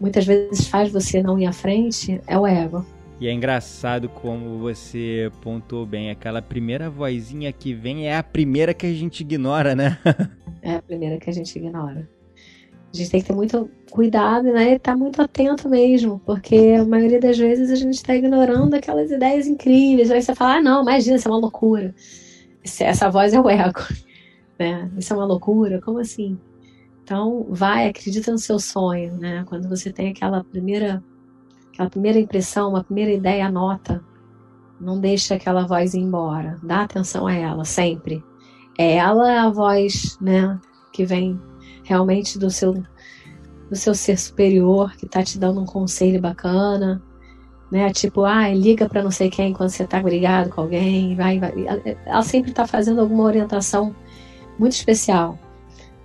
muitas 0.00 0.24
vezes 0.24 0.66
faz 0.66 0.90
você 0.90 1.22
não 1.22 1.38
ir 1.38 1.46
à 1.46 1.52
frente, 1.52 2.20
é 2.26 2.38
o 2.38 2.46
ego. 2.46 2.84
E 3.20 3.28
é 3.28 3.32
engraçado 3.32 4.08
como 4.08 4.58
você 4.58 5.30
pontuou 5.40 5.86
bem, 5.86 6.10
aquela 6.10 6.42
primeira 6.42 6.90
vozinha 6.90 7.50
que 7.52 7.72
vem 7.72 8.08
é 8.08 8.16
a 8.16 8.22
primeira 8.22 8.74
que 8.74 8.86
a 8.86 8.92
gente 8.92 9.20
ignora, 9.20 9.74
né? 9.74 9.98
é 10.60 10.74
a 10.74 10.82
primeira 10.82 11.18
que 11.18 11.30
a 11.30 11.32
gente 11.32 11.56
ignora. 11.56 12.08
A 12.96 12.98
gente 12.98 13.10
tem 13.10 13.20
que 13.20 13.26
ter 13.26 13.34
muito 13.34 13.70
cuidado, 13.90 14.44
né? 14.44 14.72
E 14.72 14.76
estar 14.76 14.92
tá 14.92 14.96
muito 14.98 15.20
atento 15.20 15.68
mesmo, 15.68 16.18
porque 16.24 16.74
a 16.80 16.84
maioria 16.84 17.20
das 17.20 17.36
vezes 17.36 17.70
a 17.70 17.74
gente 17.74 17.94
está 17.94 18.14
ignorando 18.14 18.72
aquelas 18.72 19.10
ideias 19.10 19.46
incríveis. 19.46 20.10
Aí 20.10 20.22
você 20.22 20.34
fala, 20.34 20.56
ah, 20.56 20.62
não, 20.62 20.82
imagina, 20.82 21.16
isso 21.16 21.28
é 21.28 21.30
uma 21.30 21.38
loucura. 21.38 21.94
Essa 22.64 23.10
voz 23.10 23.34
é 23.34 23.40
o 23.40 23.50
ego, 23.50 23.80
né? 24.58 24.90
Isso 24.96 25.12
é 25.12 25.16
uma 25.16 25.26
loucura, 25.26 25.78
como 25.82 25.98
assim? 25.98 26.38
Então, 27.04 27.46
vai, 27.50 27.86
acredita 27.86 28.32
no 28.32 28.38
seu 28.38 28.58
sonho, 28.58 29.14
né? 29.18 29.44
Quando 29.46 29.68
você 29.68 29.92
tem 29.92 30.08
aquela 30.08 30.42
primeira, 30.42 31.04
aquela 31.72 31.90
primeira 31.90 32.18
impressão, 32.18 32.70
uma 32.70 32.82
primeira 32.82 33.12
ideia, 33.12 33.46
anota. 33.46 34.02
Não 34.80 34.98
deixa 34.98 35.34
aquela 35.34 35.66
voz 35.66 35.92
ir 35.92 36.00
embora. 36.00 36.58
Dá 36.62 36.82
atenção 36.82 37.26
a 37.26 37.34
ela, 37.34 37.64
sempre. 37.64 38.24
é 38.78 38.96
ela 38.96 39.42
a 39.42 39.50
voz, 39.50 40.18
né, 40.18 40.58
que 40.92 41.04
vem 41.04 41.38
realmente 41.86 42.38
do 42.38 42.50
seu 42.50 42.74
do 43.68 43.74
seu 43.74 43.94
ser 43.94 44.16
superior, 44.16 44.94
que 44.96 45.06
tá 45.06 45.22
te 45.22 45.38
dando 45.38 45.60
um 45.60 45.66
conselho 45.66 46.20
bacana, 46.20 47.02
né? 47.70 47.90
Tipo, 47.92 48.24
ah, 48.24 48.48
liga 48.48 48.88
para 48.88 49.02
não 49.02 49.10
sei 49.10 49.28
quem 49.28 49.52
quando 49.52 49.70
você 49.70 49.84
tá 49.86 50.00
brigado 50.00 50.50
com 50.50 50.60
alguém, 50.60 51.16
vai, 51.16 51.38
vai. 51.38 51.52
Ela 52.04 52.22
sempre 52.22 52.52
tá 52.52 52.66
fazendo 52.66 53.00
alguma 53.00 53.24
orientação 53.24 53.94
muito 54.58 54.74
especial 54.74 55.38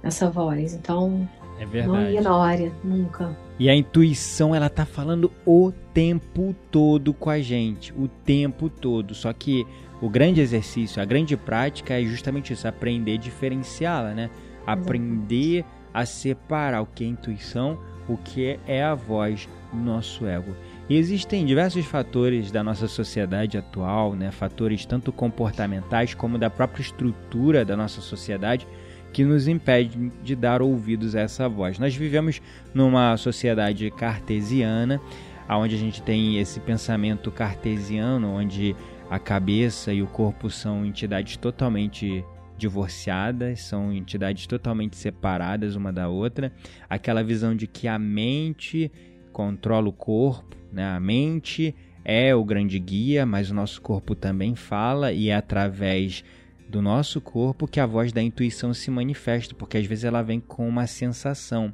essa 0.01 0.29
voz. 0.29 0.73
Então, 0.73 1.29
é 1.59 1.65
verdade. 1.65 1.87
não 1.87 2.09
ignore 2.09 2.71
nunca. 2.83 3.37
E 3.59 3.69
a 3.69 3.75
intuição, 3.75 4.55
ela 4.55 4.69
tá 4.69 4.85
falando 4.85 5.31
o 5.45 5.71
tempo 5.93 6.55
todo 6.71 7.13
com 7.13 7.29
a 7.29 7.39
gente, 7.39 7.93
o 7.93 8.07
tempo 8.07 8.69
todo. 8.69 9.13
Só 9.13 9.31
que 9.31 9.67
o 10.01 10.09
grande 10.09 10.41
exercício, 10.41 10.99
a 10.99 11.05
grande 11.05 11.37
prática 11.37 12.01
é 12.01 12.03
justamente 12.03 12.53
isso, 12.53 12.67
aprender 12.67 13.13
a 13.13 13.17
diferenciá-la, 13.17 14.15
né? 14.15 14.31
Aprender 14.73 15.65
a 15.93 16.05
separar 16.05 16.81
o 16.81 16.85
que 16.85 17.03
é 17.03 17.07
intuição, 17.07 17.77
o 18.07 18.17
que 18.17 18.59
é 18.67 18.83
a 18.83 18.95
voz 18.95 19.47
do 19.71 19.79
nosso 19.79 20.25
ego. 20.25 20.55
E 20.89 20.97
existem 20.97 21.45
diversos 21.45 21.85
fatores 21.85 22.51
da 22.51 22.63
nossa 22.63 22.87
sociedade 22.87 23.57
atual, 23.57 24.13
né? 24.13 24.31
fatores 24.31 24.85
tanto 24.85 25.11
comportamentais 25.11 26.13
como 26.13 26.37
da 26.37 26.49
própria 26.49 26.81
estrutura 26.81 27.63
da 27.63 27.77
nossa 27.77 28.01
sociedade, 28.01 28.67
que 29.13 29.23
nos 29.23 29.47
impedem 29.47 30.11
de 30.23 30.35
dar 30.35 30.61
ouvidos 30.61 31.15
a 31.15 31.21
essa 31.21 31.47
voz. 31.47 31.77
Nós 31.77 31.95
vivemos 31.95 32.41
numa 32.73 33.15
sociedade 33.17 33.89
cartesiana, 33.91 35.01
onde 35.49 35.75
a 35.75 35.77
gente 35.77 36.01
tem 36.01 36.39
esse 36.39 36.59
pensamento 36.61 37.29
cartesiano, 37.29 38.29
onde 38.29 38.75
a 39.09 39.19
cabeça 39.19 39.91
e 39.91 40.01
o 40.01 40.07
corpo 40.07 40.49
são 40.49 40.85
entidades 40.85 41.35
totalmente 41.35 42.23
divorciadas, 42.61 43.61
são 43.61 43.91
entidades 43.91 44.45
totalmente 44.45 44.95
separadas 44.95 45.75
uma 45.75 45.91
da 45.91 46.07
outra. 46.07 46.53
Aquela 46.87 47.23
visão 47.23 47.55
de 47.55 47.65
que 47.65 47.87
a 47.87 47.97
mente 47.97 48.91
controla 49.33 49.89
o 49.89 49.93
corpo, 49.93 50.55
né? 50.71 50.85
A 50.85 50.99
mente 50.99 51.75
é 52.05 52.35
o 52.35 52.45
grande 52.45 52.77
guia, 52.77 53.25
mas 53.25 53.49
o 53.49 53.53
nosso 53.53 53.81
corpo 53.81 54.13
também 54.13 54.55
fala 54.55 55.11
e 55.11 55.29
é 55.29 55.35
através 55.35 56.23
do 56.69 56.81
nosso 56.81 57.19
corpo 57.19 57.67
que 57.67 57.79
a 57.79 57.85
voz 57.85 58.13
da 58.13 58.21
intuição 58.21 58.73
se 58.73 58.89
manifesta, 58.91 59.55
porque 59.55 59.77
às 59.77 59.85
vezes 59.85 60.05
ela 60.05 60.21
vem 60.21 60.39
com 60.39 60.69
uma 60.69 60.87
sensação. 60.87 61.73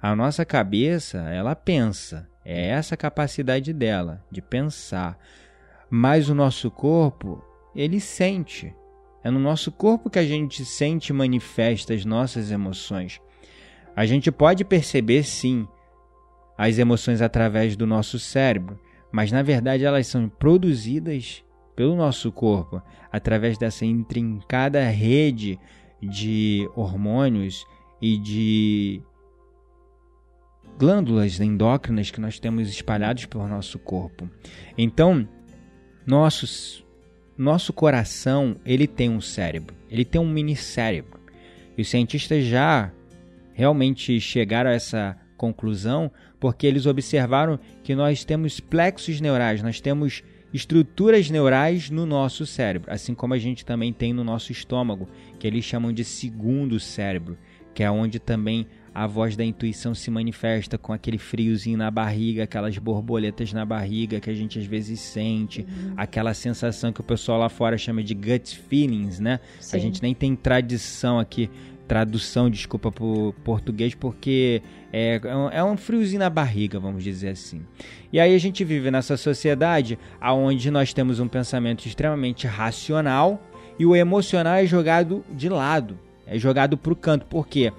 A 0.00 0.14
nossa 0.14 0.44
cabeça, 0.44 1.18
ela 1.30 1.56
pensa, 1.56 2.28
é 2.44 2.68
essa 2.68 2.96
capacidade 2.96 3.72
dela 3.72 4.22
de 4.30 4.42
pensar. 4.42 5.18
Mas 5.90 6.28
o 6.28 6.34
nosso 6.34 6.70
corpo, 6.70 7.42
ele 7.74 8.00
sente. 8.00 8.72
É 9.22 9.30
no 9.30 9.38
nosso 9.38 9.72
corpo 9.72 10.08
que 10.08 10.18
a 10.18 10.24
gente 10.24 10.64
sente 10.64 11.10
e 11.10 11.12
manifesta 11.12 11.92
as 11.92 12.04
nossas 12.04 12.50
emoções. 12.50 13.20
A 13.94 14.06
gente 14.06 14.30
pode 14.30 14.64
perceber 14.64 15.24
sim 15.24 15.66
as 16.56 16.78
emoções 16.78 17.20
através 17.20 17.76
do 17.76 17.86
nosso 17.86 18.18
cérebro, 18.18 18.78
mas 19.10 19.32
na 19.32 19.42
verdade 19.42 19.84
elas 19.84 20.06
são 20.06 20.28
produzidas 20.28 21.44
pelo 21.74 21.94
nosso 21.94 22.32
corpo 22.32 22.80
através 23.12 23.58
dessa 23.58 23.84
intrincada 23.84 24.82
rede 24.88 25.58
de 26.00 26.68
hormônios 26.74 27.66
e 28.00 28.16
de 28.18 29.02
glândulas 30.78 31.40
endócrinas 31.40 32.10
que 32.10 32.20
nós 32.20 32.38
temos 32.38 32.68
espalhados 32.68 33.26
pelo 33.26 33.46
nosso 33.48 33.78
corpo. 33.78 34.28
Então, 34.76 35.28
nossos, 36.06 36.85
nosso 37.36 37.72
coração 37.72 38.56
ele 38.64 38.86
tem 38.86 39.10
um 39.10 39.20
cérebro, 39.20 39.74
ele 39.90 40.04
tem 40.04 40.20
um 40.20 40.28
mini 40.28 40.56
cérebro. 40.56 41.20
E 41.76 41.82
os 41.82 41.88
cientistas 41.88 42.44
já 42.44 42.90
realmente 43.52 44.18
chegaram 44.20 44.70
a 44.70 44.74
essa 44.74 45.16
conclusão 45.36 46.10
porque 46.40 46.66
eles 46.66 46.86
observaram 46.86 47.58
que 47.82 47.94
nós 47.94 48.24
temos 48.24 48.60
plexos 48.60 49.20
neurais, 49.20 49.62
nós 49.62 49.80
temos 49.80 50.22
estruturas 50.52 51.28
neurais 51.28 51.90
no 51.90 52.06
nosso 52.06 52.46
cérebro, 52.46 52.90
assim 52.90 53.14
como 53.14 53.34
a 53.34 53.38
gente 53.38 53.64
também 53.64 53.92
tem 53.92 54.12
no 54.12 54.24
nosso 54.24 54.52
estômago, 54.52 55.08
que 55.38 55.46
eles 55.46 55.64
chamam 55.64 55.92
de 55.92 56.04
segundo 56.04 56.80
cérebro, 56.80 57.36
que 57.74 57.82
é 57.82 57.90
onde 57.90 58.18
também 58.18 58.66
a 58.96 59.06
voz 59.06 59.36
da 59.36 59.44
intuição 59.44 59.94
se 59.94 60.10
manifesta 60.10 60.78
com 60.78 60.90
aquele 60.90 61.18
friozinho 61.18 61.76
na 61.76 61.90
barriga, 61.90 62.44
aquelas 62.44 62.78
borboletas 62.78 63.52
na 63.52 63.62
barriga 63.62 64.20
que 64.20 64.30
a 64.30 64.32
gente 64.32 64.58
às 64.58 64.64
vezes 64.64 65.00
sente, 65.00 65.60
uhum. 65.60 65.92
aquela 65.98 66.32
sensação 66.32 66.90
que 66.94 67.02
o 67.02 67.04
pessoal 67.04 67.38
lá 67.38 67.50
fora 67.50 67.76
chama 67.76 68.02
de 68.02 68.14
gut 68.14 68.58
feelings, 68.70 69.20
né? 69.20 69.38
Sim. 69.60 69.76
A 69.76 69.80
gente 69.80 70.02
nem 70.02 70.14
tem 70.14 70.34
tradição 70.34 71.18
aqui 71.18 71.50
tradução, 71.86 72.50
desculpa, 72.50 72.90
por 72.90 73.34
português, 73.44 73.94
porque 73.94 74.60
é, 74.90 75.20
é 75.52 75.62
um 75.62 75.76
friozinho 75.76 76.18
na 76.18 76.30
barriga, 76.30 76.80
vamos 76.80 77.04
dizer 77.04 77.28
assim. 77.28 77.60
E 78.10 78.18
aí 78.18 78.34
a 78.34 78.38
gente 78.38 78.64
vive 78.64 78.90
nessa 78.90 79.16
sociedade 79.18 79.98
onde 80.20 80.70
nós 80.70 80.94
temos 80.94 81.20
um 81.20 81.28
pensamento 81.28 81.86
extremamente 81.86 82.46
racional 82.46 83.40
e 83.78 83.84
o 83.84 83.94
emocional 83.94 84.54
é 84.54 84.66
jogado 84.66 85.22
de 85.30 85.50
lado, 85.50 85.98
é 86.26 86.38
jogado 86.38 86.76
para 86.76 86.92
o 86.92 86.96
canto, 86.96 87.26
porque 87.26 87.72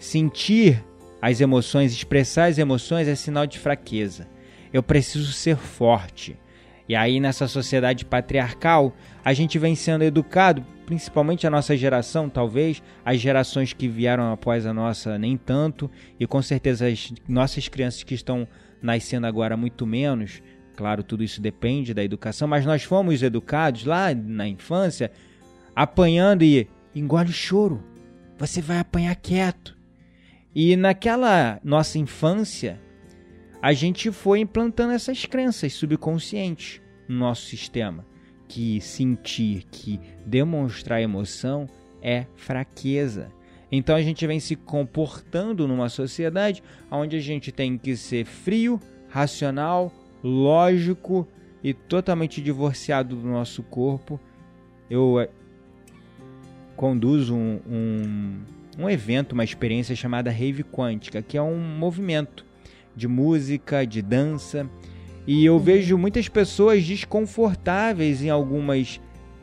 sentir 0.00 0.84
as 1.22 1.40
emoções, 1.40 1.92
expressar 1.92 2.46
as 2.46 2.58
emoções 2.58 3.06
é 3.06 3.14
sinal 3.14 3.46
de 3.46 3.58
fraqueza. 3.58 4.26
Eu 4.72 4.82
preciso 4.82 5.32
ser 5.32 5.56
forte. 5.56 6.36
E 6.88 6.96
aí 6.96 7.20
nessa 7.20 7.46
sociedade 7.46 8.04
patriarcal, 8.04 8.96
a 9.24 9.32
gente 9.32 9.56
vem 9.58 9.76
sendo 9.76 10.02
educado 10.02 10.66
principalmente 10.90 11.46
a 11.46 11.50
nossa 11.50 11.76
geração, 11.76 12.28
talvez, 12.28 12.82
as 13.04 13.20
gerações 13.20 13.72
que 13.72 13.86
vieram 13.86 14.32
após 14.32 14.66
a 14.66 14.74
nossa, 14.74 15.16
nem 15.16 15.36
tanto, 15.36 15.88
e 16.18 16.26
com 16.26 16.42
certeza 16.42 16.88
as 16.88 17.12
nossas 17.28 17.68
crianças 17.68 18.02
que 18.02 18.12
estão 18.12 18.48
nascendo 18.82 19.24
agora 19.24 19.56
muito 19.56 19.86
menos. 19.86 20.42
Claro, 20.76 21.04
tudo 21.04 21.22
isso 21.22 21.40
depende 21.40 21.94
da 21.94 22.02
educação, 22.02 22.48
mas 22.48 22.66
nós 22.66 22.82
fomos 22.82 23.22
educados 23.22 23.84
lá 23.84 24.12
na 24.12 24.48
infância 24.48 25.12
apanhando 25.76 26.42
e 26.42 26.68
engole 26.92 27.30
o 27.30 27.32
choro. 27.32 27.84
Você 28.36 28.60
vai 28.60 28.80
apanhar 28.80 29.14
quieto. 29.14 29.78
E 30.54 30.76
naquela 30.76 31.60
nossa 31.62 31.98
infância, 31.98 32.80
a 33.62 33.72
gente 33.72 34.10
foi 34.10 34.40
implantando 34.40 34.92
essas 34.92 35.24
crenças 35.24 35.72
subconscientes 35.72 36.80
no 37.08 37.16
nosso 37.18 37.46
sistema 37.46 38.04
que 38.50 38.80
sentir, 38.80 39.64
que 39.70 40.00
demonstrar 40.26 41.00
emoção 41.00 41.68
é 42.02 42.26
fraqueza. 42.34 43.30
Então 43.70 43.94
a 43.94 44.02
gente 44.02 44.26
vem 44.26 44.40
se 44.40 44.56
comportando 44.56 45.68
numa 45.68 45.88
sociedade 45.88 46.60
onde 46.90 47.16
a 47.16 47.20
gente 47.20 47.52
tem 47.52 47.78
que 47.78 47.96
ser 47.96 48.24
frio, 48.24 48.80
racional, 49.08 49.92
lógico 50.22 51.28
e 51.62 51.72
totalmente 51.72 52.42
divorciado 52.42 53.14
do 53.14 53.28
nosso 53.28 53.62
corpo. 53.62 54.18
Eu 54.90 55.20
eh, 55.20 55.30
conduzo 56.74 57.36
um, 57.36 57.60
um, 57.68 58.40
um 58.78 58.88
evento, 58.88 59.32
uma 59.32 59.44
experiência 59.44 59.94
chamada 59.94 60.30
Rave 60.30 60.64
Quântica, 60.64 61.22
que 61.22 61.36
é 61.36 61.42
um 61.42 61.58
movimento 61.58 62.44
de 62.96 63.06
música, 63.08 63.86
de 63.86 64.02
dança 64.02 64.68
e 65.26 65.44
eu 65.44 65.58
vejo 65.58 65.96
muitas 65.98 66.28
pessoas 66.28 66.84
desconfortáveis 66.84 68.22
em 68.22 68.30
algumas 68.30 69.00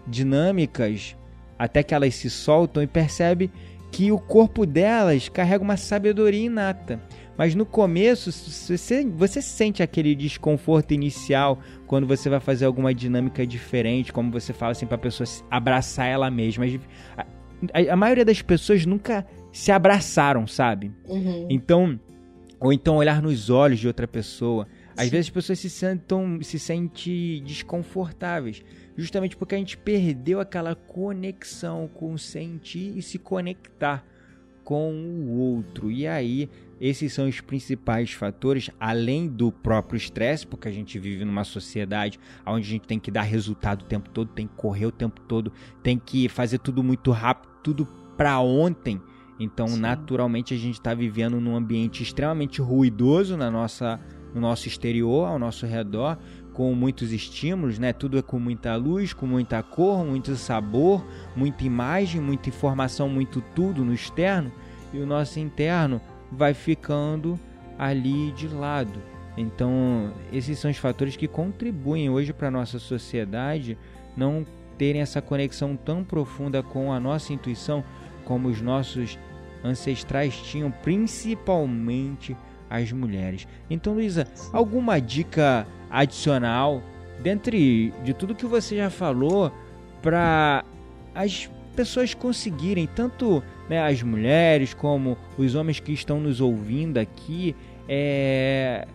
dinâmicas, 0.07 1.15
até 1.57 1.83
que 1.83 1.93
elas 1.93 2.15
se 2.15 2.29
soltam 2.29 2.81
e 2.81 2.87
percebe 2.87 3.51
que 3.91 4.11
o 4.11 4.19
corpo 4.19 4.65
delas 4.65 5.29
carrega 5.29 5.63
uma 5.63 5.77
sabedoria 5.77 6.45
inata. 6.45 7.01
Mas 7.37 7.53
no 7.53 7.65
começo, 7.65 8.31
você, 8.31 9.05
você 9.05 9.41
sente 9.41 9.83
aquele 9.83 10.15
desconforto 10.15 10.93
inicial 10.93 11.59
quando 11.85 12.07
você 12.07 12.29
vai 12.29 12.39
fazer 12.39 12.65
alguma 12.65 12.93
dinâmica 12.93 13.45
diferente, 13.45 14.11
como 14.11 14.31
você 14.31 14.51
fala 14.51 14.71
assim 14.71 14.87
para 14.87 14.95
a 14.95 14.99
pessoa 14.99 15.25
abraçar 15.49 16.07
ela 16.07 16.31
mesma. 16.31 16.65
A, 17.73 17.93
a, 17.93 17.95
maioria 17.95 18.25
das 18.25 18.41
pessoas 18.41 18.85
nunca 18.85 19.25
se 19.51 19.71
abraçaram, 19.71 20.45
sabe? 20.45 20.91
Uhum. 21.07 21.47
Então, 21.49 21.99
ou 22.59 22.71
então 22.71 22.97
olhar 22.97 23.21
nos 23.21 23.49
olhos 23.49 23.79
de 23.79 23.87
outra 23.87 24.07
pessoa. 24.07 24.67
Às 24.95 25.09
vezes 25.09 25.27
as 25.27 25.29
pessoas 25.31 25.59
se 25.59 25.69
sentem, 25.69 26.41
se 26.41 26.57
sentem 26.57 27.43
desconfortáveis, 27.43 28.63
justamente 28.95 29.37
porque 29.37 29.53
a 29.53 29.57
gente 29.57 29.77
perdeu 29.77 30.39
aquela 30.39 30.73
conexão 30.73 31.87
com 31.87 32.17
sentir 32.17 32.97
e 32.97 33.01
se 33.01 33.19
conectar 33.19 34.03
com 34.67 34.91
o 34.91 35.39
outro. 35.39 35.89
E 35.89 36.05
aí, 36.05 36.49
esses 36.77 37.13
são 37.13 37.25
os 37.25 37.39
principais 37.39 38.11
fatores, 38.11 38.69
além 38.77 39.25
do 39.25 39.49
próprio 39.49 39.95
estresse, 39.95 40.45
porque 40.45 40.67
a 40.67 40.71
gente 40.71 40.99
vive 40.99 41.23
numa 41.23 41.45
sociedade 41.45 42.19
onde 42.45 42.67
a 42.67 42.69
gente 42.71 42.85
tem 42.85 42.99
que 42.99 43.09
dar 43.09 43.21
resultado 43.21 43.83
o 43.83 43.85
tempo 43.85 44.09
todo, 44.09 44.27
tem 44.33 44.45
que 44.45 44.55
correr 44.55 44.85
o 44.85 44.91
tempo 44.91 45.21
todo, 45.21 45.53
tem 45.81 45.97
que 45.97 46.27
fazer 46.27 46.57
tudo 46.57 46.83
muito 46.83 47.11
rápido, 47.11 47.49
tudo 47.63 47.85
para 48.17 48.37
ontem. 48.41 49.01
Então, 49.39 49.69
Sim. 49.69 49.79
naturalmente, 49.79 50.53
a 50.53 50.57
gente 50.57 50.73
está 50.73 50.93
vivendo 50.93 51.39
num 51.39 51.55
ambiente 51.55 52.03
extremamente 52.03 52.61
ruidoso 52.61 53.37
na 53.37 53.49
nossa 53.49 54.01
no 54.33 54.41
nosso 54.41 54.67
exterior, 54.67 55.27
ao 55.27 55.39
nosso 55.39 55.65
redor, 55.65 56.17
com 56.57 56.73
muitos 56.73 57.11
estímulos, 57.11 57.77
né? 57.77 57.93
Tudo 57.93 58.17
é 58.17 58.21
com 58.23 58.39
muita 58.39 58.75
luz, 58.75 59.13
com 59.13 59.27
muita 59.27 59.61
cor, 59.61 60.03
muito 60.03 60.35
sabor, 60.35 61.05
muita 61.35 61.63
imagem, 61.63 62.19
muita 62.19 62.49
informação, 62.49 63.07
muito 63.07 63.43
tudo 63.53 63.85
no 63.85 63.93
externo, 63.93 64.51
e 64.91 64.97
o 64.97 65.05
nosso 65.05 65.39
interno 65.39 66.01
vai 66.31 66.55
ficando 66.55 67.39
ali 67.77 68.31
de 68.31 68.47
lado. 68.47 68.99
Então, 69.37 70.11
esses 70.33 70.57
são 70.57 70.71
os 70.71 70.77
fatores 70.77 71.15
que 71.15 71.27
contribuem 71.27 72.09
hoje 72.09 72.33
para 72.33 72.47
a 72.47 72.51
nossa 72.51 72.79
sociedade 72.79 73.77
não 74.15 74.43
terem 74.79 75.03
essa 75.03 75.21
conexão 75.21 75.75
tão 75.75 76.03
profunda 76.03 76.63
com 76.63 76.91
a 76.91 76.99
nossa 76.99 77.33
intuição 77.33 77.83
como 78.25 78.47
os 78.47 78.59
nossos 78.63 79.19
ancestrais 79.63 80.35
tinham, 80.35 80.71
principalmente 80.71 82.35
as 82.69 82.91
mulheres. 82.91 83.47
Então, 83.69 83.93
Luísa, 83.93 84.27
alguma 84.51 84.99
dica 84.99 85.67
adicional, 85.89 86.81
dentre 87.21 87.93
de 88.03 88.13
tudo 88.13 88.35
que 88.35 88.45
você 88.45 88.75
já 88.75 88.89
falou, 88.89 89.51
para 90.01 90.63
as 91.13 91.49
pessoas 91.75 92.13
conseguirem, 92.13 92.87
tanto 92.95 93.43
né, 93.69 93.85
as 93.85 94.01
mulheres 94.01 94.73
como 94.73 95.17
os 95.37 95.55
homens 95.55 95.79
que 95.79 95.93
estão 95.93 96.19
nos 96.19 96.41
ouvindo 96.41 96.97
aqui, 96.97 97.55
é, 97.87 98.87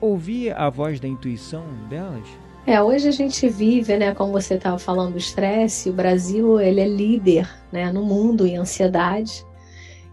ouvir 0.00 0.56
a 0.56 0.68
voz 0.70 0.98
da 0.98 1.08
intuição 1.08 1.64
delas? 1.88 2.26
É, 2.66 2.82
hoje 2.82 3.08
a 3.08 3.12
gente 3.12 3.46
vive, 3.48 3.96
né, 3.96 4.14
como 4.14 4.32
você 4.32 4.54
estava 4.54 4.78
falando, 4.78 5.12
do 5.12 5.18
estresse, 5.18 5.90
o 5.90 5.92
Brasil 5.92 6.58
ele 6.58 6.80
é 6.80 6.88
líder 6.88 7.48
né, 7.70 7.92
no 7.92 8.02
mundo 8.02 8.46
em 8.46 8.56
ansiedade 8.56 9.44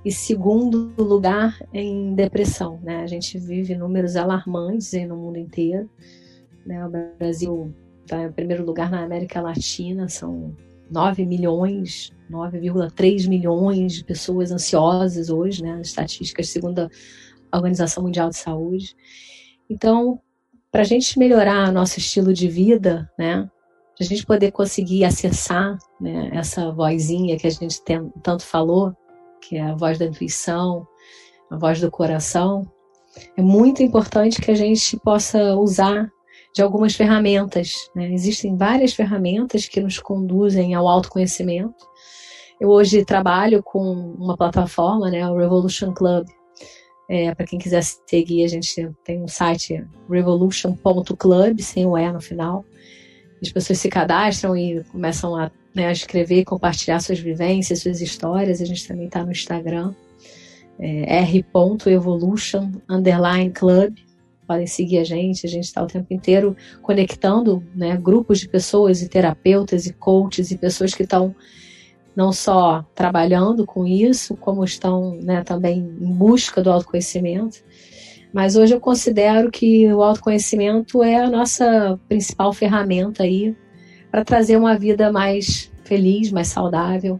e 0.04 0.12
segundo 0.12 0.94
lugar 0.98 1.58
em 1.74 2.16
depressão. 2.16 2.80
Né? 2.82 3.02
A 3.02 3.08
gente 3.08 3.38
vive 3.38 3.76
números 3.76 4.16
alarmantes 4.16 4.94
no 5.08 5.16
mundo 5.16 5.38
inteiro. 5.38 5.90
Né? 6.66 6.86
O 6.86 6.90
Brasil 7.18 7.74
está 8.02 8.24
em 8.24 8.32
primeiro 8.32 8.66
lugar 8.66 8.90
na 8.90 9.04
América 9.04 9.42
Latina, 9.42 10.10
são 10.10 10.56
9 10.90 11.26
milhões, 11.26 12.12
9,3 12.30 13.28
milhões 13.28 13.94
de 13.94 14.04
pessoas 14.04 14.52
ansiosas 14.52 15.30
hoje, 15.30 15.64
né? 15.64 15.80
estatísticas 15.82 16.50
segundo 16.50 16.90
a 17.52 17.58
Organização 17.58 18.04
Mundial 18.04 18.30
de 18.30 18.38
Saúde. 18.38 18.96
Então, 19.70 20.20
para 20.72 20.82
a 20.82 20.86
gente 20.86 21.20
melhorar 21.20 21.72
nosso 21.72 22.00
estilo 22.00 22.34
de 22.34 22.48
vida, 22.48 23.12
né? 23.20 23.50
A 24.00 24.04
gente 24.04 24.26
poder 24.26 24.52
conseguir 24.52 25.04
acessar 25.04 25.78
né, 26.00 26.32
essa 26.34 26.72
vozinha 26.72 27.38
que 27.38 27.46
a 27.46 27.52
gente 27.52 27.84
tem, 27.84 28.10
tanto 28.24 28.44
falou, 28.44 28.96
que 29.42 29.58
é 29.58 29.62
a 29.62 29.76
voz 29.76 29.98
da 29.98 30.06
intuição, 30.06 30.88
a 31.50 31.58
voz 31.58 31.82
do 31.82 31.92
coração, 31.92 32.72
é 33.36 33.42
muito 33.42 33.84
importante 33.84 34.42
que 34.42 34.52
a 34.52 34.56
gente 34.56 34.98
possa 35.00 35.56
usar 35.56 36.10
de 36.54 36.62
algumas 36.62 36.96
ferramentas. 36.96 37.74
Né? 37.96 38.14
Existem 38.14 38.56
várias 38.56 38.94
ferramentas 38.94 39.68
que 39.68 39.82
nos 39.82 40.00
conduzem 40.00 40.74
ao 40.74 40.88
autoconhecimento. 40.88 41.86
Eu 42.60 42.70
hoje 42.70 43.04
trabalho 43.04 43.64
com 43.64 43.82
uma 44.20 44.38
plataforma, 44.38 45.10
né, 45.10 45.28
o 45.28 45.36
Revolution 45.36 45.94
Club. 45.94 46.28
É, 47.10 47.34
Para 47.34 47.46
quem 47.46 47.60
quiser 47.60 47.84
seguir, 47.84 48.44
a 48.44 48.48
gente 48.48 48.90
tem 49.04 49.22
um 49.22 49.28
site 49.28 49.84
revolution.club, 50.10 51.60
sem 51.60 51.86
o 51.86 51.98
E 51.98 52.12
no 52.12 52.22
final. 52.22 52.64
As 53.42 53.52
pessoas 53.52 53.80
se 53.80 53.90
cadastram 53.90 54.56
e 54.56 54.84
começam 54.86 55.36
a 55.36 55.52
né, 55.74 55.88
a 55.88 55.92
escrever, 55.92 56.44
compartilhar 56.44 57.00
suas 57.00 57.20
vivências, 57.20 57.80
suas 57.80 58.02
histórias. 58.02 58.62
A 58.62 58.66
gente 58.66 58.88
também 58.88 59.06
está 59.06 59.24
no 59.24 59.32
Instagram, 59.32 59.94
é, 60.80 61.22
r.evolution 61.22 62.72
underline 62.90 63.52
club. 63.52 63.96
Podem 64.48 64.68
seguir 64.68 65.00
a 65.00 65.04
gente, 65.04 65.46
a 65.46 65.50
gente 65.50 65.64
está 65.64 65.82
o 65.82 65.88
tempo 65.88 66.14
inteiro 66.14 66.56
conectando 66.82 67.64
né, 67.74 67.96
grupos 67.96 68.40
de 68.40 68.50
pessoas 68.50 69.02
e 69.02 69.08
terapeutas 69.08 69.86
e 69.86 69.94
coaches 69.94 70.52
e 70.52 70.58
pessoas 70.58 70.94
que 70.94 71.04
estão 71.04 71.34
não 72.14 72.34
só 72.34 72.86
trabalhando 72.94 73.66
com 73.66 73.88
isso, 73.88 74.36
como 74.36 74.66
estão 74.66 75.16
né, 75.22 75.44
também 75.44 75.80
em 75.80 76.14
busca 76.14 76.62
do 76.62 76.70
autoconhecimento. 76.70 77.64
Mas 78.34 78.56
hoje 78.56 78.74
eu 78.74 78.80
considero 78.80 79.50
que 79.52 79.92
o 79.94 80.02
autoconhecimento 80.02 81.04
é 81.04 81.18
a 81.18 81.30
nossa 81.30 82.00
principal 82.08 82.52
ferramenta 82.54 83.24
aí 83.24 83.56
para 84.12 84.26
trazer 84.26 84.58
uma 84.58 84.78
vida 84.78 85.12
mais 85.12 85.72
feliz, 85.86 86.32
mais 86.32 86.50
saudável, 86.50 87.20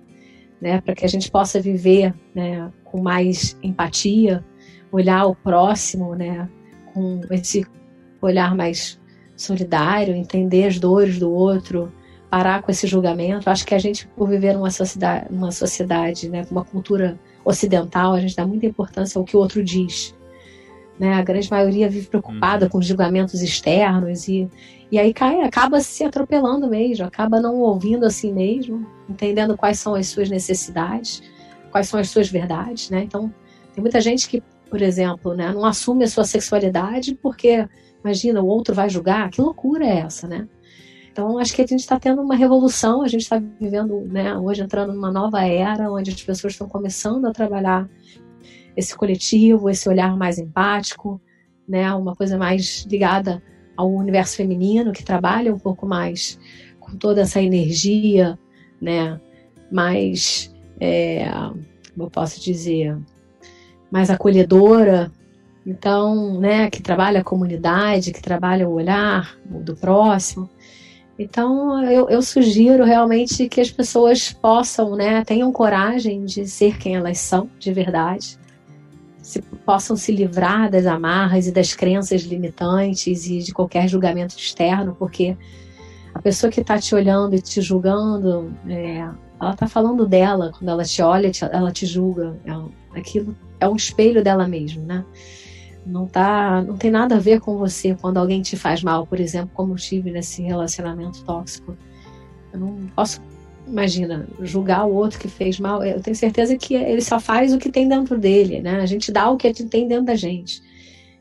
né, 0.60 0.82
para 0.82 0.94
que 0.94 1.06
a 1.06 1.08
gente 1.08 1.32
possa 1.32 1.60
viver 1.60 2.14
né, 2.36 2.70
com 2.84 3.02
mais 3.02 3.58
empatia, 3.64 4.44
olhar 4.92 5.26
o 5.26 5.36
próximo, 5.36 6.14
né, 6.14 6.48
com 6.94 7.22
esse 7.32 7.66
olhar 8.22 8.54
mais 8.56 9.00
solidário, 9.36 10.14
entender 10.14 10.66
as 10.66 10.78
dores 10.78 11.18
do 11.18 11.32
outro, 11.32 11.92
parar 12.30 12.62
com 12.62 12.72
esse 12.72 12.86
julgamento. 12.86 13.50
Acho 13.50 13.66
que 13.66 13.74
a 13.74 13.80
gente, 13.80 14.08
por 14.10 14.30
viver 14.30 14.54
numa 14.54 14.70
sociedade, 14.70 15.28
numa 15.32 15.52
sociedade, 15.52 16.30
né, 16.30 16.46
uma 16.52 16.64
cultura 16.64 17.20
ocidental, 17.44 18.14
a 18.14 18.20
gente 18.20 18.36
dá 18.36 18.46
muita 18.46 18.66
importância 18.66 19.18
ao 19.18 19.26
que 19.26 19.36
o 19.36 19.40
outro 19.40 19.64
diz. 19.64 20.14
Né? 21.00 21.14
A 21.14 21.22
grande 21.22 21.50
maioria 21.50 21.90
vive 21.90 22.08
preocupada 22.08 22.66
uhum. 22.66 22.72
com 22.72 22.82
julgamentos 22.82 23.42
externos 23.42 24.28
e, 24.28 24.48
e 24.92 25.00
aí 25.00 25.14
cai, 25.14 25.42
acaba 25.42 25.80
se 25.82 26.04
atropelando 26.04 26.68
mesmo, 26.68 27.06
acaba 27.06 27.40
não 27.40 27.60
ouvindo 27.60 28.06
assim 28.06 28.32
mesmo, 28.32 28.86
entendendo 29.10 29.58
quais 29.58 29.80
são 29.80 29.96
as 29.96 30.08
suas 30.08 30.30
necessidades, 30.30 31.24
quais 31.72 31.88
são 31.88 32.00
as 32.00 32.10
suas 32.10 32.30
verdades, 32.30 32.90
né? 32.90 33.04
Então, 33.04 33.34
tem 33.74 33.82
muita 33.82 34.02
gente 34.02 34.28
que, 34.28 34.44
por 34.70 34.82
exemplo, 34.82 35.34
né, 35.34 35.52
não 35.52 35.66
assume 35.66 36.04
a 36.04 36.08
sua 36.08 36.26
sexualidade 36.26 37.16
porque, 37.16 37.68
imagina, 38.04 38.42
o 38.42 38.48
outro 38.48 38.76
vai 38.76 38.90
julgar. 38.90 39.30
Que 39.30 39.42
loucura 39.42 39.86
é 39.86 40.00
essa, 40.00 40.28
né? 40.28 40.48
Então, 41.12 41.38
acho 41.38 41.54
que 41.54 41.62
a 41.62 41.68
gente 41.68 41.82
está 41.82 42.00
tendo 42.00 42.22
uma 42.22 42.36
revolução, 42.36 43.02
a 43.02 43.08
gente 43.08 43.22
está 43.22 43.42
vivendo, 43.60 44.00
né, 44.08 44.38
hoje 44.38 44.62
entrando 44.62 44.94
numa 44.94 45.12
nova 45.12 45.44
era, 45.44 45.92
onde 45.92 46.12
as 46.12 46.24
pessoas 46.24 46.54
estão 46.54 46.70
começando 46.70 47.26
a 47.26 47.34
trabalhar 47.34 47.90
esse 48.76 48.96
coletivo, 48.96 49.70
esse 49.70 49.88
olhar 49.88 50.16
mais 50.18 50.38
empático, 50.38 51.22
né, 51.68 51.94
uma 51.94 52.16
coisa 52.16 52.38
mais 52.38 52.86
ligada 52.90 53.42
ao 53.76 53.92
universo 53.92 54.38
feminino, 54.38 54.92
que 54.92 55.04
trabalha 55.04 55.54
um 55.54 55.60
pouco 55.60 55.86
mais 55.86 56.40
com 56.80 56.96
toda 56.98 57.22
essa 57.22 57.42
energia, 57.42 58.38
né, 58.82 59.20
mais, 59.72 60.54
é, 60.80 61.26
eu 61.98 62.10
posso 62.10 62.42
dizer, 62.42 62.98
mais 63.90 64.10
acolhedora, 64.10 65.12
então, 65.66 66.40
né, 66.40 66.70
que 66.70 66.82
trabalha 66.82 67.22
a 67.22 67.24
comunidade, 67.24 68.12
que 68.12 68.22
trabalha 68.22 68.68
o 68.68 68.74
olhar 68.74 69.38
do 69.46 69.76
próximo. 69.76 70.50
Então, 71.20 71.84
eu, 71.84 72.10
eu, 72.10 72.22
sugiro 72.22 72.84
realmente 72.84 73.48
que 73.48 73.62
as 73.62 73.70
pessoas 73.70 74.34
possam, 74.34 74.96
né, 74.96 75.24
tenham 75.24 75.52
coragem 75.52 76.26
de 76.26 76.48
ser 76.48 76.80
quem 76.80 76.96
elas 76.96 77.20
são, 77.20 77.50
de 77.60 77.72
verdade, 77.72 78.40
se, 79.32 79.42
possam 79.42 79.96
se 79.96 80.12
livrar 80.12 80.70
das 80.70 80.86
amarras 80.86 81.48
e 81.48 81.52
das 81.52 81.74
crenças 81.74 82.24
limitantes 82.24 83.26
e 83.28 83.40
de 83.40 83.54
qualquer 83.54 83.88
julgamento 83.88 84.36
externo, 84.38 84.96
porque 84.98 85.38
a 86.14 86.22
pessoa 86.22 86.52
que 86.52 86.60
está 86.60 86.78
te 86.78 86.94
olhando 86.94 87.36
e 87.36 87.42
te 87.42 87.62
julgando, 87.62 88.54
é, 88.68 88.98
ela 89.40 89.52
está 89.52 89.68
falando 89.68 90.06
dela, 90.06 90.52
quando 90.58 90.70
ela 90.70 90.84
te 90.84 91.02
olha, 91.02 91.32
ela 91.52 91.72
te 91.72 91.86
julga. 91.86 92.38
É, 92.46 93.00
aquilo 93.00 93.36
é 93.60 93.70
um 93.70 93.76
espelho 93.76 94.22
dela 94.22 94.48
mesma, 94.48 94.84
né? 94.84 95.06
Não, 95.86 96.06
tá, 96.06 96.62
não 96.62 96.78
tem 96.78 96.92
nada 96.92 97.16
a 97.16 97.20
ver 97.20 97.40
com 97.40 97.58
você 97.58 97.96
quando 97.96 98.18
alguém 98.18 98.42
te 98.42 98.56
faz 98.56 98.84
mal, 98.84 99.08
por 99.08 99.20
exemplo, 99.20 99.50
como 99.54 99.74
eu 99.74 99.78
tive 99.78 100.12
nesse 100.12 100.44
relacionamento 100.44 101.24
tóxico. 101.24 101.76
Eu 102.54 102.60
não 102.60 102.76
posso 102.96 103.22
imagina, 103.68 104.28
julgar 104.42 104.86
o 104.86 104.94
outro 104.94 105.20
que 105.20 105.28
fez 105.28 105.60
mal, 105.60 105.84
eu 105.84 106.02
tenho 106.02 106.16
certeza 106.16 106.58
que 106.58 106.76
ele 106.76 107.02
só 107.02 107.20
faz 107.20 107.54
o 107.54 107.58
que 107.58 107.72
tem 107.72 107.88
dentro 107.88 108.18
dele, 108.18 108.62
né? 108.62 108.82
A 108.82 108.86
gente 108.86 109.12
dá 109.12 109.30
o 109.30 109.38
que 109.38 109.54
tem 109.54 109.88
dentro 109.88 110.06
da 110.06 110.16
gente. 110.16 110.62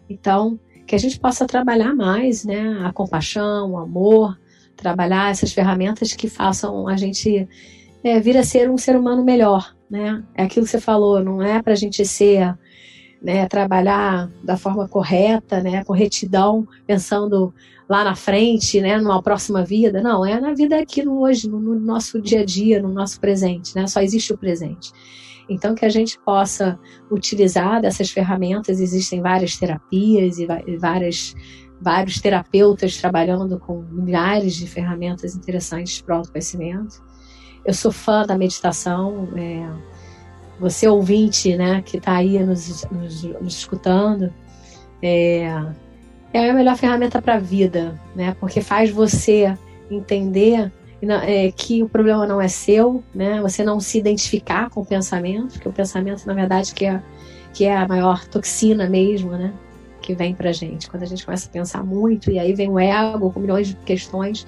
Então, 0.08 0.58
que 0.86 0.94
a 0.96 0.98
gente 0.98 1.20
possa 1.20 1.46
trabalhar 1.46 1.94
mais, 1.94 2.44
né? 2.44 2.80
A 2.84 2.92
compaixão, 2.92 3.72
o 3.72 3.78
amor, 3.78 4.36
trabalhar 4.76 5.30
essas 5.30 5.52
ferramentas 5.52 6.12
que 6.14 6.28
façam 6.28 6.88
a 6.88 6.96
gente 6.96 7.48
é, 8.02 8.18
vir 8.18 8.36
a 8.36 8.42
ser 8.42 8.68
um 8.68 8.76
ser 8.76 8.96
humano 8.96 9.24
melhor, 9.24 9.76
né? 9.88 10.22
É 10.34 10.42
aquilo 10.42 10.64
que 10.64 10.72
você 10.72 10.80
falou, 10.80 11.22
não 11.22 11.40
é 11.42 11.62
para 11.62 11.74
a 11.74 11.76
gente 11.76 12.04
ser, 12.04 12.58
né? 13.22 13.46
Trabalhar 13.46 14.28
da 14.42 14.56
forma 14.56 14.88
correta, 14.88 15.62
né? 15.62 15.84
Com 15.84 15.92
retidão, 15.92 16.66
pensando 16.86 17.54
lá 17.90 18.04
na 18.04 18.14
frente, 18.14 18.80
né, 18.80 18.98
numa 18.98 19.20
próxima 19.20 19.64
vida. 19.64 20.00
Não, 20.00 20.24
é 20.24 20.40
na 20.40 20.54
vida 20.54 20.78
aqui 20.78 21.02
no 21.02 21.20
hoje, 21.22 21.50
no, 21.50 21.58
no 21.58 21.74
nosso 21.74 22.22
dia 22.22 22.42
a 22.42 22.44
dia, 22.44 22.80
no 22.80 22.88
nosso 22.88 23.18
presente, 23.18 23.74
né? 23.74 23.84
Só 23.88 24.00
existe 24.00 24.32
o 24.32 24.38
presente. 24.38 24.92
Então, 25.48 25.74
que 25.74 25.84
a 25.84 25.88
gente 25.88 26.16
possa 26.20 26.78
utilizar 27.10 27.82
dessas 27.82 28.08
ferramentas, 28.08 28.78
existem 28.78 29.20
várias 29.20 29.56
terapias 29.56 30.38
e 30.38 30.46
várias, 30.76 31.34
vários 31.80 32.20
terapeutas 32.20 32.96
trabalhando 32.96 33.58
com 33.58 33.82
milhares 33.82 34.54
de 34.54 34.68
ferramentas 34.68 35.34
interessantes 35.34 36.00
para 36.00 36.14
o 36.14 36.18
autoconhecimento. 36.18 37.02
Eu 37.64 37.74
sou 37.74 37.90
fã 37.90 38.24
da 38.24 38.38
meditação, 38.38 39.28
é, 39.36 39.68
você 40.60 40.86
ouvinte, 40.86 41.56
né, 41.56 41.82
que 41.82 41.96
está 41.96 42.14
aí 42.14 42.38
nos, 42.38 42.84
nos, 42.88 43.24
nos 43.24 43.54
escutando, 43.56 44.32
é, 45.02 45.50
é 46.32 46.50
a 46.50 46.54
melhor 46.54 46.76
ferramenta 46.76 47.20
para 47.20 47.34
a 47.34 47.38
vida, 47.38 48.00
né? 48.14 48.36
Porque 48.38 48.60
faz 48.60 48.90
você 48.90 49.56
entender 49.90 50.70
é, 51.02 51.50
que 51.50 51.82
o 51.82 51.88
problema 51.88 52.26
não 52.26 52.40
é 52.40 52.48
seu, 52.48 53.02
né? 53.14 53.40
Você 53.40 53.64
não 53.64 53.80
se 53.80 53.98
identificar 53.98 54.70
com 54.70 54.82
o 54.82 54.86
pensamento, 54.86 55.58
que 55.58 55.68
o 55.68 55.72
pensamento, 55.72 56.26
na 56.26 56.34
verdade, 56.34 56.74
que 56.74 56.84
é, 56.84 57.02
que 57.52 57.64
é 57.64 57.76
a 57.76 57.88
maior 57.88 58.24
toxina 58.26 58.88
mesmo, 58.88 59.32
né? 59.32 59.52
Que 60.00 60.14
vem 60.14 60.34
pra 60.34 60.52
gente. 60.52 60.88
Quando 60.88 61.02
a 61.02 61.06
gente 61.06 61.24
começa 61.24 61.48
a 61.48 61.52
pensar 61.52 61.82
muito, 61.82 62.30
e 62.30 62.38
aí 62.38 62.52
vem 62.52 62.68
o 62.68 62.78
ego 62.78 63.32
com 63.32 63.40
milhões 63.40 63.68
de 63.68 63.76
questões. 63.76 64.46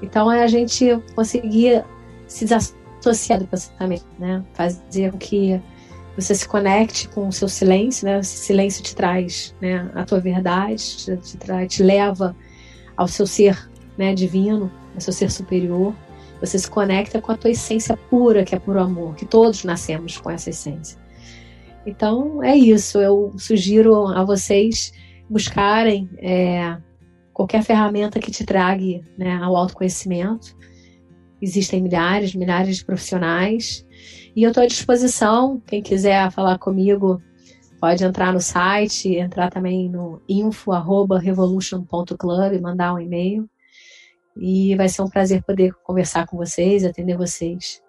Então 0.00 0.30
é 0.30 0.42
a 0.42 0.46
gente 0.46 0.98
conseguir 1.14 1.84
se 2.26 2.44
desassociar 2.44 3.40
do 3.40 3.46
pensamento, 3.46 4.06
né? 4.18 4.42
Fazer 4.52 5.10
com 5.10 5.18
que 5.18 5.60
você 6.16 6.34
se 6.34 6.46
conecte 6.46 7.08
com 7.08 7.28
o 7.28 7.32
seu 7.32 7.48
silêncio, 7.48 8.04
né? 8.04 8.20
Esse 8.20 8.36
silêncio 8.36 8.82
te 8.82 8.94
traz, 8.94 9.54
né? 9.60 9.90
A 9.94 10.04
tua 10.04 10.20
verdade, 10.20 10.96
te, 10.96 11.16
te, 11.16 11.36
traz, 11.36 11.72
te 11.72 11.82
leva 11.82 12.36
ao 12.96 13.08
seu 13.08 13.26
ser, 13.26 13.70
né? 13.96 14.14
Divino 14.14 14.70
é 14.96 15.00
seu 15.00 15.12
ser 15.12 15.30
superior. 15.30 15.94
Você 16.40 16.58
se 16.58 16.68
conecta 16.68 17.20
com 17.20 17.32
a 17.32 17.36
tua 17.36 17.50
essência 17.50 17.96
pura, 17.96 18.44
que 18.44 18.54
é 18.54 18.58
puro 18.58 18.80
amor, 18.80 19.14
que 19.14 19.24
todos 19.24 19.64
nascemos 19.64 20.18
com 20.18 20.30
essa 20.30 20.50
essência. 20.50 20.98
Então 21.86 22.42
é 22.42 22.56
isso. 22.56 22.98
Eu 22.98 23.32
sugiro 23.38 24.08
a 24.08 24.24
vocês 24.24 24.92
buscarem 25.30 26.10
é, 26.18 26.76
qualquer 27.32 27.62
ferramenta 27.62 28.20
que 28.20 28.30
te 28.30 28.44
trague 28.44 29.02
né, 29.16 29.36
ao 29.36 29.56
autoconhecimento. 29.56 30.56
Existem 31.40 31.82
milhares, 31.82 32.34
milhares 32.34 32.76
de 32.76 32.84
profissionais. 32.84 33.86
E 34.34 34.42
eu 34.42 34.48
estou 34.48 34.62
à 34.62 34.66
disposição. 34.66 35.60
Quem 35.66 35.82
quiser 35.82 36.30
falar 36.30 36.58
comigo, 36.58 37.20
pode 37.80 38.02
entrar 38.04 38.32
no 38.32 38.40
site, 38.40 39.14
entrar 39.14 39.50
também 39.50 39.90
no 39.90 40.22
info.revolution.club, 40.28 42.60
mandar 42.60 42.94
um 42.94 42.98
e-mail. 42.98 43.48
E 44.36 44.76
vai 44.76 44.88
ser 44.88 45.02
um 45.02 45.10
prazer 45.10 45.42
poder 45.42 45.74
conversar 45.84 46.26
com 46.26 46.38
vocês, 46.38 46.84
atender 46.84 47.18
vocês. 47.18 47.82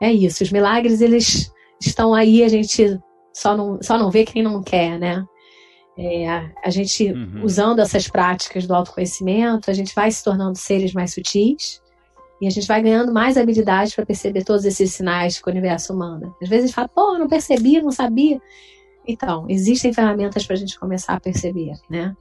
É 0.00 0.12
isso. 0.12 0.42
Os 0.42 0.50
milagres, 0.50 1.00
eles 1.00 1.52
estão 1.80 2.12
aí, 2.12 2.42
a 2.42 2.48
gente 2.48 2.98
só 3.32 3.56
não, 3.56 3.80
só 3.80 3.96
não 3.96 4.10
vê 4.10 4.24
quem 4.24 4.42
não 4.42 4.60
quer, 4.62 4.98
né? 4.98 5.24
É, 5.96 6.26
a 6.64 6.70
gente, 6.70 7.12
uhum. 7.12 7.44
usando 7.44 7.78
essas 7.78 8.08
práticas 8.08 8.66
do 8.66 8.74
autoconhecimento, 8.74 9.70
a 9.70 9.74
gente 9.74 9.94
vai 9.94 10.10
se 10.10 10.24
tornando 10.24 10.58
seres 10.58 10.92
mais 10.92 11.14
sutis 11.14 11.79
e 12.40 12.46
a 12.46 12.50
gente 12.50 12.66
vai 12.66 12.82
ganhando 12.82 13.12
mais 13.12 13.36
habilidades 13.36 13.94
para 13.94 14.06
perceber 14.06 14.44
todos 14.44 14.64
esses 14.64 14.92
sinais 14.92 15.40
que 15.40 15.48
o 15.48 15.50
universo 15.50 15.94
manda. 15.94 16.32
Às 16.42 16.48
vezes 16.48 16.64
a 16.64 16.66
gente 16.68 16.74
fala, 16.74 16.88
pô, 16.88 17.18
não 17.18 17.28
percebi, 17.28 17.80
não 17.82 17.90
sabia. 17.90 18.40
Então, 19.06 19.44
existem 19.48 19.92
ferramentas 19.92 20.46
para 20.46 20.54
a 20.54 20.58
gente 20.58 20.78
começar 20.78 21.14
a 21.14 21.20
perceber, 21.20 21.72
né? 21.88 22.16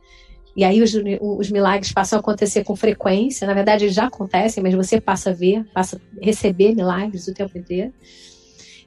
E 0.55 0.63
aí 0.63 0.81
os, 0.81 0.93
os 1.21 1.49
milagres 1.49 1.93
passam 1.93 2.17
a 2.17 2.19
acontecer 2.19 2.65
com 2.65 2.75
frequência. 2.75 3.47
Na 3.47 3.53
verdade, 3.53 3.85
eles 3.85 3.95
já 3.95 4.07
acontecem, 4.07 4.61
mas 4.61 4.73
você 4.73 4.99
passa 4.99 5.29
a 5.29 5.33
ver, 5.33 5.63
passa 5.73 6.01
a 6.21 6.25
receber 6.25 6.75
milagres 6.75 7.27
o 7.27 7.33
tempo 7.33 7.57
inteiro. 7.57 7.93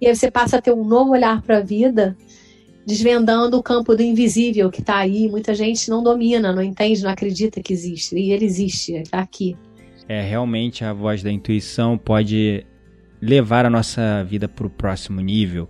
E 0.00 0.06
aí 0.06 0.14
você 0.14 0.30
passa 0.30 0.58
a 0.58 0.60
ter 0.60 0.72
um 0.72 0.84
novo 0.84 1.12
olhar 1.12 1.40
para 1.40 1.58
a 1.58 1.60
vida, 1.60 2.14
desvendando 2.84 3.56
o 3.56 3.62
campo 3.62 3.94
do 3.94 4.02
invisível 4.02 4.70
que 4.70 4.80
está 4.80 4.98
aí. 4.98 5.28
Muita 5.30 5.54
gente 5.54 5.88
não 5.88 6.02
domina, 6.02 6.52
não 6.52 6.62
entende, 6.62 7.02
não 7.02 7.10
acredita 7.10 7.62
que 7.62 7.72
existe. 7.72 8.16
E 8.16 8.32
ele 8.32 8.44
existe, 8.44 8.94
está 8.94 9.20
aqui. 9.20 9.56
É, 10.08 10.20
realmente 10.22 10.84
a 10.84 10.92
voz 10.92 11.22
da 11.22 11.30
intuição 11.30 11.96
pode 11.96 12.66
levar 13.20 13.64
a 13.64 13.70
nossa 13.70 14.24
vida 14.24 14.48
para 14.48 14.66
o 14.66 14.70
próximo 14.70 15.20
nível, 15.20 15.68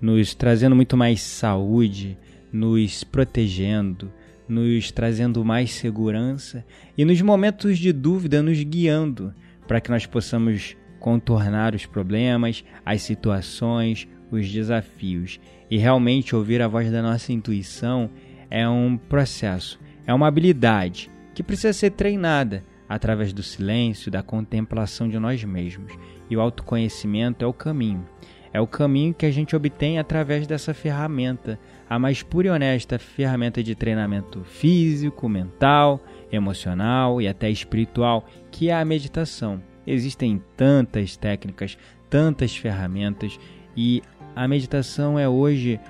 nos 0.00 0.34
trazendo 0.34 0.76
muito 0.76 0.96
mais 0.96 1.20
saúde, 1.20 2.16
nos 2.52 3.02
protegendo, 3.02 4.12
nos 4.48 4.92
trazendo 4.92 5.44
mais 5.44 5.72
segurança 5.72 6.64
e 6.96 7.04
nos 7.04 7.20
momentos 7.20 7.78
de 7.78 7.92
dúvida 7.92 8.42
nos 8.42 8.62
guiando 8.62 9.34
para 9.66 9.80
que 9.80 9.90
nós 9.90 10.06
possamos 10.06 10.76
contornar 11.00 11.74
os 11.74 11.86
problemas, 11.86 12.64
as 12.84 13.02
situações, 13.02 14.06
os 14.30 14.48
desafios. 14.48 15.40
E 15.70 15.76
realmente 15.76 16.36
ouvir 16.36 16.62
a 16.62 16.68
voz 16.68 16.90
da 16.90 17.02
nossa 17.02 17.32
intuição 17.32 18.10
é 18.48 18.68
um 18.68 18.96
processo, 18.96 19.80
é 20.06 20.14
uma 20.14 20.28
habilidade 20.28 21.10
que 21.34 21.42
precisa 21.42 21.72
ser 21.72 21.90
treinada 21.90 22.62
através 22.94 23.32
do 23.32 23.42
silêncio, 23.42 24.10
da 24.10 24.22
contemplação 24.22 25.08
de 25.08 25.18
nós 25.18 25.42
mesmos. 25.42 25.94
E 26.28 26.36
o 26.36 26.40
autoconhecimento 26.42 27.42
é 27.42 27.48
o 27.48 27.52
caminho. 27.52 28.06
É 28.52 28.60
o 28.60 28.66
caminho 28.66 29.14
que 29.14 29.24
a 29.24 29.30
gente 29.30 29.56
obtém 29.56 29.98
através 29.98 30.46
dessa 30.46 30.74
ferramenta, 30.74 31.58
a 31.88 31.98
mais 31.98 32.22
pura 32.22 32.48
e 32.48 32.50
honesta 32.50 32.98
ferramenta 32.98 33.62
de 33.62 33.74
treinamento 33.74 34.44
físico, 34.44 35.26
mental, 35.26 36.04
emocional 36.30 37.18
e 37.18 37.26
até 37.26 37.48
espiritual, 37.48 38.26
que 38.50 38.68
é 38.68 38.74
a 38.74 38.84
meditação. 38.84 39.62
Existem 39.86 40.42
tantas 40.54 41.16
técnicas, 41.16 41.78
tantas 42.10 42.54
ferramentas 42.54 43.40
e 43.74 44.02
a 44.36 44.46
meditação 44.46 45.18
é 45.18 45.26
hoje 45.26 45.80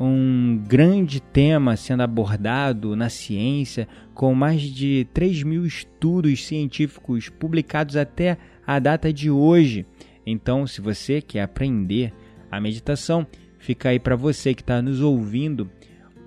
um 0.00 0.62
grande 0.66 1.20
tema 1.20 1.76
sendo 1.76 2.02
abordado 2.02 2.94
na 2.94 3.08
ciência, 3.08 3.88
com 4.14 4.34
mais 4.34 4.62
de 4.62 5.06
3 5.12 5.42
mil 5.42 5.66
estudos 5.66 6.46
científicos 6.46 7.28
publicados 7.28 7.96
até 7.96 8.38
a 8.66 8.78
data 8.78 9.12
de 9.12 9.30
hoje. 9.30 9.84
Então, 10.24 10.66
se 10.66 10.80
você 10.80 11.20
quer 11.20 11.42
aprender 11.42 12.12
a 12.50 12.60
meditação, 12.60 13.26
fica 13.58 13.88
aí 13.88 13.98
para 13.98 14.14
você 14.14 14.54
que 14.54 14.62
está 14.62 14.80
nos 14.80 15.00
ouvindo 15.00 15.70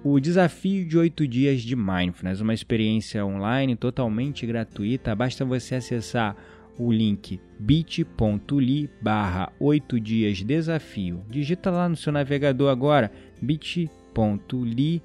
o 0.03 0.19
desafio 0.19 0.85
de 0.85 0.97
8 0.97 1.27
dias 1.27 1.61
de 1.61 1.75
Mindfulness, 1.75 2.41
uma 2.41 2.53
experiência 2.53 3.23
online 3.25 3.75
totalmente 3.75 4.45
gratuita. 4.45 5.15
Basta 5.15 5.45
você 5.45 5.75
acessar 5.75 6.35
o 6.81 6.91
link 6.91 7.39
bit.ly 7.59 8.89
barra 8.99 9.53
8 9.59 9.99
dias 9.99 10.41
desafio. 10.41 11.23
Digita 11.29 11.69
lá 11.69 11.87
no 11.87 11.95
seu 11.95 12.11
navegador 12.11 12.71
agora 12.71 13.11
bit.ly 13.39 15.01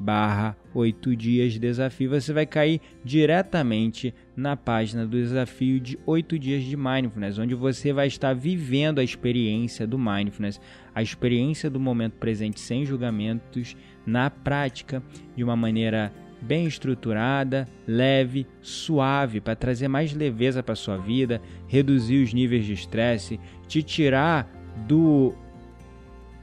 barra 0.00 0.56
8 0.74 1.14
dias 1.14 1.58
desafio. 1.58 2.10
Você 2.10 2.32
vai 2.32 2.46
cair 2.46 2.80
diretamente 3.04 4.14
na 4.34 4.56
página 4.56 5.06
do 5.06 5.18
desafio 5.18 5.78
de 5.78 5.98
8 6.06 6.38
dias 6.38 6.64
de 6.64 6.76
Mindfulness, 6.76 7.38
onde 7.38 7.54
você 7.54 7.92
vai 7.92 8.06
estar 8.06 8.34
vivendo 8.34 8.98
a 8.98 9.04
experiência 9.04 9.86
do 9.86 9.98
Mindfulness, 9.98 10.58
a 10.94 11.02
experiência 11.02 11.68
do 11.68 11.78
momento 11.78 12.14
presente 12.14 12.58
sem 12.58 12.86
julgamentos, 12.86 13.76
na 14.06 14.30
prática, 14.30 15.02
de 15.36 15.44
uma 15.44 15.56
maneira 15.56 16.10
bem 16.40 16.66
estruturada, 16.66 17.68
leve, 17.86 18.46
suave, 18.60 19.40
para 19.40 19.56
trazer 19.56 19.88
mais 19.88 20.12
leveza 20.12 20.62
para 20.62 20.74
sua 20.74 20.96
vida, 20.96 21.40
reduzir 21.66 22.22
os 22.22 22.32
níveis 22.32 22.64
de 22.64 22.72
estresse, 22.72 23.40
te 23.66 23.82
tirar 23.82 24.50
do 24.86 25.34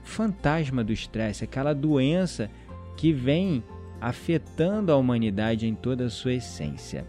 fantasma 0.04 0.84
do 0.84 0.94
estresse, 0.94 1.44
aquela 1.44 1.74
doença 1.74 2.50
que 2.96 3.12
vem 3.12 3.64
afetando 4.00 4.92
a 4.92 4.98
humanidade 4.98 5.68
em 5.68 5.74
toda 5.74 6.06
a 6.06 6.10
sua 6.10 6.34
essência. 6.34 7.06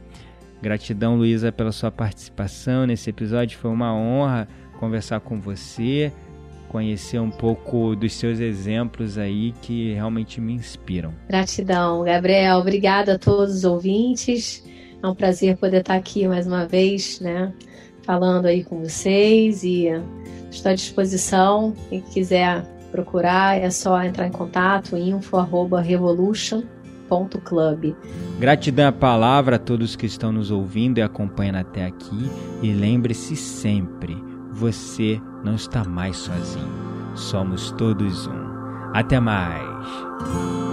Gratidão, 0.63 1.17
Luísa, 1.17 1.53
pela 1.53 1.73
sua 1.73 1.91
participação 1.91 2.87
nesse 2.87 3.11
episódio. 3.11 3.59
Foi 3.59 3.71
uma 3.71 3.95
honra 3.95 4.49
conversar 4.79 5.21
com 5.21 5.39
você 5.39 6.13
conhecer 6.67 7.19
um 7.19 7.31
pouco 7.31 7.97
dos 7.97 8.13
seus 8.13 8.39
exemplos 8.41 9.17
aí 9.19 9.53
que 9.63 9.95
realmente 9.95 10.41
me 10.41 10.53
inspiram. 10.53 11.13
Gratidão, 11.29 12.05
Gabriel. 12.05 12.59
Obrigada 12.59 13.15
a 13.15 13.19
todos 13.19 13.57
os 13.57 13.65
ouvintes. 13.65 14.63
É 15.03 15.07
um 15.07 15.15
prazer 15.15 15.57
poder 15.57 15.81
estar 15.81 15.95
aqui 15.95 16.27
mais 16.27 16.47
uma 16.47 16.67
vez, 16.67 17.21
né? 17.21 17.53
Falando 18.03 18.47
aí 18.47 18.65
com 18.65 18.83
vocês 18.83 19.63
e 19.65 19.89
estou 20.51 20.73
à 20.73 20.75
disposição. 20.75 21.75
Quem 21.89 22.01
quiser 22.01 22.65
procurar 22.91 23.59
é 23.59 23.71
só 23.71 24.03
entrar 24.03 24.27
em 24.27 24.33
contato 24.33 24.97
info@revolution.club. 24.97 27.95
Gratidão 28.39 28.89
à 28.89 28.93
palavra 28.93 29.57
a 29.57 29.59
todos 29.59 29.97
que 29.97 30.07
estão 30.07 30.33
nos 30.33 30.51
ouvindo 30.51 30.97
e 30.99 31.03
acompanhando 31.03 31.57
até 31.57 31.85
aqui 31.85 32.31
e 32.63 32.73
lembre-se 32.73 33.37
sempre 33.37 34.17
você 34.57 35.21
não 35.45 35.55
está 35.55 35.85
mais 35.85 36.17
sozinho. 36.17 36.87
Somos 37.15 37.71
todos 37.73 38.27
um. 38.27 38.47
Até 38.95 39.21
mais! 39.21 40.66